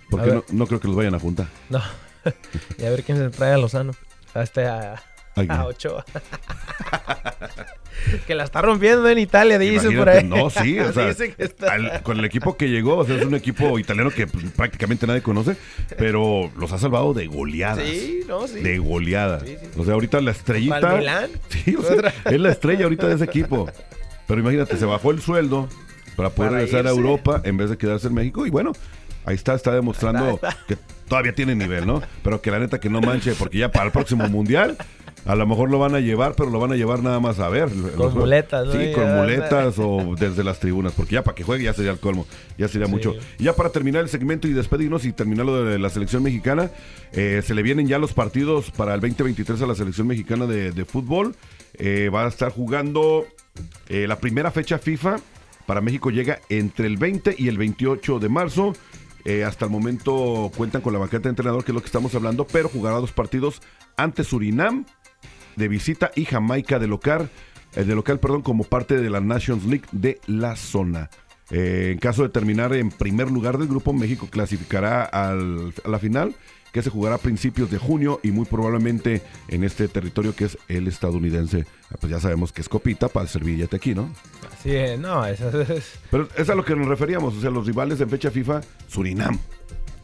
Porque 0.10 0.44
no, 0.52 0.68
creo 0.68 0.80
que 0.80 0.88
los 0.88 0.98
vayan 0.98 1.16
a 1.16 1.20
juntar. 1.20 1.48
No. 1.70 1.82
y 2.78 2.84
a 2.84 2.90
ver 2.90 3.04
quién 3.04 3.18
se 3.18 3.30
trae 3.30 3.54
a 3.54 3.58
Lozano. 3.58 3.94
A 4.34 4.44
este 4.44 4.66
a. 5.36 5.66
Ochoa. 5.66 6.06
que 8.28 8.36
la 8.36 8.44
está 8.44 8.62
rompiendo 8.62 9.08
en 9.10 9.20
Italia, 9.20 9.58
dice 9.60 9.92
por 9.92 10.10
ahí. 10.10 10.24
No, 10.24 10.50
sí, 10.50 10.80
o 10.80 10.92
sea, 10.94 11.10
está- 11.10 11.74
al- 11.74 12.02
con 12.04 12.18
el 12.20 12.26
equipo 12.26 12.58
que 12.58 12.70
llegó, 12.70 12.98
o 12.98 13.06
sea, 13.06 13.16
es 13.18 13.26
un 13.26 13.36
equipo 13.36 13.78
italiano 13.80 14.10
que 14.12 14.28
pues, 14.28 14.46
prácticamente 14.52 15.06
nadie 15.08 15.22
conoce, 15.22 15.56
pero 15.98 16.52
los 16.58 16.72
ha 16.72 16.78
salvado 16.78 17.14
de 17.14 17.28
goleadas. 17.28 17.86
Sí, 17.86 18.22
no, 18.28 18.48
sí. 18.48 18.60
De 18.62 18.78
goleadas. 18.80 19.44
Sí, 19.44 19.56
sí. 19.62 19.70
O 19.80 19.86
sea, 19.86 19.94
ahorita 19.94 20.20
la 20.22 20.32
estrellita. 20.32 20.80
¿Para 20.80 20.94
el 20.94 21.00
Milán? 21.00 21.30
Sí, 21.50 21.76
o 21.76 21.82
sea, 21.84 22.14
es 22.26 22.40
la 22.40 22.50
estrella 22.52 22.84
ahorita 22.86 23.08
de 23.08 23.16
ese 23.16 23.26
equipo. 23.26 23.70
Pero 24.28 24.40
imagínate, 24.42 24.78
se 24.78 24.86
bajó 24.86 25.12
el 25.12 25.22
sueldo 25.22 25.68
para 26.16 26.30
poder 26.30 26.52
Para 26.52 26.62
regresar 26.64 26.88
a. 26.88 26.90
Europa 26.92 27.42
en 27.44 27.58
vez 27.58 27.70
de 27.70 27.78
quedarse 27.78 28.08
en 28.08 28.14
México. 28.14 28.46
Y 28.46 28.50
bueno, 28.50 28.72
ahí 29.26 29.36
está, 29.36 29.54
está 29.54 29.74
demostrando 29.74 30.36
está, 30.36 30.50
está. 30.50 30.66
que 30.68 30.78
todavía 31.08 31.36
tiene 31.36 31.54
nivel, 31.56 31.86
¿no? 31.86 32.02
Pero 32.24 32.42
que 32.42 32.50
la 32.52 32.60
neta 32.60 32.80
que 32.80 32.90
no 32.90 33.02
manche, 33.02 33.34
porque 33.34 33.58
ya 33.58 33.70
para 33.72 33.86
el 33.86 33.92
próximo 33.92 34.28
mundial. 34.30 34.78
A 35.26 35.36
lo 35.36 35.46
mejor 35.46 35.70
lo 35.70 35.78
van 35.78 35.94
a 35.94 36.00
llevar, 36.00 36.34
pero 36.36 36.50
lo 36.50 36.60
van 36.60 36.72
a 36.72 36.76
llevar 36.76 37.04
nada 37.04 37.20
más 37.20 37.40
a 37.40 37.48
ver. 37.48 37.72
Los- 37.76 38.16
muletas, 38.16 38.66
¿no? 38.66 38.72
Sí, 38.74 38.92
con 38.94 39.16
muletas 39.18 39.76
o 39.78 40.16
desde 40.20 40.44
las 40.44 40.60
tribunas, 40.60 40.94
porque 40.94 41.14
ya 41.14 41.24
para 41.24 41.36
que 41.36 41.44
juegue 41.44 41.66
ya 41.66 41.74
sería 41.74 41.92
el 41.92 42.00
colmo, 42.00 42.26
ya 42.58 42.68
sería 42.68 42.88
Sí. 42.88 42.92
mucho. 42.92 43.14
Y 43.38 43.44
ya 43.44 43.54
para 43.56 43.70
terminar 43.70 44.02
el 44.02 44.10
segmento 44.10 44.48
y 44.48 44.54
despedirnos 44.54 45.06
y 45.06 45.14
terminar 45.14 45.46
lo 45.46 45.64
de 45.64 45.78
la 45.78 45.90
selección 45.92 46.24
mexicana, 46.24 46.72
eh, 47.14 47.42
se 47.46 47.54
le 47.54 47.62
vienen 47.62 47.88
ya 47.88 48.00
los 48.00 48.14
partidos 48.14 48.72
para 48.72 48.96
el 48.96 49.02
2023 49.02 49.62
a 49.62 49.68
la 49.68 49.76
selección 49.76 50.08
mexicana 50.08 50.48
de, 50.48 50.72
de 50.72 50.86
fútbol. 50.86 51.36
Eh, 51.76 52.10
va 52.14 52.26
a 52.26 52.28
estar 52.28 52.52
jugando 52.52 53.26
eh, 53.90 54.08
la 54.08 54.20
primera 54.20 54.50
fecha 54.50 54.80
FIFA 54.80 55.18
para 55.68 55.82
México 55.82 56.10
llega 56.10 56.40
entre 56.50 56.88
el 56.88 56.98
20 56.98 57.36
y 57.38 57.48
el 57.48 57.58
28 57.60 58.18
de 58.20 58.28
marzo. 58.28 58.74
Eh, 59.24 59.44
hasta 59.44 59.66
el 59.66 59.72
momento 59.72 60.52
cuentan 60.58 60.82
con 60.82 60.94
la 60.94 61.00
banqueta 61.00 61.24
de 61.26 61.30
entrenador, 61.30 61.64
que 61.64 61.72
es 61.72 61.76
lo 61.76 61.82
que 61.82 61.86
estamos 61.86 62.16
hablando, 62.16 62.48
pero 62.48 62.70
jugará 62.70 62.98
dos 62.98 63.12
partidos 63.12 63.62
ante 63.96 64.24
Surinam 64.24 64.84
de 65.56 65.68
visita 65.68 66.12
y 66.16 66.26
Jamaica 66.26 66.80
de 66.80 66.88
local, 66.88 67.30
eh, 67.76 67.84
de 67.84 67.96
local, 67.96 68.20
perdón, 68.20 68.42
como 68.42 68.64
parte 68.64 68.98
de 68.98 69.10
la 69.10 69.20
Nations 69.22 69.66
League 69.66 69.86
de 69.92 70.20
la 70.28 70.56
zona. 70.56 71.10
Eh, 71.50 71.90
en 71.94 72.00
caso 72.00 72.24
de 72.24 72.30
terminar 72.30 72.74
en 72.74 72.90
primer 72.90 73.30
lugar 73.30 73.58
del 73.58 73.68
grupo, 73.68 73.92
México 73.94 74.28
clasificará 74.30 75.04
al- 75.04 75.74
a 75.84 75.90
la 75.90 76.00
final, 76.00 76.34
que 76.72 76.82
se 76.82 76.90
jugará 76.90 77.16
a 77.16 77.18
principios 77.18 77.70
de 77.70 77.78
junio 77.78 78.22
y 78.24 78.32
muy 78.32 78.46
probablemente 78.46 79.22
en 79.50 79.66
este 79.66 79.90
territorio 79.90 80.34
que 80.34 80.46
es 80.46 80.58
el 80.70 80.88
estadounidense. 80.88 81.66
Ah, 81.92 81.96
Pues 82.00 82.10
ya 82.10 82.22
sabemos 82.22 82.54
que 82.54 82.62
es 82.62 82.70
copita 82.70 83.10
para 83.10 83.28
servir 83.28 83.56
billete 83.56 83.76
aquí, 83.76 83.94
¿no? 83.94 84.10
Así 84.58 84.72
es, 84.74 84.98
no, 84.98 85.26
eso 85.26 85.62
es... 85.64 85.92
Pero 86.10 86.30
es 86.38 86.50
a 86.50 86.56
lo 86.56 86.64
que 86.64 86.74
nos 86.78 86.88
referíamos, 86.88 87.36
o 87.36 87.42
sea, 87.42 87.50
los 87.50 87.68
rivales 87.68 88.00
en 88.00 88.10
fecha 88.10 88.32
FIFA, 88.32 88.62
Surinam. 88.88 89.38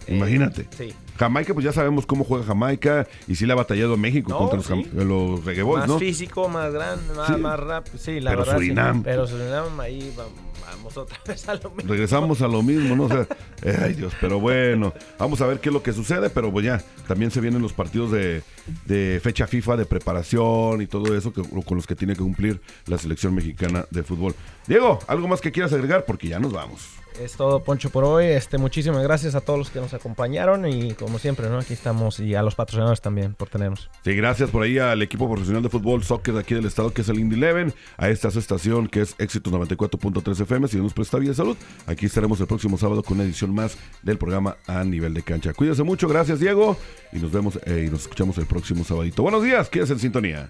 Imagínate. 0.10 0.68
sí. 0.78 0.94
Jamaica, 1.18 1.54
pues 1.54 1.64
ya 1.66 1.72
sabemos 1.74 2.06
cómo 2.06 2.24
juega 2.24 2.46
Jamaica 2.46 3.08
y 3.28 3.36
sí 3.36 3.46
le 3.46 3.54
ha 3.54 3.56
batallado 3.56 3.98
México 3.98 4.30
No, 4.32 4.38
contra 4.40 4.58
los, 4.58 4.66
sí. 4.68 4.74
jam- 4.74 5.04
los 5.04 5.44
Reggae 5.46 5.64
Boys, 5.64 5.80
más 5.80 5.88
¿no? 5.90 6.00
físico, 6.00 6.48
más 6.50 6.72
grande, 6.72 7.14
más, 7.16 7.28
Sí. 7.28 7.42
más 7.42 7.60
rápido. 7.60 7.98
Sí, 7.98 8.20
la 8.20 8.32
Pero 8.32 8.40
verdad. 8.42 8.54
sí. 8.60 8.66
Surinam. 8.66 9.04
Pero 9.04 9.28
Surinam 9.28 9.80
ahí 9.80 10.14
va- 10.18 10.26
vamos 10.72 10.98
otra 10.98 11.18
vez 11.26 11.48
a 11.50 11.56
lo 11.56 11.70
mismo. 11.72 11.92
Regresamos 11.92 12.42
a 12.42 12.48
lo 12.48 12.62
mismo, 12.62 12.96
¿no? 12.96 13.06
O 13.06 13.22
eh, 13.64 13.80
ay 13.82 13.94
Dios, 13.94 14.14
pero 14.22 14.40
bueno, 14.40 14.94
vamos 15.18 15.42
a 15.42 15.48
ver 15.48 15.60
qué 15.60 15.70
es 15.70 15.74
lo 15.74 15.82
que 15.82 15.94
sucede, 15.94 16.30
pero 16.30 16.52
pues 16.52 16.66
ya, 16.66 16.84
también 17.08 17.32
se 17.32 17.40
vienen 17.42 17.62
los 17.62 17.74
partidos 17.74 18.12
de, 18.12 18.44
de 18.86 19.20
fecha 19.24 19.48
FIFA, 19.48 19.78
de 19.78 19.86
preparación 19.86 20.82
y 20.82 20.88
todo 20.88 21.16
eso 21.16 21.32
que, 21.34 21.42
con 21.42 21.78
los 21.78 21.88
que 21.88 21.96
tiene 21.96 22.14
que 22.14 22.20
cumplir 22.22 22.62
la 22.86 22.98
selección 22.98 23.34
mexicana 23.34 23.86
de 23.90 24.04
fútbol. 24.04 24.36
Diego, 24.68 25.00
¿algo 25.08 25.28
más 25.28 25.42
que 25.42 25.52
quieras 25.52 25.72
agregar? 25.74 26.04
Porque 26.06 26.28
ya 26.28 26.38
nos 26.40 26.52
vamos. 26.52 26.82
Es 27.20 27.34
todo, 27.34 27.64
Poncho, 27.64 27.90
por 27.90 28.04
hoy. 28.04 28.26
Este, 28.26 28.58
muchísimas 28.58 29.02
gracias 29.02 29.34
a 29.34 29.42
todos 29.42 29.58
los 29.58 29.70
que 29.72 29.80
nos 29.80 29.94
acompañaron 29.94 30.68
y 30.68 30.94
como 30.94 31.18
siempre, 31.18 31.50
¿no? 31.50 31.58
Aquí 31.58 31.74
estamos 31.74 32.20
y 32.20 32.36
a 32.36 32.44
los 32.44 32.56
patrocinadores 32.56 33.02
también 33.02 33.34
por 33.34 33.50
tenernos. 33.50 33.90
Sí, 34.04 34.14
gracias 34.16 34.52
por 34.52 34.64
ahí 34.64 34.78
al 34.78 35.02
equipo 35.02 35.28
profesional 35.28 35.64
de 35.64 35.70
fútbol 35.70 36.04
soccer 36.04 36.36
de 36.36 36.42
aquí 36.42 36.54
del 36.54 36.66
estado 36.66 36.94
que 36.94 37.02
es 37.02 37.10
el 37.10 37.20
Indy 37.20 37.36
Eleven, 37.36 37.74
a 37.98 38.10
esta 38.10 38.30
su 38.30 38.40
estación 38.40 38.88
que 38.88 39.02
es 39.02 39.16
Éxito 39.18 39.50
94.3 39.50 40.42
FM, 40.42 40.68
si 40.68 40.78
nos 40.78 40.94
presta 40.94 41.18
vida 41.18 41.34
salud. 41.34 41.58
Aquí 41.88 42.06
estaremos 42.06 42.40
el 42.40 42.48
próximo 42.48 42.78
sábado 42.78 43.02
con 43.02 43.18
una 43.18 43.24
edición 43.24 43.54
más 43.54 43.78
del 44.04 44.18
programa 44.18 44.58
a 44.68 44.84
nivel 44.84 45.14
de 45.14 45.24
cancha. 45.24 45.54
Cuídense 45.54 45.84
mucho, 45.84 46.08
gracias 46.08 46.40
Diego 46.40 46.78
y 47.12 47.18
nos 47.18 47.32
vemos 47.32 47.60
eh, 47.66 47.86
y 47.88 47.92
nos 47.92 48.02
escuchamos 48.02 48.38
el 48.38 48.46
próximo 48.46 48.84
sabadito. 48.84 49.24
Buenos 49.24 49.44
días, 49.44 49.70
quédese 49.70 49.94
en 49.94 50.00
sintonía. 50.00 50.50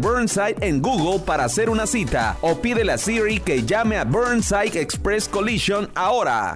Burnside 0.01 0.55
en 0.61 0.81
Google 0.81 1.19
para 1.25 1.45
hacer 1.45 1.69
una 1.69 1.85
cita 1.85 2.35
o 2.41 2.55
pídele 2.55 2.91
a 2.91 2.97
Siri 2.97 3.39
que 3.39 3.63
llame 3.63 3.97
a 3.97 4.03
Burnside 4.03 4.81
Express 4.81 5.27
Collision 5.27 5.89
ahora. 5.95 6.55